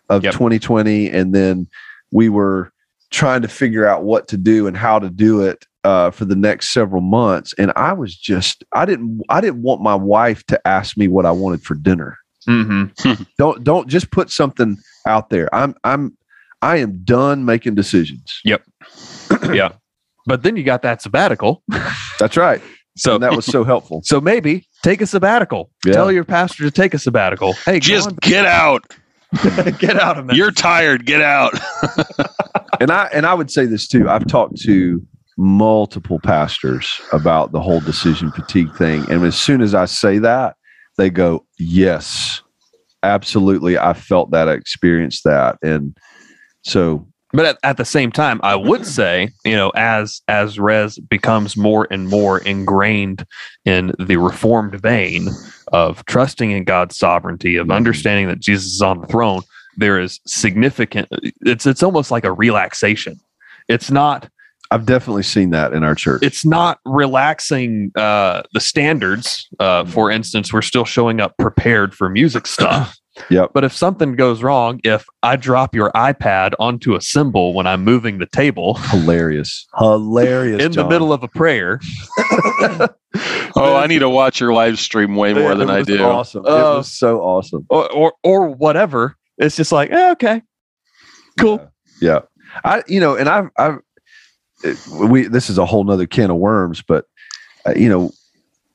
of 0.09 0.23
Yep. 0.23 0.33
2020. 0.33 1.09
And 1.09 1.33
then 1.33 1.67
we 2.11 2.27
were 2.27 2.73
trying 3.11 3.43
to 3.43 3.47
figure 3.47 3.87
out 3.87 4.03
what 4.03 4.27
to 4.29 4.37
do 4.37 4.65
and 4.67 4.75
how 4.75 4.97
to 4.97 5.09
do 5.09 5.41
it 5.41 5.65
uh, 5.83 6.09
for 6.11 6.25
the 6.25 6.35
next 6.35 6.69
several 6.69 7.01
months. 7.01 7.53
And 7.57 7.71
I 7.75 7.93
was 7.93 8.15
just, 8.15 8.63
I 8.73 8.85
didn't, 8.85 9.21
I 9.29 9.39
didn't 9.39 9.61
want 9.61 9.81
my 9.81 9.95
wife 9.95 10.43
to 10.47 10.67
ask 10.67 10.97
me 10.97 11.07
what 11.07 11.25
I 11.25 11.31
wanted 11.31 11.63
for 11.63 11.75
dinner. 11.75 12.17
Mm-hmm. 12.47 13.23
Don't, 13.37 13.63
don't 13.63 13.87
just 13.87 14.09
put 14.09 14.31
something 14.31 14.75
out 15.05 15.29
there. 15.29 15.53
I'm, 15.53 15.75
I'm, 15.83 16.17
I 16.63 16.77
am 16.77 17.03
done 17.03 17.45
making 17.45 17.75
decisions. 17.75 18.41
Yep. 18.43 18.63
yeah. 19.53 19.73
But 20.25 20.43
then 20.43 20.55
you 20.55 20.63
got 20.63 20.81
that 20.83 21.01
sabbatical. 21.01 21.63
That's 22.19 22.37
right. 22.37 22.61
So 22.97 23.15
And 23.15 23.23
that 23.23 23.35
was 23.35 23.45
so 23.45 23.63
helpful. 23.63 24.01
so 24.05 24.19
maybe 24.19 24.67
take 24.83 25.01
a 25.01 25.07
sabbatical. 25.07 25.71
Yeah. 25.85 25.93
Tell 25.93 26.11
your 26.11 26.25
pastor 26.25 26.63
to 26.63 26.71
take 26.71 26.93
a 26.93 26.99
sabbatical. 26.99 27.53
Hey, 27.53 27.73
go 27.73 27.79
Just 27.79 28.07
on, 28.09 28.15
get 28.21 28.45
out. 28.45 28.83
get 29.79 29.99
out 29.99 30.17
of 30.17 30.29
it. 30.29 30.35
You're 30.35 30.51
tired. 30.51 31.05
Get 31.05 31.21
out. 31.21 31.53
and 32.79 32.91
I, 32.91 33.09
and 33.13 33.25
I 33.25 33.33
would 33.33 33.49
say 33.49 33.65
this 33.65 33.87
too. 33.87 34.09
I've 34.09 34.27
talked 34.27 34.57
to 34.63 35.01
multiple 35.37 36.19
pastors 36.19 37.01
about 37.13 37.51
the 37.51 37.61
whole 37.61 37.79
decision 37.79 38.31
fatigue 38.31 38.75
thing. 38.75 39.09
And 39.09 39.23
as 39.23 39.39
soon 39.39 39.61
as 39.61 39.73
I 39.73 39.85
say 39.85 40.19
that, 40.19 40.55
they 40.97 41.09
go, 41.09 41.45
yes, 41.57 42.41
absolutely. 43.03 43.77
I 43.77 43.93
felt 43.93 44.31
that, 44.31 44.49
I 44.49 44.53
experienced 44.53 45.23
that. 45.23 45.57
And 45.63 45.95
so 46.63 47.07
but 47.33 47.45
at, 47.45 47.57
at 47.63 47.77
the 47.77 47.85
same 47.85 48.11
time, 48.11 48.39
I 48.43 48.55
would 48.55 48.85
say, 48.85 49.29
you 49.45 49.55
know, 49.55 49.69
as 49.75 50.21
as 50.27 50.59
res 50.59 50.97
becomes 50.99 51.55
more 51.57 51.87
and 51.91 52.07
more 52.09 52.39
ingrained 52.39 53.25
in 53.65 53.93
the 53.99 54.17
reformed 54.17 54.79
vein 54.81 55.29
of 55.71 56.03
trusting 56.05 56.51
in 56.51 56.63
God's 56.63 56.97
sovereignty, 56.97 57.55
of 57.55 57.67
Mhm. 57.67 57.75
understanding 57.75 58.27
that 58.27 58.39
Jesus 58.39 58.73
is 58.73 58.81
on 58.81 59.01
the 59.01 59.07
throne, 59.07 59.41
there 59.77 59.99
is 59.99 60.19
significant. 60.27 61.07
It's 61.41 61.65
it's 61.65 61.83
almost 61.83 62.11
like 62.11 62.25
a 62.25 62.31
relaxation. 62.33 63.19
It's 63.67 63.89
not 63.91 64.29
I've 64.73 64.85
definitely 64.85 65.23
seen 65.23 65.49
that 65.49 65.73
in 65.73 65.83
our 65.83 65.95
church. 65.95 66.23
it's 66.23 66.45
not 66.45 66.79
relaxing 66.85 67.91
uh, 67.95 68.41
the 68.53 68.61
standards. 68.61 69.47
Uh, 69.59 69.83
for 69.83 70.09
instance, 70.09 70.53
we're 70.53 70.61
still 70.61 70.85
showing 70.85 71.19
up 71.19 71.35
prepared 71.37 71.93
for 71.93 72.07
music 72.09 72.47
stuff. 72.47 72.97
Yep. 73.29 73.51
But 73.53 73.63
if 73.65 73.73
something 73.73 74.15
goes 74.15 74.41
wrong, 74.41 74.79
if 74.85 75.05
I 75.21 75.35
drop 75.35 75.75
your 75.75 75.91
iPad 75.91 76.53
onto 76.59 76.95
a 76.95 77.01
cymbal 77.01 77.53
when 77.53 77.67
I'm 77.67 77.83
moving 77.83 78.19
the 78.19 78.25
table 78.25 78.75
hilarious. 78.75 79.67
Hilarious. 79.77 80.63
in 80.63 80.71
the 80.71 80.87
middle 80.87 81.11
of 81.11 81.21
a 81.23 81.27
prayer, 81.27 81.79
Oh, 83.55 83.75
I 83.75 83.87
need 83.87 83.99
to 83.99 84.09
watch 84.09 84.39
your 84.39 84.53
live 84.53 84.79
stream 84.79 85.15
way 85.15 85.33
more 85.33 85.49
Yeah, 85.49 85.53
than 85.55 85.69
it 85.69 85.73
I 85.73 85.81
do. 85.81 86.01
Awesome. 86.03 86.43
Oh. 86.45 86.73
it 86.75 86.77
was 86.77 86.91
so 86.91 87.19
awesome. 87.21 87.65
or 87.69 87.91
or, 87.91 88.13
or 88.23 88.49
whatever, 88.49 89.17
it's 89.37 89.57
just 89.57 89.71
like 89.73 89.91
eh, 89.91 90.11
okay, 90.11 90.41
cool. 91.39 91.69
Yeah. 92.01 92.21
I, 92.63 92.83
you 92.87 92.99
know, 92.99 93.15
and 93.15 93.27
I've, 93.29 93.49
I've, 93.57 93.79
it- 94.63 94.77
we, 94.93 95.27
this 95.27 95.49
is 95.49 95.57
a 95.57 95.65
whole 95.65 95.83
nother 95.83 96.05
can 96.07 96.29
of 96.31 96.37
worms, 96.37 96.81
but, 96.81 97.05
uh, 97.65 97.73
you 97.75 97.87
know, 97.89 98.11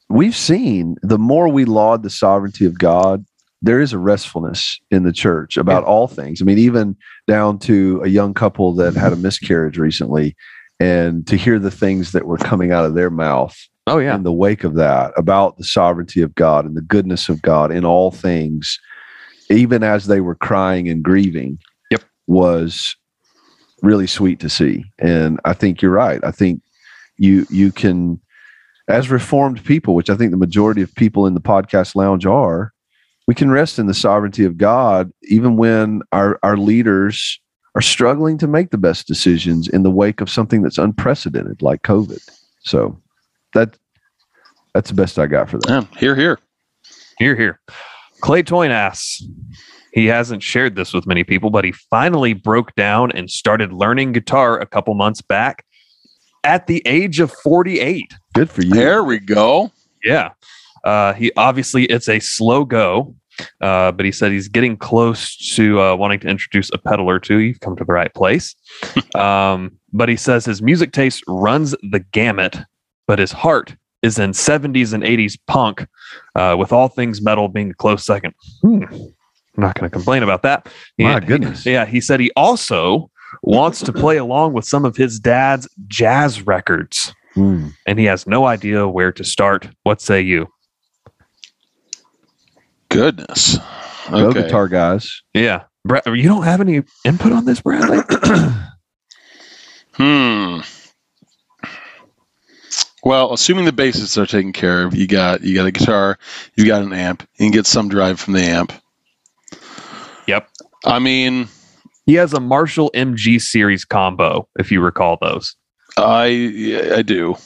we've 0.09 0.37
seen 0.37 0.97
the 1.03 1.19
more 1.19 1.49
we 1.49 1.65
laud 1.65 2.03
the 2.03 2.11
sovereignty 2.11 2.65
of 2.67 2.79
God, 2.79 3.25
there 3.67 3.81
is 3.81 3.93
a 3.93 3.99
restfulness 3.99 4.79
in 4.91 5.03
the 5.03 5.13
church 5.13 5.57
about 5.57 5.85
all 5.85 6.07
things. 6.09 6.41
I 6.41 6.45
mean, 6.45 6.59
even 6.59 6.97
down 7.27 7.59
to 7.61 8.01
a 8.05 8.09
young 8.09 8.35
couple 8.35 8.75
that 8.75 8.95
had 8.95 9.13
a 9.13 9.17
miscarriage 9.17 9.79
recently 9.79 10.37
and 10.79 11.27
to 11.27 11.37
hear 11.37 11.59
the 11.59 11.71
things 11.71 12.13
that 12.13 12.27
were 12.27 12.37
coming 12.39 12.71
out 12.73 12.85
of 12.85 12.95
their 12.95 13.11
mouth 13.11 13.57
Oh 13.89 13.99
yeah, 13.99 14.15
in 14.17 14.25
the 14.25 14.33
wake 14.33 14.65
of 14.65 14.75
that 14.75 15.13
about 15.17 15.59
the 15.59 15.65
sovereignty 15.65 16.21
of 16.21 16.35
God 16.35 16.65
and 16.65 16.77
the 16.77 16.83
goodness 16.83 17.29
of 17.29 17.41
God 17.43 17.71
in 17.71 17.85
all 17.85 18.11
things, 18.11 18.81
even 19.49 19.83
as 19.85 20.07
they 20.07 20.21
were 20.21 20.35
crying 20.35 20.89
and 20.89 21.03
grieving, 21.05 21.59
Yep. 21.93 22.03
was 22.27 22.97
really 23.83 24.09
sweet 24.09 24.41
to 24.41 24.49
see. 24.49 24.85
And 24.99 25.39
I 25.45 25.53
think 25.53 25.81
you're 25.83 25.93
right. 25.93 26.21
I 26.25 26.33
think 26.33 26.63
you 27.17 27.47
you 27.49 27.71
can, 27.71 28.21
as 28.89 29.09
reformed 29.09 29.65
people, 29.65 29.95
which 29.95 30.11
I 30.11 30.17
think 30.17 30.33
the 30.33 30.37
majority 30.37 30.83
of 30.83 30.93
people 30.97 31.27
in 31.27 31.35
the 31.35 31.41
podcast 31.41 31.95
lounge 31.95 32.27
are, 32.27 32.73
we 33.27 33.35
can 33.35 33.51
rest 33.51 33.79
in 33.79 33.87
the 33.87 33.95
sovereignty 33.95 34.45
of 34.45 34.57
God, 34.57 35.11
even 35.25 35.57
when 35.57 36.03
our 36.13 36.39
our 36.43 36.57
leaders 36.57 37.41
are 37.75 37.83
struggling 37.83 38.39
to 38.39 38.47
make 38.47 38.71
the 38.71 38.79
best 38.79 39.07
decisions 39.07 39.69
in 39.69 39.83
the 39.83 39.91
wake 39.91 40.21
of 40.21 40.31
something 40.31 40.63
that's 40.63 40.79
unprecedented 40.79 41.61
like 41.61 41.83
COVID. 41.83 42.21
So 42.61 43.01
that 43.53 43.77
that's 44.75 44.91
the 44.91 44.97
best 44.97 45.19
I 45.19 45.27
got 45.27 45.51
for 45.51 45.59
that. 45.59 45.69
Yeah, 45.69 45.99
here, 45.99 46.15
here. 46.15 46.39
here 47.19 47.37
here. 47.37 47.61
Clay 48.21 48.43
Toyn 48.43 48.71
asks. 48.71 49.23
He 49.93 50.05
hasn't 50.07 50.43
shared 50.43 50.77
this 50.77 50.93
with 50.93 51.07
many 51.07 51.25
people, 51.25 51.49
but 51.49 51.65
he 51.65 51.73
finally 51.73 52.35
broke 52.35 52.75
down 52.75 53.11
and 53.13 53.31
started 53.31 53.73
learning 53.73 54.13
guitar 54.13 54.61
a 54.61 54.67
couple 54.67 54.93
months 54.93 55.23
back 55.23 55.65
at 56.45 56.67
the 56.67 56.83
age 56.85 57.19
of 57.19 57.33
48. 57.33 58.15
Good 58.35 58.51
for 58.51 58.63
you. 58.63 58.75
There 58.75 59.03
we 59.03 59.19
go. 59.19 59.73
Yeah. 60.05 60.33
Uh, 60.87 61.13
he 61.15 61.33
obviously 61.37 61.85
it's 61.87 62.09
a 62.09 62.21
slow 62.21 62.65
go, 62.65 63.15
uh, 63.61 63.91
but 63.93 64.07
he 64.07 64.13
said 64.13 64.31
he's 64.33 64.49
getting 64.49 64.77
close 64.77 65.37
to 65.57 65.81
uh, 65.81 65.95
wanting 65.97 66.21
to 66.21 66.29
introduce 66.29 66.71
a 66.73 66.79
pedal 66.79 67.11
or 67.11 67.19
two. 67.19 67.39
You've 67.39 67.61
come 67.61 67.77
to 67.77 67.85
the 67.85 67.93
right 67.93 68.13
place. 68.15 68.55
um, 69.15 69.73
but 69.93 70.09
he 70.09 70.17
says 70.17 70.45
his 70.45 70.63
music 70.63 70.93
taste 70.93 71.23
runs 71.29 71.73
the 71.91 72.01
gamut, 72.13 72.57
but 73.07 73.19
his 73.19 73.33
heart 73.33 73.75
is 74.03 74.19
in 74.19 74.31
70s 74.31 74.93
and 74.93 75.03
80s 75.03 75.37
punk, 75.47 75.87
uh, 76.37 76.55
with 76.59 76.73
all 76.73 76.89
things 76.89 77.21
metal 77.21 77.49
being 77.49 77.71
a 77.71 77.75
close 77.75 78.05
second. 78.05 78.33
Hmm. 78.63 78.85
I'm 78.85 79.63
not 79.63 79.75
going 79.75 79.91
to 79.91 79.93
complain 79.93 80.23
about 80.23 80.43
that. 80.43 80.69
My 80.99 81.15
And 81.15 81.25
he- 81.25 81.29
goodness. 81.29 81.67
yeah, 81.67 81.87
he 81.87 82.01
said 82.01 82.21
he 82.21 82.31
also 82.37 83.11
wants 83.43 83.81
to 83.83 83.93
play 83.93 84.19
along 84.19 84.53
with 84.53 84.65
some 84.67 84.85
of 84.85 84.97
his 84.97 85.19
dad's 85.19 85.69
jazz 85.89 86.43
records 86.47 87.13
Mm. 87.37 87.73
and 87.87 87.99
he 87.99 88.07
has 88.07 88.27
no 88.27 88.47
idea 88.47 88.89
where 88.89 89.13
to 89.13 89.23
start. 89.23 89.69
What 89.83 90.01
say 90.01 90.23
you? 90.23 90.47
Goodness. 92.89 93.59
Go 94.11 94.29
Okay. 94.29 94.43
guitar 94.43 94.69
guys. 94.69 95.23
Yeah, 95.35 95.65
Brad, 95.85 96.03
you 96.07 96.23
don't 96.29 96.45
have 96.45 96.61
any 96.61 96.83
input 97.05 97.33
on 97.33 97.45
this, 97.45 97.61
Bradley? 97.61 97.99
Hmm. 99.93 100.61
Well, 103.03 103.33
assuming 103.33 103.65
the 103.65 103.73
basics 103.73 104.19
are 104.19 104.27
taken 104.27 104.53
care 104.53 104.85
of, 104.85 104.95
you 104.95 105.07
got 105.07 105.43
you 105.43 105.55
got 105.55 105.67
a 105.67 105.71
guitar, 105.71 106.19
you 106.55 106.67
got 106.67 106.83
an 106.83 106.93
amp, 106.93 107.23
you 107.39 107.47
can 107.47 107.51
get 107.53 107.67
some 107.67 107.89
drive 107.89 108.21
from 108.21 108.35
the 108.35 108.43
amp. 108.43 108.73
Yep. 110.27 110.49
I 110.85 110.99
mean, 110.99 111.49
He 112.05 112.15
has 112.15 112.35
a 112.35 112.41
Marshall 112.41 112.91
MG 112.95 113.41
series 113.41 113.85
combo, 113.87 114.49
if 114.59 114.71
you 114.71 114.83
recall 114.83 115.17
those. 115.21 115.57
I 115.97 116.93
I 116.95 117.03
do. 117.03 117.37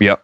Yep. 0.00 0.22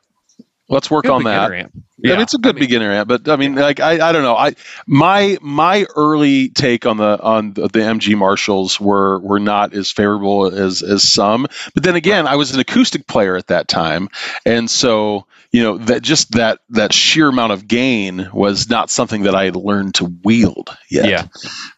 Let's 0.72 0.90
work 0.90 1.04
Good 1.04 1.12
on 1.12 1.24
that. 1.24 1.52
amp. 1.52 1.72
Yeah, 1.98 2.20
it's 2.20 2.32
a 2.34 2.38
good 2.38 2.56
I 2.56 2.58
mean- 2.58 2.64
beginner 2.64 2.92
amp, 2.92 3.08
but 3.08 3.28
I 3.28 3.36
mean, 3.36 3.54
like 3.54 3.78
I, 3.78 4.08
I 4.08 4.10
don't 4.10 4.22
know. 4.22 4.34
I 4.36 4.54
my 4.86 5.36
my 5.42 5.86
early 5.94 6.48
take 6.48 6.86
on 6.86 6.96
the 6.96 7.20
on 7.22 7.52
the, 7.52 7.68
the 7.68 7.78
MG 7.80 8.16
Marshalls 8.16 8.80
were 8.80 9.20
were 9.20 9.38
not 9.38 9.74
as 9.74 9.92
favorable 9.92 10.46
as 10.46 10.82
as 10.82 11.06
some. 11.06 11.46
But 11.74 11.82
then 11.84 11.94
again, 11.94 12.26
I 12.26 12.36
was 12.36 12.52
an 12.54 12.58
acoustic 12.58 13.06
player 13.06 13.36
at 13.36 13.48
that 13.48 13.68
time, 13.68 14.08
and 14.46 14.68
so 14.70 15.26
you 15.52 15.62
know 15.62 15.76
that 15.78 16.02
just 16.02 16.32
that 16.32 16.60
that 16.70 16.92
sheer 16.94 17.28
amount 17.28 17.52
of 17.52 17.68
gain 17.68 18.28
was 18.32 18.68
not 18.70 18.88
something 18.90 19.24
that 19.24 19.34
I 19.36 19.44
had 19.44 19.54
learned 19.56 19.94
to 19.96 20.06
wield 20.24 20.70
yet. 20.90 21.06
Yeah. 21.06 21.26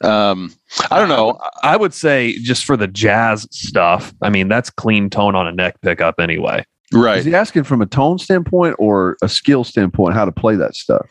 Um, 0.09 0.55
I 0.90 1.01
don't 1.01 1.09
know. 1.09 1.38
I 1.62 1.76
would 1.76 1.92
say 1.92 2.38
just 2.38 2.64
for 2.64 2.76
the 2.76 2.86
jazz 2.86 3.47
stuff, 3.51 4.14
I 4.22 4.30
mean, 4.30 4.49
that's 4.49 4.70
clean 4.70 5.11
tone 5.11 5.34
on 5.34 5.47
a 5.49 5.53
neck 5.53 5.80
pickup 5.82 6.20
anyway. 6.20 6.64
Right. 6.95 7.18
Is 7.18 7.24
he 7.24 7.34
asking 7.34 7.64
from 7.64 7.82
a 7.82 7.86
tone 7.86 8.18
standpoint 8.18 8.76
or 8.78 9.16
a 9.22 9.28
skill 9.28 9.64
standpoint 9.64 10.14
how 10.14 10.24
to 10.24 10.32
play 10.32 10.57
that 10.57 10.74
stuff? 10.76 11.07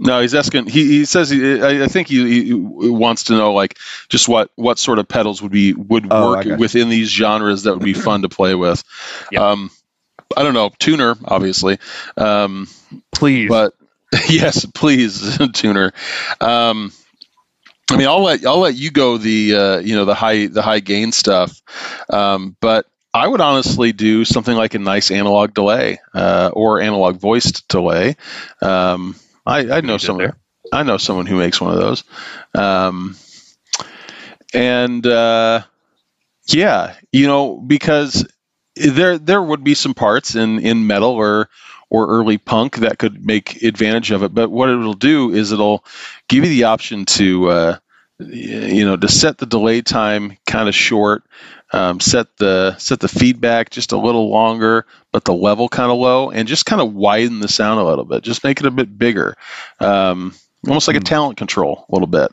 No, 0.00 0.20
he's 0.20 0.34
asking. 0.34 0.66
He, 0.68 0.86
he 0.86 1.04
says 1.04 1.28
he, 1.28 1.60
I, 1.60 1.84
I 1.84 1.88
think 1.88 2.06
he, 2.06 2.44
he 2.44 2.54
wants 2.54 3.24
to 3.24 3.32
know 3.32 3.52
like 3.52 3.78
just 4.08 4.28
what 4.28 4.50
what 4.54 4.78
sort 4.78 5.00
of 5.00 5.08
pedals 5.08 5.42
would 5.42 5.50
be 5.50 5.72
would 5.72 6.06
Oh, 6.10 6.30
work 6.30 6.44
got 6.44 6.46
you. 6.46 6.56
within 6.56 6.88
these 6.88 7.10
genres 7.10 7.64
that 7.64 7.74
would 7.74 7.82
be 7.84 7.94
fun 7.94 8.22
to 8.22 8.28
play 8.28 8.54
with. 8.54 8.84
Yep. 9.32 9.42
Um, 9.42 9.70
I 10.36 10.42
don't 10.44 10.54
know 10.54 10.70
tuner 10.78 11.16
obviously, 11.24 11.78
um, 12.16 12.68
Please. 13.12 13.48
but 13.48 13.74
yes, 14.28 14.64
please 14.66 15.36
tuner. 15.52 15.92
Um, 16.40 16.92
I 17.90 17.96
mean, 17.96 18.06
I'll 18.06 18.22
let 18.22 18.44
I'll 18.46 18.58
let 18.60 18.74
you 18.76 18.90
go 18.90 19.16
the 19.18 19.54
uh, 19.56 19.78
you 19.78 19.96
know 19.96 20.04
the 20.04 20.14
high 20.14 20.46
the 20.46 20.62
high 20.62 20.80
gain 20.80 21.10
stuff, 21.10 21.60
um, 22.10 22.56
but 22.60 22.86
I 23.14 23.26
would 23.26 23.40
honestly 23.40 23.92
do 23.92 24.24
something 24.24 24.54
like 24.54 24.74
a 24.74 24.78
nice 24.78 25.10
analog 25.10 25.54
delay 25.54 25.98
uh, 26.14 26.50
or 26.52 26.80
analog 26.80 27.16
voiced 27.16 27.66
delay. 27.68 28.16
Um, 28.60 29.16
I, 29.46 29.70
I 29.70 29.80
know 29.80 29.98
someone. 29.98 30.34
I 30.70 30.82
know 30.82 30.98
someone 30.98 31.26
who 31.26 31.38
makes 31.38 31.60
one 31.60 31.72
of 31.72 31.80
those. 31.80 32.04
Um, 32.54 33.16
and 34.52 35.06
uh, 35.06 35.62
yeah, 36.46 36.94
you 37.12 37.26
know, 37.26 37.56
because 37.56 38.26
there 38.76 39.18
there 39.18 39.42
would 39.42 39.64
be 39.64 39.74
some 39.74 39.94
parts 39.94 40.34
in 40.34 40.60
in 40.60 40.86
metal 40.86 41.10
or 41.10 41.48
or 41.90 42.08
early 42.08 42.38
punk 42.38 42.76
that 42.76 42.98
could 42.98 43.24
make 43.24 43.62
advantage 43.62 44.10
of 44.10 44.22
it. 44.22 44.34
But 44.34 44.50
what 44.50 44.68
it'll 44.68 44.92
do 44.94 45.32
is 45.32 45.52
it'll 45.52 45.84
give 46.28 46.44
you 46.44 46.50
the 46.50 46.64
option 46.64 47.06
to 47.06 47.48
uh, 47.48 47.78
you 48.18 48.84
know 48.84 48.96
to 48.96 49.08
set 49.08 49.38
the 49.38 49.46
delay 49.46 49.82
time 49.82 50.36
kind 50.46 50.68
of 50.68 50.74
short. 50.74 51.24
Um, 51.72 52.00
set 52.00 52.34
the 52.38 52.76
set 52.78 53.00
the 53.00 53.08
feedback 53.08 53.68
just 53.70 53.92
a 53.92 53.98
little 53.98 54.30
longer, 54.30 54.86
but 55.12 55.24
the 55.24 55.34
level 55.34 55.68
kind 55.68 55.90
of 55.90 55.98
low, 55.98 56.30
and 56.30 56.48
just 56.48 56.64
kind 56.64 56.80
of 56.80 56.94
widen 56.94 57.40
the 57.40 57.48
sound 57.48 57.78
a 57.78 57.84
little 57.84 58.06
bit. 58.06 58.22
Just 58.22 58.42
make 58.42 58.58
it 58.60 58.66
a 58.66 58.70
bit 58.70 58.98
bigger, 58.98 59.36
um, 59.80 60.34
almost 60.66 60.88
like 60.88 60.96
a 60.96 61.00
Hmm. 61.00 61.04
talent 61.04 61.36
control 61.36 61.84
a 61.88 61.92
little 61.92 62.06
bit. 62.06 62.32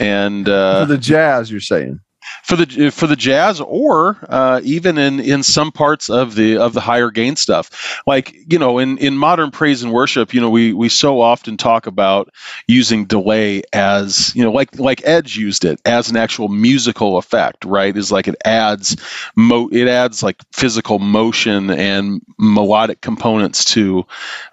And 0.00 0.48
uh, 0.48 0.80
For 0.80 0.86
the 0.86 0.98
jazz, 0.98 1.50
you're 1.50 1.60
saying. 1.60 2.00
For 2.42 2.56
the 2.56 2.90
for 2.90 3.06
the 3.06 3.16
jazz 3.16 3.60
or 3.60 4.18
uh, 4.28 4.60
even 4.64 4.98
in 4.98 5.20
in 5.20 5.42
some 5.42 5.72
parts 5.72 6.08
of 6.08 6.34
the 6.34 6.56
of 6.56 6.72
the 6.72 6.80
higher 6.80 7.10
gain 7.10 7.36
stuff. 7.36 8.00
Like 8.06 8.34
you 8.50 8.58
know 8.58 8.78
in 8.78 8.98
in 8.98 9.16
modern 9.16 9.50
praise 9.50 9.82
and 9.82 9.92
worship 9.92 10.34
you 10.34 10.40
know 10.40 10.50
we 10.50 10.72
we 10.72 10.88
so 10.88 11.20
often 11.20 11.56
talk 11.56 11.86
about 11.86 12.30
using 12.66 13.04
delay 13.04 13.62
as 13.72 14.34
you 14.34 14.42
know 14.42 14.52
like 14.52 14.78
like 14.78 15.04
edge 15.04 15.36
used 15.36 15.64
it 15.64 15.80
as 15.84 16.10
an 16.10 16.16
actual 16.16 16.48
musical 16.48 17.18
effect 17.18 17.64
right? 17.64 17.96
Is 17.96 18.10
like 18.12 18.28
it 18.28 18.36
adds 18.44 18.96
mo 19.36 19.68
it 19.72 19.88
adds 19.88 20.22
like 20.22 20.42
physical 20.52 20.98
motion 20.98 21.70
and 21.70 22.22
melodic 22.38 23.00
components 23.00 23.64
to 23.66 24.06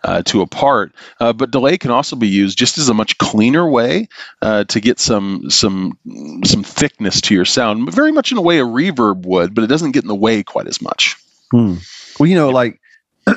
uh, 0.03 0.21
to 0.23 0.41
a 0.41 0.47
part. 0.47 0.93
Uh, 1.19 1.33
but 1.33 1.51
delay 1.51 1.77
can 1.77 1.91
also 1.91 2.15
be 2.15 2.27
used 2.27 2.57
just 2.57 2.77
as 2.77 2.89
a 2.89 2.93
much 2.93 3.17
cleaner 3.17 3.69
way 3.69 4.07
uh, 4.41 4.63
to 4.65 4.79
get 4.79 4.99
some 4.99 5.49
some 5.49 5.97
some 6.43 6.63
thickness 6.63 7.21
to 7.21 7.33
your 7.33 7.45
sound, 7.45 7.62
very 7.91 8.11
much 8.11 8.31
in 8.31 8.37
a 8.37 8.41
way 8.41 8.59
a 8.59 8.63
reverb 8.65 9.25
would, 9.25 9.53
but 9.55 9.63
it 9.63 9.67
doesn't 9.67 9.91
get 9.91 10.03
in 10.03 10.07
the 10.07 10.15
way 10.15 10.43
quite 10.43 10.67
as 10.67 10.81
much. 10.81 11.15
Hmm. 11.51 11.75
Well, 12.19 12.27
you 12.29 12.35
know, 12.35 12.49
like 12.49 12.79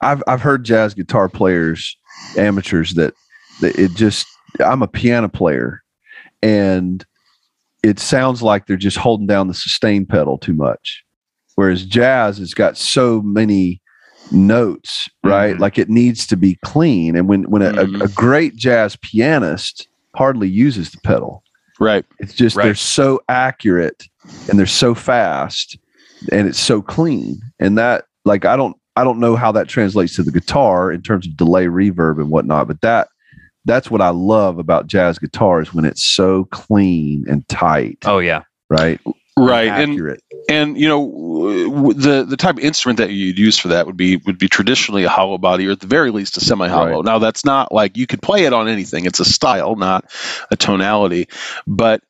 I've 0.00 0.22
I've 0.26 0.40
heard 0.40 0.64
jazz 0.64 0.94
guitar 0.94 1.28
players, 1.28 1.96
amateurs 2.36 2.94
that, 2.94 3.14
that 3.60 3.78
it 3.78 3.92
just 3.94 4.26
I'm 4.64 4.82
a 4.82 4.88
piano 4.88 5.28
player, 5.28 5.82
and 6.42 7.04
it 7.82 7.98
sounds 7.98 8.42
like 8.42 8.66
they're 8.66 8.76
just 8.76 8.96
holding 8.96 9.26
down 9.26 9.48
the 9.48 9.54
sustain 9.54 10.06
pedal 10.06 10.38
too 10.38 10.54
much, 10.54 11.04
whereas 11.56 11.84
jazz 11.84 12.38
has 12.38 12.54
got 12.54 12.76
so 12.76 13.20
many 13.22 13.80
notes, 14.32 15.08
right? 15.24 15.56
Mhm. 15.56 15.60
Like 15.60 15.78
it 15.78 15.88
needs 15.88 16.26
to 16.28 16.36
be 16.36 16.58
clean, 16.64 17.16
and 17.16 17.28
when 17.28 17.44
when 17.50 17.62
a, 17.62 17.72
Mhm. 17.72 18.00
a, 18.00 18.04
a 18.04 18.08
great 18.08 18.56
jazz 18.56 18.96
pianist 18.96 19.88
hardly 20.14 20.48
uses 20.48 20.90
the 20.90 20.98
pedal. 21.04 21.42
Right. 21.78 22.04
It's 22.18 22.34
just 22.34 22.56
they're 22.56 22.74
so 22.74 23.20
accurate 23.28 24.04
and 24.48 24.58
they're 24.58 24.66
so 24.66 24.94
fast 24.94 25.78
and 26.32 26.48
it's 26.48 26.58
so 26.58 26.82
clean. 26.82 27.40
And 27.58 27.78
that 27.78 28.04
like 28.24 28.44
I 28.44 28.56
don't 28.56 28.76
I 28.96 29.04
don't 29.04 29.20
know 29.20 29.36
how 29.36 29.52
that 29.52 29.68
translates 29.68 30.16
to 30.16 30.22
the 30.22 30.32
guitar 30.32 30.90
in 30.90 31.02
terms 31.02 31.26
of 31.26 31.36
delay 31.36 31.66
reverb 31.66 32.20
and 32.20 32.30
whatnot, 32.30 32.66
but 32.66 32.80
that 32.80 33.08
that's 33.64 33.90
what 33.90 34.00
I 34.00 34.08
love 34.08 34.58
about 34.58 34.86
jazz 34.86 35.18
guitars 35.18 35.72
when 35.72 35.84
it's 35.84 36.04
so 36.04 36.44
clean 36.46 37.24
and 37.28 37.46
tight, 37.48 37.98
oh 38.06 38.18
yeah. 38.18 38.42
right? 38.70 39.00
Right. 39.38 39.68
And 39.68 39.92
Accurate. 39.92 40.22
and 40.48 40.78
you 40.78 40.88
know 40.88 41.92
the 41.92 42.24
the 42.24 42.36
type 42.36 42.56
of 42.56 42.64
instrument 42.64 42.98
that 42.98 43.10
you'd 43.10 43.38
use 43.38 43.58
for 43.58 43.68
that 43.68 43.86
would 43.86 43.96
be 43.96 44.16
would 44.16 44.38
be 44.38 44.48
traditionally 44.48 45.04
a 45.04 45.08
hollow 45.08 45.38
body 45.38 45.66
or 45.66 45.72
at 45.72 45.80
the 45.80 45.86
very 45.86 46.10
least 46.10 46.36
a 46.36 46.40
semi 46.40 46.68
hollow. 46.68 46.96
Right. 46.96 47.04
Now 47.04 47.18
that's 47.18 47.44
not 47.44 47.72
like 47.72 47.96
you 47.96 48.06
could 48.06 48.22
play 48.22 48.44
it 48.44 48.52
on 48.52 48.68
anything. 48.68 49.04
It's 49.06 49.20
a 49.20 49.24
style, 49.24 49.76
not 49.76 50.04
a 50.50 50.56
tonality. 50.56 51.28
But 51.66 52.02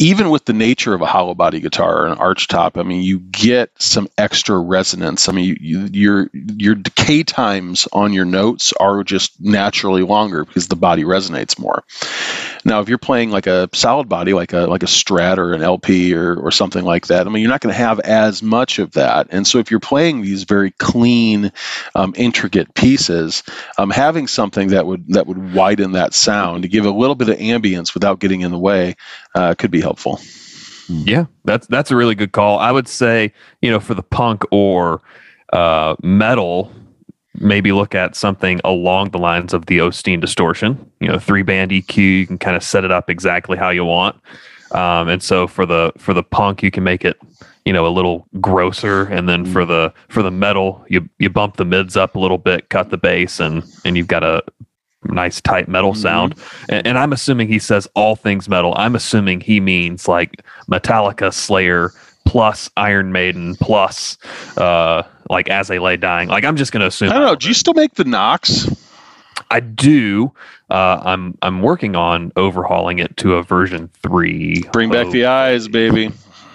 even 0.00 0.30
with 0.30 0.44
the 0.44 0.52
nature 0.52 0.94
of 0.94 1.00
a 1.00 1.06
hollow 1.06 1.34
body 1.34 1.58
guitar 1.58 2.02
or 2.02 2.06
an 2.06 2.18
arch 2.18 2.46
top, 2.46 2.78
I 2.78 2.84
mean, 2.84 3.02
you 3.02 3.18
get 3.18 3.70
some 3.80 4.08
extra 4.16 4.56
resonance. 4.56 5.28
I 5.28 5.32
mean, 5.32 5.44
you, 5.44 5.56
you, 5.60 5.88
your 5.92 6.30
your 6.32 6.74
decay 6.76 7.24
times 7.24 7.88
on 7.92 8.12
your 8.12 8.24
notes 8.24 8.72
are 8.74 9.02
just 9.02 9.40
naturally 9.40 10.02
longer 10.02 10.44
because 10.44 10.68
the 10.68 10.76
body 10.76 11.02
resonates 11.02 11.58
more. 11.58 11.82
Now, 12.64 12.80
if 12.80 12.88
you're 12.88 12.98
playing 12.98 13.30
like 13.30 13.48
a 13.48 13.68
solid 13.72 14.08
body, 14.08 14.34
like 14.34 14.52
a 14.52 14.66
like 14.66 14.84
a 14.84 14.86
Strat 14.86 15.38
or 15.38 15.52
an 15.52 15.62
LP 15.62 16.14
or 16.14 16.36
or 16.36 16.52
something 16.52 16.84
like 16.84 17.08
that, 17.08 17.26
I 17.26 17.30
mean, 17.30 17.42
you're 17.42 17.50
not 17.50 17.60
going 17.60 17.74
to 17.74 17.78
have 17.78 17.98
as 18.00 18.40
much 18.40 18.78
of 18.78 18.92
that. 18.92 19.26
And 19.30 19.48
so, 19.48 19.58
if 19.58 19.68
you're 19.68 19.80
playing 19.80 20.22
these 20.22 20.44
very 20.44 20.70
clean, 20.72 21.50
um, 21.96 22.14
intricate 22.16 22.72
pieces, 22.74 23.42
um, 23.78 23.90
having 23.90 24.28
something 24.28 24.68
that 24.68 24.86
would 24.86 25.08
that 25.08 25.26
would 25.26 25.54
widen 25.54 25.92
that 25.92 26.14
sound 26.14 26.62
to 26.62 26.68
give 26.68 26.86
a 26.86 26.90
little 26.90 27.16
bit 27.16 27.28
of 27.28 27.38
ambience 27.38 27.94
without 27.94 28.20
getting 28.20 28.42
in 28.42 28.52
the 28.52 28.58
way 28.58 28.94
uh, 29.34 29.54
could 29.56 29.72
be 29.72 29.80
helpful. 29.80 29.87
Yeah, 30.88 31.26
that's 31.44 31.66
that's 31.66 31.90
a 31.90 31.96
really 31.96 32.14
good 32.14 32.32
call. 32.32 32.58
I 32.58 32.72
would 32.72 32.88
say, 32.88 33.32
you 33.60 33.70
know, 33.70 33.80
for 33.80 33.94
the 33.94 34.02
punk 34.02 34.44
or 34.50 35.02
uh, 35.52 35.96
metal, 36.02 36.72
maybe 37.34 37.72
look 37.72 37.94
at 37.94 38.16
something 38.16 38.60
along 38.64 39.10
the 39.10 39.18
lines 39.18 39.52
of 39.52 39.66
the 39.66 39.78
Osteen 39.78 40.20
distortion. 40.20 40.90
You 41.00 41.08
know, 41.08 41.18
three 41.18 41.42
band 41.42 41.70
EQ, 41.70 41.96
you 41.96 42.26
can 42.26 42.38
kind 42.38 42.56
of 42.56 42.62
set 42.62 42.84
it 42.84 42.90
up 42.90 43.10
exactly 43.10 43.58
how 43.58 43.70
you 43.70 43.84
want. 43.84 44.16
Um, 44.72 45.08
and 45.08 45.22
so 45.22 45.46
for 45.46 45.66
the 45.66 45.92
for 45.98 46.12
the 46.12 46.22
punk, 46.22 46.62
you 46.62 46.70
can 46.70 46.84
make 46.84 47.04
it, 47.04 47.18
you 47.64 47.72
know, 47.72 47.86
a 47.86 47.88
little 47.88 48.26
grosser, 48.40 49.04
and 49.04 49.28
then 49.28 49.44
for 49.44 49.64
the 49.64 49.92
for 50.08 50.22
the 50.22 50.30
metal, 50.30 50.84
you 50.88 51.08
you 51.18 51.30
bump 51.30 51.56
the 51.56 51.64
mids 51.64 51.96
up 51.96 52.16
a 52.16 52.18
little 52.18 52.38
bit, 52.38 52.68
cut 52.68 52.90
the 52.90 52.98
bass, 52.98 53.40
and 53.40 53.62
and 53.84 53.96
you've 53.96 54.08
got 54.08 54.22
a 54.22 54.42
nice 55.04 55.40
tight 55.40 55.68
metal 55.68 55.94
sound. 55.94 56.34
And, 56.68 56.86
and 56.86 56.98
I'm 56.98 57.12
assuming 57.12 57.48
he 57.48 57.58
says 57.58 57.88
all 57.94 58.16
things 58.16 58.48
metal. 58.48 58.74
I'm 58.76 58.94
assuming 58.94 59.40
he 59.40 59.60
means 59.60 60.08
like 60.08 60.42
Metallica, 60.70 61.32
Slayer, 61.32 61.92
plus 62.24 62.70
Iron 62.76 63.12
Maiden, 63.12 63.56
plus 63.56 64.18
uh, 64.56 65.02
like 65.30 65.48
As 65.48 65.68
They 65.68 65.78
Lay 65.78 65.96
Dying. 65.96 66.28
Like 66.28 66.44
I'm 66.44 66.56
just 66.56 66.72
going 66.72 66.80
to 66.82 66.86
assume. 66.86 67.10
I 67.10 67.14
don't 67.14 67.22
know. 67.22 67.36
Do 67.36 67.48
you 67.48 67.54
still 67.54 67.74
make 67.74 67.94
the 67.94 68.04
Knox? 68.04 68.68
I 69.50 69.60
do. 69.60 70.32
Uh, 70.68 71.00
I'm 71.02 71.38
I'm 71.40 71.62
working 71.62 71.96
on 71.96 72.32
overhauling 72.36 72.98
it 72.98 73.16
to 73.18 73.36
a 73.36 73.42
version 73.42 73.88
three. 74.02 74.62
Bring 74.72 74.90
back 74.90 75.10
the 75.10 75.26
eyes, 75.26 75.68
baby. 75.68 76.12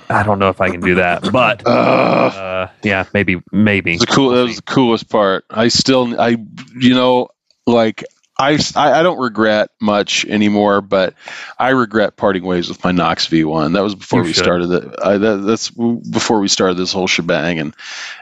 I 0.09 0.21
don't 0.21 0.37
know 0.37 0.49
if 0.49 0.61
I 0.61 0.69
can 0.69 0.81
do 0.81 0.95
that, 0.95 1.31
but 1.31 1.63
Ugh. 1.65 2.33
uh, 2.33 2.67
yeah, 2.83 3.05
maybe 3.13 3.41
maybe. 3.51 3.97
the 3.97 4.05
cool. 4.05 4.29
That 4.31 4.43
was 4.43 4.57
the 4.57 4.61
coolest 4.63 5.09
part. 5.09 5.45
I 5.49 5.69
still, 5.69 6.19
I, 6.21 6.37
you 6.77 6.93
know, 6.93 7.29
like 7.65 8.03
I, 8.43 8.57
I, 8.75 8.99
I 8.99 9.03
don't 9.03 9.19
regret 9.19 9.69
much 9.81 10.25
anymore, 10.25 10.81
but 10.81 11.13
I 11.59 11.69
regret 11.69 12.17
parting 12.17 12.43
ways 12.43 12.69
with 12.69 12.83
my 12.83 12.91
Knox 12.91 13.27
V1. 13.27 13.73
That 13.73 13.81
was 13.81 13.95
before 13.95 14.19
You 14.19 14.25
we 14.25 14.33
should. 14.33 14.43
started 14.43 14.71
it. 14.71 14.95
I, 15.03 15.17
that, 15.17 15.37
that's 15.37 15.69
before 15.69 16.39
we 16.39 16.47
started 16.47 16.77
this 16.77 16.91
whole 16.93 17.07
shebang, 17.07 17.59
and 17.59 17.75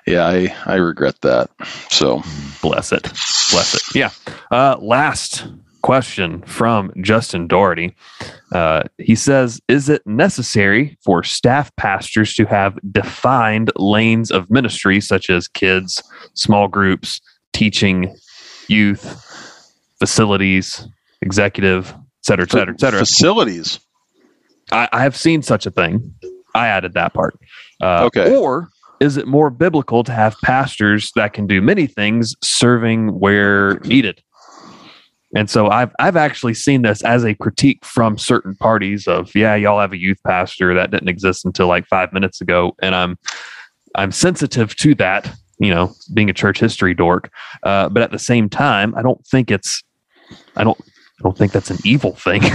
yeah, 0.05 0.26
I, 0.26 0.55
I 0.65 0.76
regret 0.76 1.19
that. 1.22 1.49
So 1.89 2.22
Bless 2.61 2.91
it. 2.91 3.03
Bless 3.51 3.74
it. 3.76 3.95
Yeah. 3.95 4.11
Uh, 4.51 4.78
last 4.80 5.45
question 5.82 6.43
from 6.43 6.93
Justin 7.01 7.47
Doherty. 7.47 7.95
Uh, 8.51 8.84
he 8.99 9.15
says, 9.15 9.59
Is 9.67 9.89
it 9.89 10.05
necessary 10.05 10.97
for 11.03 11.24
staff 11.24 11.76
pastors 11.76 12.36
to 12.36 12.45
have 12.45 12.78
defined 12.91 13.72
lanes 13.78 14.30
of 14.32 14.49
ministry, 14.51 15.01
such 15.01 15.30
as 15.30 15.47
kids, 15.47 16.03
small 16.36 16.67
groups, 16.67 17.19
teaching, 17.53 18.15
youth, 18.67 19.28
facilities, 20.02 20.88
executive, 21.22 21.91
et 21.91 22.26
cetera, 22.26 22.43
et 22.43 22.52
cetera, 22.52 22.74
et 22.74 22.80
cetera? 22.80 22.99
Facilities. 22.99 23.80
I, 24.72 24.89
I 24.91 25.04
have 25.04 25.16
seen 25.16 25.43
such 25.43 25.68
a 25.68 25.72
thing. 25.72 26.16
I 26.56 26.68
added 26.68 26.93
that 26.95 27.14
part. 27.14 27.38
Uh, 27.80 28.06
Okay. 28.08 28.36
Or 28.36 28.70
is 28.99 29.18
it 29.18 29.28
more 29.28 29.52
biblical 29.52 30.04
to 30.04 30.12
have 30.12 30.36
pastors 30.43 31.12
that 31.16 31.34
can 31.34 31.45
do 31.45 31.62
many 31.62 31.86
things, 31.86 32.36
serving 32.41 33.20
where 33.20 33.76
needed? 33.86 34.24
And 35.36 35.49
so 35.49 35.70
I've 35.70 35.91
I've 35.99 36.18
actually 36.18 36.56
seen 36.56 36.82
this 36.82 37.04
as 37.04 37.24
a 37.24 37.36
critique 37.36 37.86
from 37.86 38.18
certain 38.18 38.56
parties 38.56 39.08
of 39.08 39.34
yeah 39.34 39.56
y'all 39.56 39.80
have 39.80 39.93
a 39.93 40.02
youth 40.02 40.18
pastor 40.28 40.74
that 40.74 40.91
didn't 40.91 41.08
exist 41.10 41.45
until 41.45 41.68
like 41.68 41.86
five 41.88 42.12
minutes 42.12 42.41
ago, 42.41 42.76
and 42.82 42.93
I'm 42.95 43.18
I'm 43.95 44.12
sensitive 44.12 44.76
to 44.78 44.95
that, 44.95 45.32
you 45.60 45.70
know, 45.74 45.93
being 46.14 46.30
a 46.30 46.34
church 46.34 46.60
history 46.60 46.93
dork, 46.93 47.32
uh, 47.64 47.88
but 47.89 48.04
at 48.04 48.12
the 48.12 48.20
same 48.20 48.49
time 48.49 48.93
I 48.95 49.02
don't 49.02 49.26
think 49.26 49.52
it's 49.52 49.82
I 50.56 50.64
don't 50.64 50.80
I 50.80 51.24
don't 51.24 51.38
think 51.38 51.52
that's 51.52 51.70
an 51.72 51.78
evil 51.84 52.16
thing. 52.16 52.42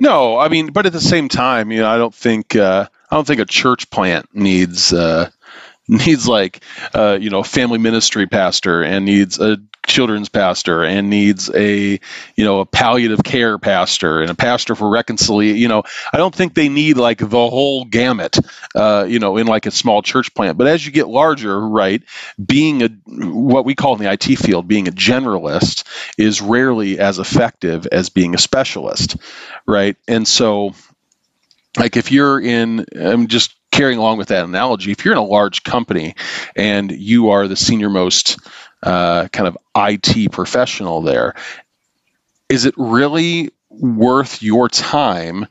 No, 0.00 0.38
I 0.38 0.48
mean, 0.48 0.68
but 0.68 0.86
at 0.86 0.92
the 0.92 1.00
same 1.00 1.28
time, 1.28 1.70
you 1.70 1.80
know, 1.80 1.88
I 1.88 1.96
don't 1.96 2.14
think 2.14 2.54
uh, 2.54 2.86
I 3.10 3.14
don't 3.14 3.26
think 3.26 3.40
a 3.40 3.46
church 3.46 3.88
plant 3.90 4.28
needs 4.34 4.92
uh, 4.92 5.30
needs 5.88 6.28
like 6.28 6.62
uh, 6.94 7.18
you 7.20 7.30
know 7.30 7.42
family 7.42 7.78
ministry 7.78 8.26
pastor 8.26 8.82
and 8.82 9.04
needs 9.04 9.38
a 9.38 9.58
children's 9.86 10.28
pastor 10.28 10.84
and 10.84 11.10
needs 11.10 11.50
a 11.54 12.00
you 12.36 12.44
know 12.44 12.60
a 12.60 12.66
palliative 12.66 13.22
care 13.22 13.58
pastor 13.58 14.20
and 14.20 14.30
a 14.30 14.34
pastor 14.34 14.74
for 14.74 14.88
reconciliation. 14.88 15.60
You 15.60 15.68
know, 15.68 15.82
I 16.12 16.16
don't 16.16 16.34
think 16.34 16.54
they 16.54 16.68
need 16.68 16.96
like 16.96 17.18
the 17.18 17.28
whole 17.28 17.84
gamut. 17.84 18.38
Uh, 18.74 19.06
you 19.08 19.18
know, 19.18 19.36
in 19.36 19.46
like 19.46 19.66
a 19.66 19.70
small 19.70 20.02
church 20.02 20.34
plant. 20.34 20.58
But 20.58 20.66
as 20.66 20.84
you 20.84 20.92
get 20.92 21.08
larger, 21.08 21.60
right, 21.60 22.02
being 22.44 22.82
a 22.82 22.88
what 23.06 23.64
we 23.64 23.74
call 23.74 23.94
in 23.94 24.02
the 24.02 24.12
IT 24.12 24.24
field 24.38 24.68
being 24.68 24.88
a 24.88 24.92
generalist 24.92 25.84
is 26.18 26.40
rarely 26.40 26.98
as 26.98 27.18
effective 27.18 27.86
as 27.86 28.10
being 28.10 28.34
a 28.34 28.38
specialist 28.38 29.16
right? 29.66 29.96
And 30.08 30.26
so, 30.26 30.72
like, 31.76 31.96
if 31.96 32.10
you're 32.10 32.40
in, 32.40 32.86
I'm 32.96 33.26
just 33.26 33.54
carrying 33.72 33.98
along 33.98 34.18
with 34.18 34.28
that 34.28 34.44
analogy. 34.44 34.92
If 34.92 35.04
you're 35.04 35.12
in 35.12 35.18
a 35.18 35.24
large 35.24 35.62
company 35.62 36.14
and 36.54 36.90
you 36.90 37.30
are 37.30 37.46
the 37.46 37.56
senior 37.56 37.90
most 37.90 38.38
uh, 38.82 39.28
kind 39.28 39.48
of 39.48 39.56
IT 39.76 40.32
professional 40.32 41.02
there, 41.02 41.34
is 42.48 42.64
it 42.64 42.74
really 42.76 43.50
worth 43.70 44.42
your 44.42 44.68
time? 44.68 45.46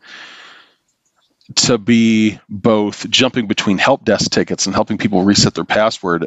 To 1.57 1.77
be 1.77 2.39
both 2.49 3.07
jumping 3.11 3.45
between 3.45 3.77
help 3.77 4.03
desk 4.03 4.31
tickets 4.31 4.65
and 4.65 4.73
helping 4.73 4.97
people 4.97 5.21
reset 5.21 5.53
their 5.53 5.63
password 5.63 6.25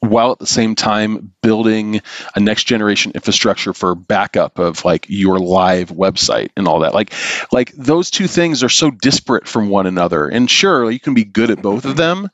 while 0.00 0.32
at 0.32 0.38
the 0.38 0.46
same 0.46 0.74
time 0.74 1.32
building 1.42 2.00
a 2.34 2.40
next 2.40 2.64
generation 2.64 3.12
infrastructure 3.14 3.72
for 3.72 3.94
backup 3.94 4.58
of 4.58 4.84
like 4.84 5.06
your 5.08 5.38
live 5.38 5.90
website 5.90 6.50
and 6.56 6.66
all 6.66 6.80
that 6.80 6.94
like 6.94 7.12
like 7.52 7.70
those 7.72 8.10
two 8.10 8.26
things 8.26 8.62
are 8.62 8.70
so 8.70 8.90
disparate 8.90 9.46
from 9.46 9.68
one 9.68 9.86
another 9.86 10.26
and 10.26 10.50
sure 10.50 10.90
you 10.90 11.00
can 11.00 11.12
be 11.14 11.24
good 11.24 11.50
at 11.50 11.62
both 11.62 11.84
of 11.84 11.96
them 11.96 12.30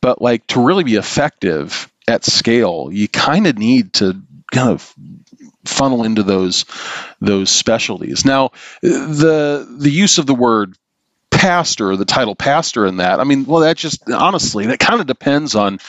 but 0.00 0.20
like 0.20 0.44
to 0.48 0.60
really 0.60 0.84
be 0.84 0.96
effective 0.96 1.90
at 2.08 2.24
scale 2.24 2.88
you 2.92 3.08
kind 3.08 3.46
of 3.46 3.58
need 3.58 3.92
to 3.94 4.20
kind 4.52 4.70
of 4.70 4.94
funnel 5.64 6.04
into 6.04 6.22
those 6.22 6.64
those 7.20 7.50
specialties. 7.50 8.24
Now 8.24 8.50
the 8.82 9.66
the 9.78 9.90
use 9.90 10.18
of 10.18 10.26
the 10.26 10.34
word 10.34 10.76
pastor 11.30 11.96
the 11.96 12.04
title 12.04 12.36
pastor 12.36 12.86
in 12.86 12.98
that 12.98 13.18
i 13.18 13.24
mean 13.24 13.44
well 13.44 13.60
that 13.60 13.76
just 13.76 14.08
honestly 14.08 14.66
that 14.66 14.78
kind 14.78 15.00
of 15.00 15.06
depends 15.08 15.56
on 15.56 15.80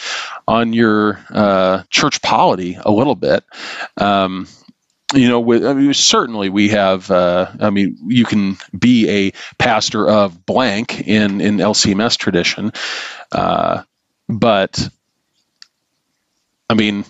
on 0.48 0.74
your 0.74 1.24
uh, 1.30 1.84
church 1.90 2.22
polity 2.22 2.78
a 2.82 2.92
little 2.92 3.16
bit. 3.16 3.44
Um, 3.98 4.48
you 5.14 5.30
know 5.30 5.40
with, 5.40 5.66
I 5.66 5.74
mean, 5.74 5.94
certainly 5.94 6.50
we 6.50 6.70
have 6.70 7.12
uh, 7.12 7.52
i 7.60 7.70
mean 7.70 7.98
you 8.08 8.26
can 8.26 8.58
be 8.78 9.10
a 9.10 9.32
pastor 9.60 10.10
of 10.10 10.46
blank 10.46 11.08
in 11.08 11.42
in 11.42 11.58
lcms 11.58 12.18
tradition 12.18 12.72
uh, 13.32 13.84
but 14.28 14.90
i 16.70 16.74
mean 16.74 17.06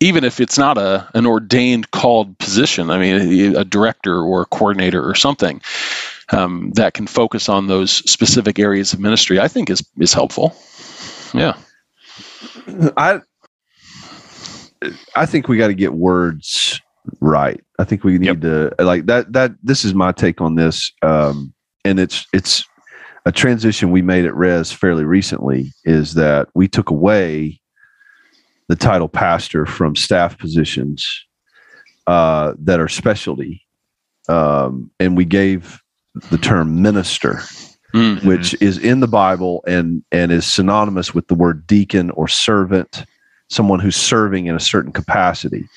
even 0.00 0.24
if 0.24 0.40
it's 0.40 0.58
not 0.58 0.76
a 0.76 1.08
an 1.14 1.26
ordained 1.26 1.90
called 1.90 2.36
position 2.38 2.90
i 2.90 2.98
mean 2.98 3.56
a 3.56 3.64
director 3.64 4.20
or 4.20 4.42
a 4.42 4.46
coordinator 4.46 5.08
or 5.08 5.14
something 5.14 5.60
um, 6.32 6.70
that 6.74 6.94
can 6.94 7.06
focus 7.06 7.48
on 7.48 7.66
those 7.66 7.90
specific 8.10 8.58
areas 8.58 8.92
of 8.92 9.00
ministry, 9.00 9.40
I 9.40 9.48
think 9.48 9.70
is 9.70 9.86
is 9.98 10.12
helpful. 10.12 10.56
Yeah. 11.32 11.54
I 12.96 13.20
I 15.16 15.26
think 15.26 15.48
we 15.48 15.56
got 15.56 15.68
to 15.68 15.74
get 15.74 15.94
words 15.94 16.80
right. 17.20 17.60
I 17.78 17.84
think 17.84 18.04
we 18.04 18.18
need 18.18 18.26
Yep. 18.26 18.40
to 18.40 18.84
like 18.84 19.06
that. 19.06 19.32
That 19.32 19.52
this 19.62 19.84
is 19.84 19.94
my 19.94 20.12
take 20.12 20.40
on 20.40 20.54
this, 20.54 20.92
um, 21.02 21.52
and 21.84 21.98
it's 21.98 22.26
it's 22.32 22.64
a 23.26 23.32
transition 23.32 23.90
we 23.90 24.02
made 24.02 24.24
at 24.24 24.34
Res 24.34 24.72
fairly 24.72 25.04
recently. 25.04 25.72
Is 25.84 26.14
that 26.14 26.48
we 26.54 26.68
took 26.68 26.90
away 26.90 27.60
the 28.68 28.76
title 28.76 29.08
pastor 29.08 29.66
from 29.66 29.94
staff 29.96 30.38
positions 30.38 31.06
uh, 32.06 32.54
that 32.58 32.80
are 32.80 32.88
specialty, 32.88 33.62
um, 34.28 34.90
and 35.00 35.16
we 35.16 35.24
gave 35.24 35.80
the 36.30 36.38
term 36.38 36.80
minister 36.82 37.40
Mm. 37.94 38.24
which 38.24 38.60
is 38.60 38.76
in 38.76 38.98
the 38.98 39.06
Bible 39.06 39.62
and 39.68 40.02
and 40.10 40.32
is 40.32 40.44
synonymous 40.44 41.14
with 41.14 41.28
the 41.28 41.34
word 41.36 41.64
deacon 41.64 42.10
or 42.10 42.26
servant, 42.26 43.04
someone 43.48 43.78
who's 43.78 43.94
serving 43.94 44.46
in 44.46 44.56
a 44.56 44.60
certain 44.60 44.90
capacity. 44.90 45.68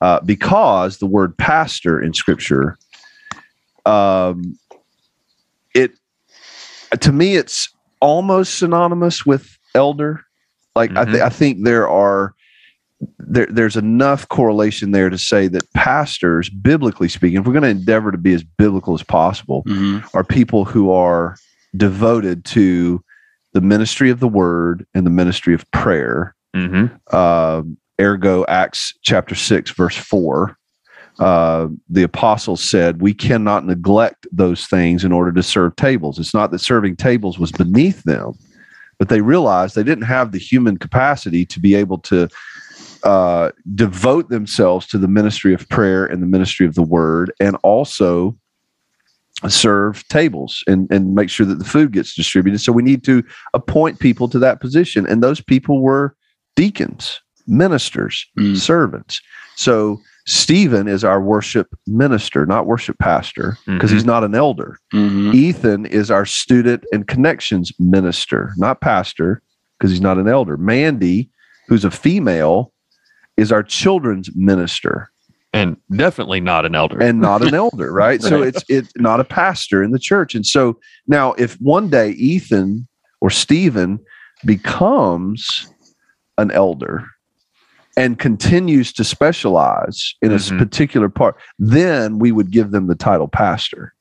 Uh, 0.00 0.20
because 0.20 0.98
the 0.98 1.06
word 1.06 1.36
pastor 1.36 2.00
in 2.00 2.14
Scripture, 2.14 2.78
um, 3.84 4.56
it 5.74 5.90
to 7.00 7.10
me 7.10 7.34
it's 7.34 7.68
almost 8.00 8.58
synonymous 8.60 9.26
with 9.26 9.58
elder. 9.74 10.24
Like 10.76 10.96
I, 10.96 11.04
th- 11.06 11.22
I 11.22 11.28
think 11.30 11.64
there 11.64 11.88
are 11.88 12.34
there, 13.18 13.46
there's 13.46 13.76
enough 13.76 14.28
correlation 14.28 14.90
there 14.92 15.10
to 15.10 15.18
say 15.18 15.48
that 15.48 15.70
pastors, 15.74 16.48
biblically 16.48 17.08
speaking, 17.08 17.38
if 17.40 17.46
we're 17.46 17.52
going 17.52 17.62
to 17.62 17.68
endeavor 17.68 18.10
to 18.12 18.18
be 18.18 18.32
as 18.34 18.42
biblical 18.42 18.94
as 18.94 19.02
possible, 19.02 19.64
Mhm. 19.64 20.02
are 20.14 20.24
people 20.24 20.64
who 20.64 20.90
are 20.92 21.36
devoted 21.76 22.44
to 22.46 23.02
the 23.52 23.60
ministry 23.60 24.10
of 24.10 24.20
the 24.20 24.28
word 24.28 24.86
and 24.94 25.04
the 25.04 25.10
ministry 25.10 25.54
of 25.54 25.68
prayer. 25.72 26.34
hmm 26.54 26.86
Um, 27.12 27.76
ergo, 28.00 28.44
Acts 28.48 28.94
chapter 29.02 29.34
6, 29.34 29.70
verse 29.72 29.96
4. 29.96 30.56
Uh, 31.18 31.68
the 31.88 32.02
apostles 32.02 32.62
said, 32.62 33.00
We 33.00 33.14
cannot 33.14 33.64
neglect 33.66 34.26
those 34.32 34.66
things 34.66 35.04
in 35.04 35.12
order 35.12 35.32
to 35.32 35.42
serve 35.42 35.74
tables. 35.76 36.18
It's 36.18 36.34
not 36.34 36.50
that 36.50 36.58
serving 36.60 36.96
tables 36.96 37.38
was 37.38 37.52
beneath 37.52 38.02
them, 38.04 38.32
but 38.98 39.08
they 39.08 39.20
realized 39.20 39.74
they 39.74 39.82
didn't 39.82 40.04
have 40.04 40.32
the 40.32 40.38
human 40.38 40.76
capacity 40.76 41.44
to 41.46 41.60
be 41.60 41.74
able 41.74 41.98
to 41.98 42.28
uh, 43.02 43.50
devote 43.74 44.28
themselves 44.30 44.86
to 44.86 44.98
the 44.98 45.08
ministry 45.08 45.52
of 45.54 45.68
prayer 45.68 46.06
and 46.06 46.22
the 46.22 46.26
ministry 46.26 46.66
of 46.66 46.74
the 46.74 46.82
word, 46.82 47.32
and 47.40 47.56
also 47.62 48.36
serve 49.48 50.06
tables 50.08 50.64
and, 50.66 50.90
and 50.90 51.14
make 51.14 51.28
sure 51.28 51.44
that 51.46 51.58
the 51.58 51.64
food 51.64 51.92
gets 51.92 52.14
distributed. 52.14 52.58
So 52.58 52.72
we 52.72 52.82
need 52.82 53.04
to 53.04 53.22
appoint 53.52 54.00
people 54.00 54.28
to 54.30 54.38
that 54.38 54.60
position. 54.60 55.06
And 55.06 55.22
those 55.22 55.42
people 55.42 55.80
were 55.82 56.16
deacons, 56.56 57.20
ministers, 57.46 58.26
Mm. 58.38 58.56
servants. 58.56 59.20
So 59.56 60.00
Stephen 60.26 60.88
is 60.88 61.04
our 61.04 61.20
worship 61.20 61.68
minister, 61.86 62.44
not 62.46 62.66
worship 62.66 62.98
pastor, 62.98 63.56
because 63.66 63.90
Mhm. 63.90 63.94
he's 63.94 64.04
not 64.04 64.24
an 64.24 64.34
elder. 64.34 64.76
Mhm. 64.92 65.32
Ethan 65.34 65.86
is 65.86 66.10
our 66.10 66.26
student 66.26 66.84
and 66.92 67.06
connections 67.06 67.72
minister, 67.78 68.52
not 68.56 68.80
pastor, 68.80 69.40
because 69.78 69.90
he's 69.92 70.00
not 70.00 70.18
an 70.18 70.26
elder. 70.28 70.56
Mandy, 70.56 71.30
who's 71.68 71.84
a 71.84 71.90
female, 71.90 72.72
is 73.36 73.52
our 73.52 73.62
children's 73.62 74.30
minister 74.34 75.10
And 75.52 75.76
definitely 75.94 76.40
not 76.40 76.66
an 76.66 76.74
elder. 76.74 77.00
and 77.00 77.20
not 77.20 77.42
an 77.46 77.54
elder, 77.62 77.92
right? 77.92 78.20
So 78.20 78.42
it's 78.42 78.64
it's 78.68 78.92
not 78.96 79.20
a 79.20 79.24
pastor 79.24 79.82
in 79.82 79.90
the 79.92 79.98
church. 79.98 80.34
And 80.34 80.44
so 80.44 80.78
now 81.06 81.34
if 81.34 81.54
one 81.60 81.88
day 81.88 82.10
Ethan 82.12 82.88
or 83.20 83.30
Stephen 83.30 84.00
becomes 84.44 85.68
an 86.38 86.50
elder 86.50 87.06
and 87.96 88.18
continues 88.18 88.92
to 88.92 89.04
specialize 89.04 90.14
in 90.22 90.30
a 90.32 90.36
s- 90.36 90.50
Mhm. 90.50 90.58
particular 90.58 91.08
part, 91.08 91.36
then 91.58 92.18
we 92.18 92.32
would 92.32 92.50
give 92.50 92.70
them 92.70 92.86
the 92.86 92.94
title 92.94 93.28
pastor. 93.28 93.92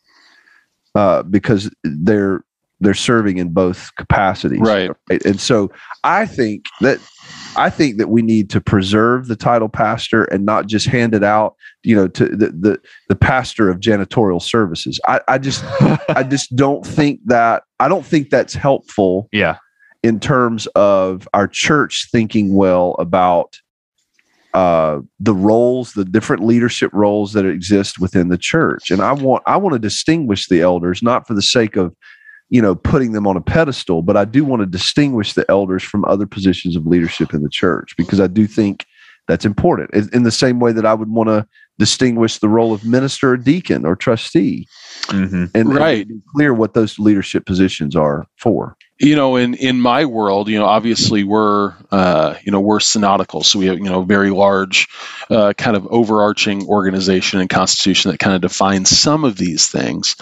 Uh, 0.96 1.24
because 1.24 1.70
they're 1.84 2.42
they're 2.82 2.94
serving 2.94 3.38
in 3.38 3.50
both 3.50 3.90
capacities. 3.98 4.60
Right. 4.60 4.92
And 5.26 5.40
so 5.40 5.72
I 6.04 6.26
think 6.26 6.66
that 6.82 7.00
I 7.58 7.70
think 7.70 7.98
that 7.98 8.10
we 8.10 8.22
need 8.22 8.50
to 8.52 8.60
preserve 8.62 9.28
the 9.28 9.36
title 9.38 9.70
pastor 9.70 10.26
and 10.26 10.46
not 10.46 10.68
just 10.68 10.86
hand 10.88 11.14
it 11.16 11.24
out, 11.24 11.56
you 11.84 11.96
know, 11.96 12.08
to 12.10 12.26
the 12.28 12.50
the, 12.52 12.80
the 13.10 13.16
pastor 13.16 13.70
of 13.70 13.80
janitorial 13.80 14.42
services. 14.42 15.00
I, 15.08 15.20
I 15.28 15.38
just 15.38 15.64
I 16.10 16.24
just 16.30 16.56
don't 16.56 16.86
think 16.86 17.20
that 17.26 17.64
I 17.80 17.88
don't 17.88 18.06
think 18.06 18.30
that's 18.30 18.54
helpful 18.54 19.28
yeah. 19.34 19.58
in 20.04 20.20
terms 20.20 20.66
of 20.76 21.28
our 21.34 21.48
church 21.48 22.08
thinking 22.12 22.56
well 22.56 22.96
about 23.00 23.60
uh, 24.56 25.02
the 25.20 25.34
roles, 25.34 25.92
the 25.94 26.06
different 26.06 26.46
leadership 26.46 26.90
roles 26.94 27.34
that 27.34 27.46
exist 27.46 28.00
within 28.00 28.30
the 28.30 28.38
church. 28.38 28.90
And 28.90 29.02
I 29.02 29.12
want 29.12 29.44
I 29.46 29.58
want 29.58 29.74
to 29.74 29.80
distinguish 29.80 30.48
the 30.48 30.62
elders, 30.62 31.04
not 31.04 31.28
for 31.28 31.34
the 31.34 31.42
sake 31.42 31.76
of 31.76 31.94
you 32.50 32.62
know 32.62 32.74
putting 32.74 33.12
them 33.12 33.28
on 33.28 33.36
a 33.36 33.42
pedestal, 33.42 34.02
but 34.02 34.16
I 34.16 34.24
do 34.24 34.46
want 34.46 34.62
to 34.62 34.66
distinguish 34.66 35.34
the 35.34 35.46
elders 35.50 35.84
from 35.84 36.06
other 36.06 36.26
positions 36.26 36.78
of 36.78 36.88
leadership 36.88 37.34
in 37.34 37.44
the 37.44 37.50
church 37.50 37.96
because 37.98 38.22
I 38.22 38.28
do 38.28 38.48
think 38.48 38.86
that's 39.28 39.44
important. 39.44 39.94
In 40.14 40.24
the 40.24 40.32
same 40.32 40.62
way 40.62 40.72
that 40.72 40.86
I 40.86 40.94
would 40.94 41.10
want 41.10 41.28
to 41.28 41.46
distinguish 41.78 42.38
the 42.40 42.50
role 42.50 42.74
of 42.74 42.84
minister 42.86 43.32
or 43.32 43.38
deacon 43.38 43.86
or 43.86 43.96
trustee 43.96 44.68
Mm-hmm. 45.08 45.36
and, 45.36 45.52
and 45.56 45.76
Right. 45.76 46.08
be 46.08 46.16
clear 46.36 46.54
what 46.54 46.74
those 46.74 46.98
leadership 46.98 47.46
positions 47.46 47.96
are 47.96 48.26
for. 48.38 48.76
you 49.00 49.16
know 49.16 49.36
in 49.36 49.54
in 49.56 49.80
my 49.80 50.06
world 50.06 50.48
you 50.48 50.58
know 50.58 50.66
obviously 50.66 51.24
we're 51.24 51.74
uh, 51.92 52.36
you 52.44 52.52
know 52.52 52.62
we're 52.62 52.80
synodical 52.80 53.44
so 53.44 53.60
we 53.60 53.66
have 53.68 53.78
you 53.78 53.84
know 53.84 54.02
very 54.04 54.32
large 54.32 54.88
uh, 55.30 55.54
kind 55.58 55.76
of 55.78 55.86
overarching 55.88 56.66
organization 56.68 57.40
and 57.40 57.50
constitution 57.50 58.10
that 58.10 58.18
kind 58.20 58.34
of 58.36 58.42
defines 58.42 58.90
some 58.90 59.24
of 59.26 59.38
these 59.38 59.68
things 59.68 60.16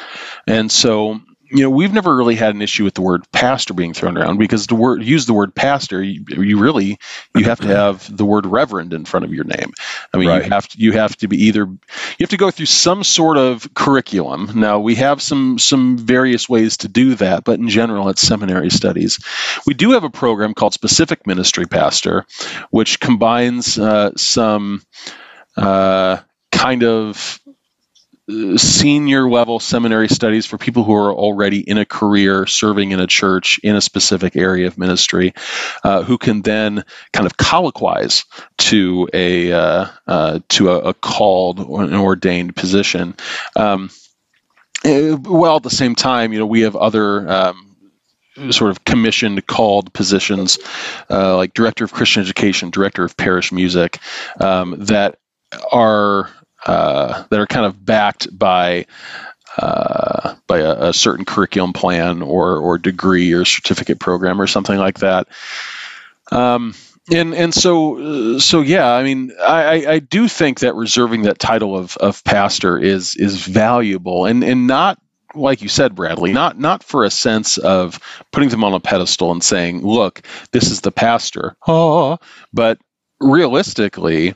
and 0.47 0.71
so 0.71 1.19
you 1.53 1.61
know 1.61 1.69
we've 1.69 1.93
never 1.93 2.15
really 2.15 2.35
had 2.35 2.55
an 2.55 2.61
issue 2.61 2.83
with 2.83 2.95
the 2.95 3.01
word 3.01 3.29
pastor 3.31 3.73
being 3.73 3.93
thrown 3.93 4.17
around 4.17 4.39
because 4.39 4.67
the 4.67 4.75
word 4.75 5.03
use 5.03 5.27
the 5.27 5.33
word 5.33 5.53
pastor 5.53 6.01
you, 6.01 6.25
you 6.29 6.59
really 6.59 6.97
you 7.35 7.45
have 7.45 7.59
to 7.59 7.67
have 7.75 8.15
the 8.15 8.25
word 8.25 8.45
reverend 8.47 8.93
in 8.93 9.05
front 9.05 9.23
of 9.23 9.33
your 9.33 9.43
name. 9.45 9.71
I 10.13 10.17
mean 10.17 10.29
Right. 10.29 10.43
you 10.43 10.49
have 10.49 10.67
to 10.69 10.79
you 10.79 10.91
have 10.93 11.15
to 11.17 11.27
be 11.27 11.37
either 11.45 11.65
you 11.65 11.77
have 12.19 12.29
to 12.29 12.37
go 12.37 12.49
through 12.51 12.65
some 12.65 13.03
sort 13.03 13.37
of 13.37 13.71
curriculum. 13.75 14.49
Now 14.55 14.79
we 14.79 14.95
have 14.95 15.21
some 15.21 15.59
some 15.59 15.97
various 15.97 16.49
ways 16.49 16.77
to 16.77 16.87
do 16.87 17.15
that 17.15 17.43
but 17.43 17.59
in 17.59 17.69
general 17.69 18.09
it's 18.09 18.21
seminary 18.21 18.71
studies. 18.71 19.19
We 19.67 19.75
do 19.75 19.91
have 19.91 20.03
a 20.03 20.09
program 20.09 20.53
called 20.55 20.73
specific 20.73 21.27
ministry 21.27 21.67
pastor 21.67 22.25
which 22.71 22.99
combines 22.99 23.77
uh, 23.77 24.11
some 24.15 24.81
uh, 25.55 26.17
kind 26.51 26.83
of 26.83 27.39
senior 28.55 29.29
level 29.29 29.59
seminary 29.59 30.07
studies 30.07 30.45
for 30.45 30.57
people 30.57 30.85
who 30.85 30.95
are 30.95 31.13
already 31.13 31.59
in 31.59 31.77
a 31.77 31.85
career 31.85 32.45
serving 32.45 32.91
in 32.91 32.99
a 32.99 33.07
church 33.07 33.59
in 33.63 33.75
a 33.75 33.81
specific 33.81 34.37
area 34.37 34.65
of 34.65 34.77
ministry 34.77 35.33
uh, 35.83 36.03
who 36.03 36.17
can 36.17 36.41
then 36.41 36.85
kind 37.11 37.25
of 37.25 37.35
colloquize 37.35 38.23
to 38.57 39.09
a 39.13 39.51
uh, 39.51 39.87
uh, 40.07 40.39
to 40.47 40.69
a, 40.69 40.79
a 40.79 40.93
called 40.93 41.59
or 41.59 41.83
an 41.83 41.93
ordained 41.93 42.55
position. 42.55 43.13
Um, 43.57 43.89
eh, 44.85 45.11
while 45.11 45.57
at 45.57 45.63
the 45.63 45.69
same 45.69 45.93
time 45.93 46.31
you 46.31 46.39
know 46.39 46.45
we 46.45 46.61
have 46.61 46.77
other 46.77 47.29
um, 47.29 47.75
sort 48.51 48.71
of 48.71 48.85
commissioned 48.85 49.45
called 49.47 49.91
positions 49.91 50.57
uh, 51.09 51.35
like 51.35 51.53
director 51.53 51.83
of 51.83 51.91
christian 51.91 52.23
education 52.23 52.71
director 52.71 53.03
of 53.03 53.15
parish 53.15 53.51
music 53.51 53.99
um, 54.39 54.75
that 54.79 55.19
are 55.71 56.29
uh, 56.65 57.23
that 57.29 57.39
are 57.39 57.47
kind 57.47 57.65
of 57.65 57.83
backed 57.85 58.37
by 58.37 58.85
uh, 59.57 60.35
by 60.47 60.59
a, 60.59 60.89
a 60.89 60.93
certain 60.93 61.25
curriculum 61.25 61.73
plan 61.73 62.21
or 62.21 62.57
or 62.57 62.77
degree 62.77 63.31
or 63.33 63.45
certificate 63.45 63.99
program 63.99 64.41
or 64.41 64.47
something 64.47 64.77
like 64.79 64.99
that. 64.99 65.27
Um, 66.31 66.73
and 67.11 67.33
and 67.35 67.53
so 67.53 68.39
so 68.39 68.61
yeah, 68.61 68.91
I 68.93 69.03
mean, 69.03 69.31
I, 69.41 69.63
I- 69.85 69.91
I 69.93 69.99
do 69.99 70.27
think 70.27 70.59
that 70.61 70.75
reserving 70.75 71.23
that 71.23 71.39
title 71.39 71.77
of 71.77 71.97
of 71.97 72.23
pastor 72.23 72.79
is 72.79 73.15
is 73.15 73.45
valuable 73.45 74.25
and 74.25 74.43
and 74.43 74.67
not 74.67 74.99
like 75.35 75.61
you 75.63 75.69
said, 75.69 75.95
Bradley, 75.95 76.31
not 76.31 76.59
not 76.59 76.83
for 76.83 77.03
a 77.03 77.09
sense 77.09 77.57
of 77.57 77.99
putting 78.31 78.49
them 78.49 78.63
on 78.63 78.73
a 78.73 78.79
pedestal 78.79 79.31
and 79.31 79.43
saying, 79.43 79.81
"Look, 79.85 80.21
this 80.51 80.69
is 80.71 80.81
the 80.81 80.91
pastor," 80.91 81.55
oh, 81.67 82.19
but 82.53 82.79
realistically, 83.19 84.35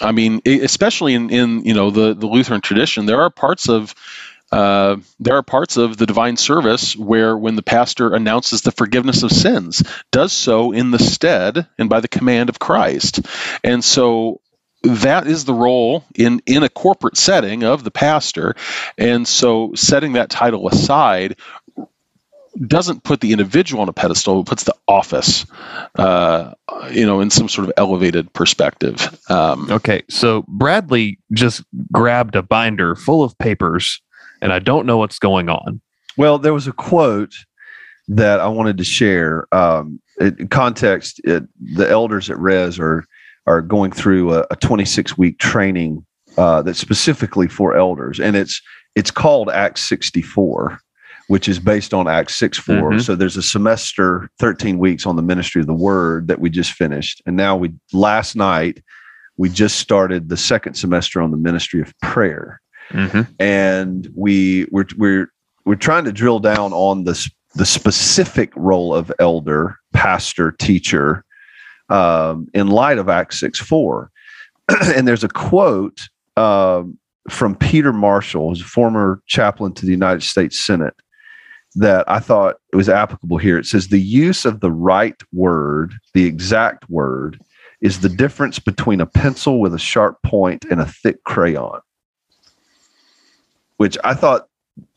I 0.00 0.12
mean, 0.12 0.40
especially 0.46 1.14
in, 1.14 1.30
in 1.30 1.64
you 1.64 1.74
know 1.74 1.90
the, 1.90 2.14
the 2.14 2.26
Lutheran 2.26 2.60
tradition, 2.60 3.06
there 3.06 3.20
are 3.20 3.30
parts 3.30 3.68
of 3.68 3.94
uh, 4.50 4.96
there 5.20 5.36
are 5.36 5.42
parts 5.42 5.76
of 5.76 5.96
the 5.96 6.06
divine 6.06 6.36
service 6.36 6.96
where 6.96 7.36
when 7.36 7.56
the 7.56 7.62
pastor 7.62 8.14
announces 8.14 8.62
the 8.62 8.72
forgiveness 8.72 9.22
of 9.22 9.30
sins, 9.30 9.82
does 10.10 10.32
so 10.32 10.72
in 10.72 10.90
the 10.90 10.98
stead 10.98 11.66
and 11.78 11.90
by 11.90 12.00
the 12.00 12.08
command 12.08 12.48
of 12.48 12.58
Christ, 12.58 13.20
and 13.62 13.84
so 13.84 14.40
that 14.82 15.26
is 15.26 15.44
the 15.44 15.54
role 15.54 16.04
in 16.14 16.40
in 16.46 16.62
a 16.62 16.68
corporate 16.68 17.16
setting 17.16 17.64
of 17.64 17.84
the 17.84 17.90
pastor, 17.90 18.54
and 18.96 19.26
so 19.26 19.72
setting 19.74 20.12
that 20.12 20.30
title 20.30 20.68
aside 20.68 21.36
doesn't 22.66 23.04
put 23.04 23.20
the 23.20 23.32
individual 23.32 23.82
on 23.82 23.88
a 23.88 23.92
pedestal, 23.92 24.40
it 24.40 24.46
puts 24.46 24.64
the 24.64 24.74
office, 24.86 25.46
uh, 25.96 26.52
you 26.90 27.06
know, 27.06 27.20
in 27.20 27.30
some 27.30 27.48
sort 27.48 27.68
of 27.68 27.72
elevated 27.76 28.32
perspective. 28.32 29.18
Um, 29.30 29.70
Okay, 29.70 30.02
so 30.08 30.44
Bradley 30.48 31.18
just 31.32 31.62
grabbed 31.92 32.36
a 32.36 32.42
binder 32.42 32.94
full 32.94 33.22
of 33.22 33.36
papers, 33.38 34.00
and 34.40 34.52
I 34.52 34.58
don't 34.58 34.86
know 34.86 34.96
what's 34.96 35.18
going 35.18 35.48
on. 35.48 35.80
Well, 36.16 36.38
there 36.38 36.54
was 36.54 36.66
a 36.66 36.72
quote 36.72 37.34
that 38.08 38.40
I 38.40 38.48
wanted 38.48 38.78
to 38.78 38.84
share. 38.84 39.46
Um, 39.52 40.00
in 40.18 40.48
context, 40.48 41.20
it, 41.24 41.44
the 41.60 41.88
elders 41.88 42.30
at 42.30 42.38
Res 42.38 42.78
are 42.78 43.04
are 43.46 43.62
going 43.62 43.92
through 43.92 44.34
a, 44.34 44.46
a 44.50 44.56
26 44.56 45.16
week 45.16 45.38
training 45.38 46.04
uh, 46.36 46.60
that's 46.62 46.78
specifically 46.78 47.48
for 47.48 47.76
elders, 47.76 48.18
and 48.20 48.36
it's 48.36 48.60
it's 48.94 49.10
called 49.10 49.48
Act 49.50 49.78
64, 49.78 50.80
which 51.28 51.48
is 51.48 51.58
based 51.58 51.94
on 51.94 52.08
Acts 52.08 52.36
6 52.36 52.58
4. 52.58 52.74
Mhm. 52.92 53.00
So 53.02 53.14
there's 53.14 53.36
a 53.36 53.42
semester, 53.42 54.28
13 54.38 54.78
weeks 54.78 55.06
on 55.06 55.16
the 55.16 55.22
ministry 55.22 55.60
of 55.60 55.66
the 55.66 55.74
word 55.74 56.28
that 56.28 56.40
we 56.40 56.50
just 56.50 56.72
finished, 56.72 57.22
and 57.26 57.36
now 57.36 57.56
we 57.56 57.72
last 57.92 58.34
night 58.36 58.82
we 59.36 59.48
just 59.48 59.78
started 59.78 60.28
the 60.28 60.36
second 60.36 60.74
semester 60.74 61.20
on 61.22 61.30
the 61.30 61.36
ministry 61.36 61.80
of 61.80 61.94
prayer 62.00 62.60
Mm-hmm. 62.90 63.20
and 63.38 64.10
we 64.16 64.66
we're 64.70 64.86
we're 64.96 65.30
we're 65.66 65.74
trying 65.74 66.04
to 66.04 66.12
drill 66.12 66.38
down 66.40 66.72
on 66.72 67.04
this 67.04 67.30
the 67.54 67.66
specific 67.66 68.50
role 68.56 68.94
of 68.94 69.12
elder, 69.18 69.76
pastor, 69.92 70.52
teacher, 70.52 71.22
um, 71.90 72.46
in 72.54 72.68
light 72.68 72.96
of 72.96 73.10
Acts 73.10 73.40
six 73.40 73.58
four. 73.58 74.10
and 74.94 75.06
there's 75.06 75.22
a 75.24 75.28
quote 75.28 76.08
um, 76.38 76.98
from 77.28 77.54
Peter 77.54 77.92
Marshall, 77.92 78.48
who's 78.48 78.62
a 78.62 78.64
former 78.64 79.20
chaplain 79.26 79.74
to 79.74 79.84
the 79.84 79.92
United 79.92 80.22
States 80.22 80.58
Senate, 80.58 80.94
that 81.78 82.04
I 82.10 82.20
thought 82.20 82.56
it 82.72 82.76
was 82.76 82.88
applicable 82.88 83.38
here. 83.38 83.58
It 83.58 83.66
says 83.66 83.88
the 83.88 84.00
use 84.00 84.44
of 84.44 84.60
the 84.60 84.72
right 84.72 85.20
word, 85.32 85.94
the 86.14 86.24
exact 86.24 86.88
word, 86.90 87.40
is 87.80 88.00
the 88.00 88.08
difference 88.08 88.58
between 88.58 89.00
a 89.00 89.06
pencil 89.06 89.60
with 89.60 89.74
a 89.74 89.78
sharp 89.78 90.16
point 90.22 90.64
and 90.70 90.80
a 90.80 90.86
thick 90.86 91.22
crayon 91.24 91.80
which 93.78 93.96
I 94.04 94.12
thought 94.14 94.46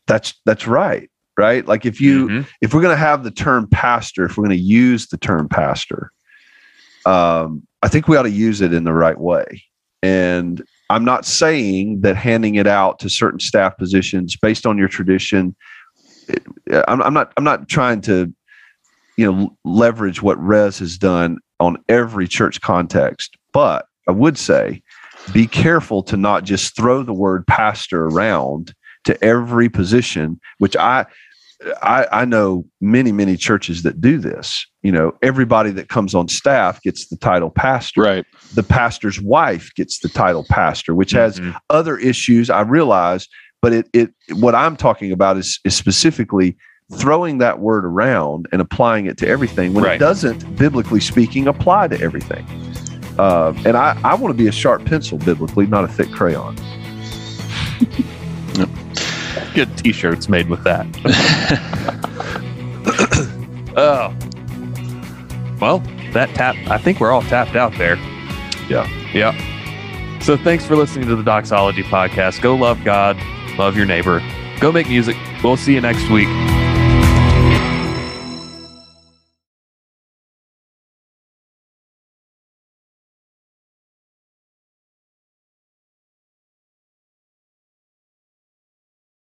that's 0.06 0.34
that's 0.44 0.66
right, 0.66 1.08
right? 1.38 1.66
Like 1.66 1.86
if 1.86 2.00
you 2.00 2.28
Mhm. 2.28 2.46
if 2.60 2.74
we're 2.74 2.82
going 2.82 2.94
to 2.94 3.04
have 3.04 3.24
the 3.24 3.30
term 3.30 3.66
pastor, 3.68 4.26
if 4.26 4.36
we're 4.36 4.44
going 4.44 4.58
to 4.58 4.62
use 4.62 5.06
the 5.06 5.16
term 5.16 5.48
pastor, 5.48 6.12
um, 7.06 7.66
I 7.82 7.88
think 7.88 8.06
we 8.06 8.16
ought 8.16 8.24
to 8.24 8.30
use 8.30 8.60
it 8.60 8.72
in 8.74 8.84
the 8.84 8.92
right 8.92 9.18
way. 9.18 9.62
And 10.02 10.62
I'm 10.90 11.04
not 11.04 11.24
saying 11.24 12.00
that 12.02 12.16
handing 12.16 12.56
it 12.56 12.66
out 12.66 12.98
to 12.98 13.08
certain 13.08 13.40
staff 13.40 13.76
positions 13.78 14.36
based 14.36 14.66
on 14.66 14.76
your 14.76 14.88
tradition. 14.88 15.56
I'm, 16.88 17.02
I'm 17.02 17.14
not. 17.14 17.32
I'm 17.36 17.44
not 17.44 17.68
trying 17.68 18.00
to, 18.02 18.32
you 19.16 19.30
know, 19.32 19.56
leverage 19.64 20.22
what 20.22 20.42
Res 20.42 20.78
has 20.78 20.96
done 20.98 21.38
on 21.60 21.76
every 21.88 22.26
church 22.28 22.60
context. 22.60 23.36
But 23.52 23.86
I 24.08 24.12
would 24.12 24.38
say, 24.38 24.82
be 25.32 25.46
careful 25.46 26.02
to 26.04 26.16
not 26.16 26.44
just 26.44 26.74
throw 26.76 27.02
the 27.02 27.12
word 27.12 27.46
pastor 27.46 28.06
around 28.06 28.74
to 29.04 29.22
every 29.24 29.68
position, 29.68 30.40
which 30.58 30.76
I 30.76 31.06
I, 31.80 32.06
I 32.10 32.24
know 32.24 32.64
many, 32.80 33.12
many 33.12 33.36
churches 33.36 33.84
that 33.84 34.00
do 34.00 34.18
this. 34.18 34.66
You 34.82 34.90
know, 34.90 35.12
everybody 35.22 35.70
that 35.70 35.88
comes 35.88 36.12
on 36.12 36.26
staff 36.26 36.82
gets 36.82 37.06
the 37.08 37.16
title 37.16 37.50
pastor. 37.50 38.00
right. 38.02 38.24
The 38.54 38.64
pastor's 38.64 39.20
wife 39.20 39.70
gets 39.76 40.00
the 40.00 40.08
title 40.08 40.44
pastor, 40.50 40.92
which 40.94 41.12
has 41.12 41.38
Mhm. 41.38 41.54
other 41.70 41.96
issues. 41.98 42.50
I 42.50 42.62
realize, 42.62 43.28
but 43.62 43.72
it 43.72 43.88
it 43.94 44.12
what 44.34 44.54
I'm 44.54 44.76
talking 44.76 45.12
about 45.12 45.38
is 45.38 45.58
is 45.64 45.74
specifically 45.74 46.58
throwing 46.94 47.38
that 47.38 47.58
word 47.60 47.86
around 47.86 48.46
and 48.52 48.60
applying 48.60 49.06
it 49.06 49.16
to 49.18 49.26
everything 49.26 49.72
when 49.72 49.82
Right. 49.84 49.96
it 49.96 49.98
doesn't, 49.98 50.58
biblically 50.58 51.00
speaking, 51.00 51.48
apply 51.48 51.88
to 51.88 51.98
everything. 52.02 52.44
Uh, 53.18 53.54
and 53.64 53.78
I, 53.78 53.98
I 54.04 54.14
want 54.14 54.36
to 54.36 54.36
be 54.36 54.46
a 54.48 54.52
sharp 54.52 54.84
pencil 54.84 55.16
biblically, 55.16 55.66
not 55.66 55.84
a 55.84 55.88
thick 55.88 56.10
crayon. 56.10 56.54
Good 59.54 59.74
T-shirts 59.78 60.28
made 60.28 60.50
with 60.50 60.62
that. 60.64 60.84
oh, 63.76 64.14
well, 65.60 65.78
that 66.12 66.30
tap. 66.34 66.56
I 66.70 66.76
think 66.78 67.00
we're 67.00 67.10
all 67.12 67.22
tapped 67.22 67.56
out 67.56 67.72
there. 67.78 67.96
Yeah. 68.68 68.86
Yeah. 69.14 70.18
So 70.20 70.36
thanks 70.36 70.66
for 70.66 70.76
listening 70.76 71.08
to 71.08 71.16
the 71.16 71.22
Doxology 71.22 71.82
podcast. 71.84 72.42
Go 72.42 72.54
love 72.54 72.84
God, 72.84 73.16
love 73.62 73.76
your 73.76 73.86
neighbor, 73.86 74.20
go 74.58 74.72
make 74.72 74.88
music. 74.88 75.16
We'll 75.44 75.56
see 75.56 75.74
you 75.74 75.80
next 75.80 76.10
week. 76.10 76.26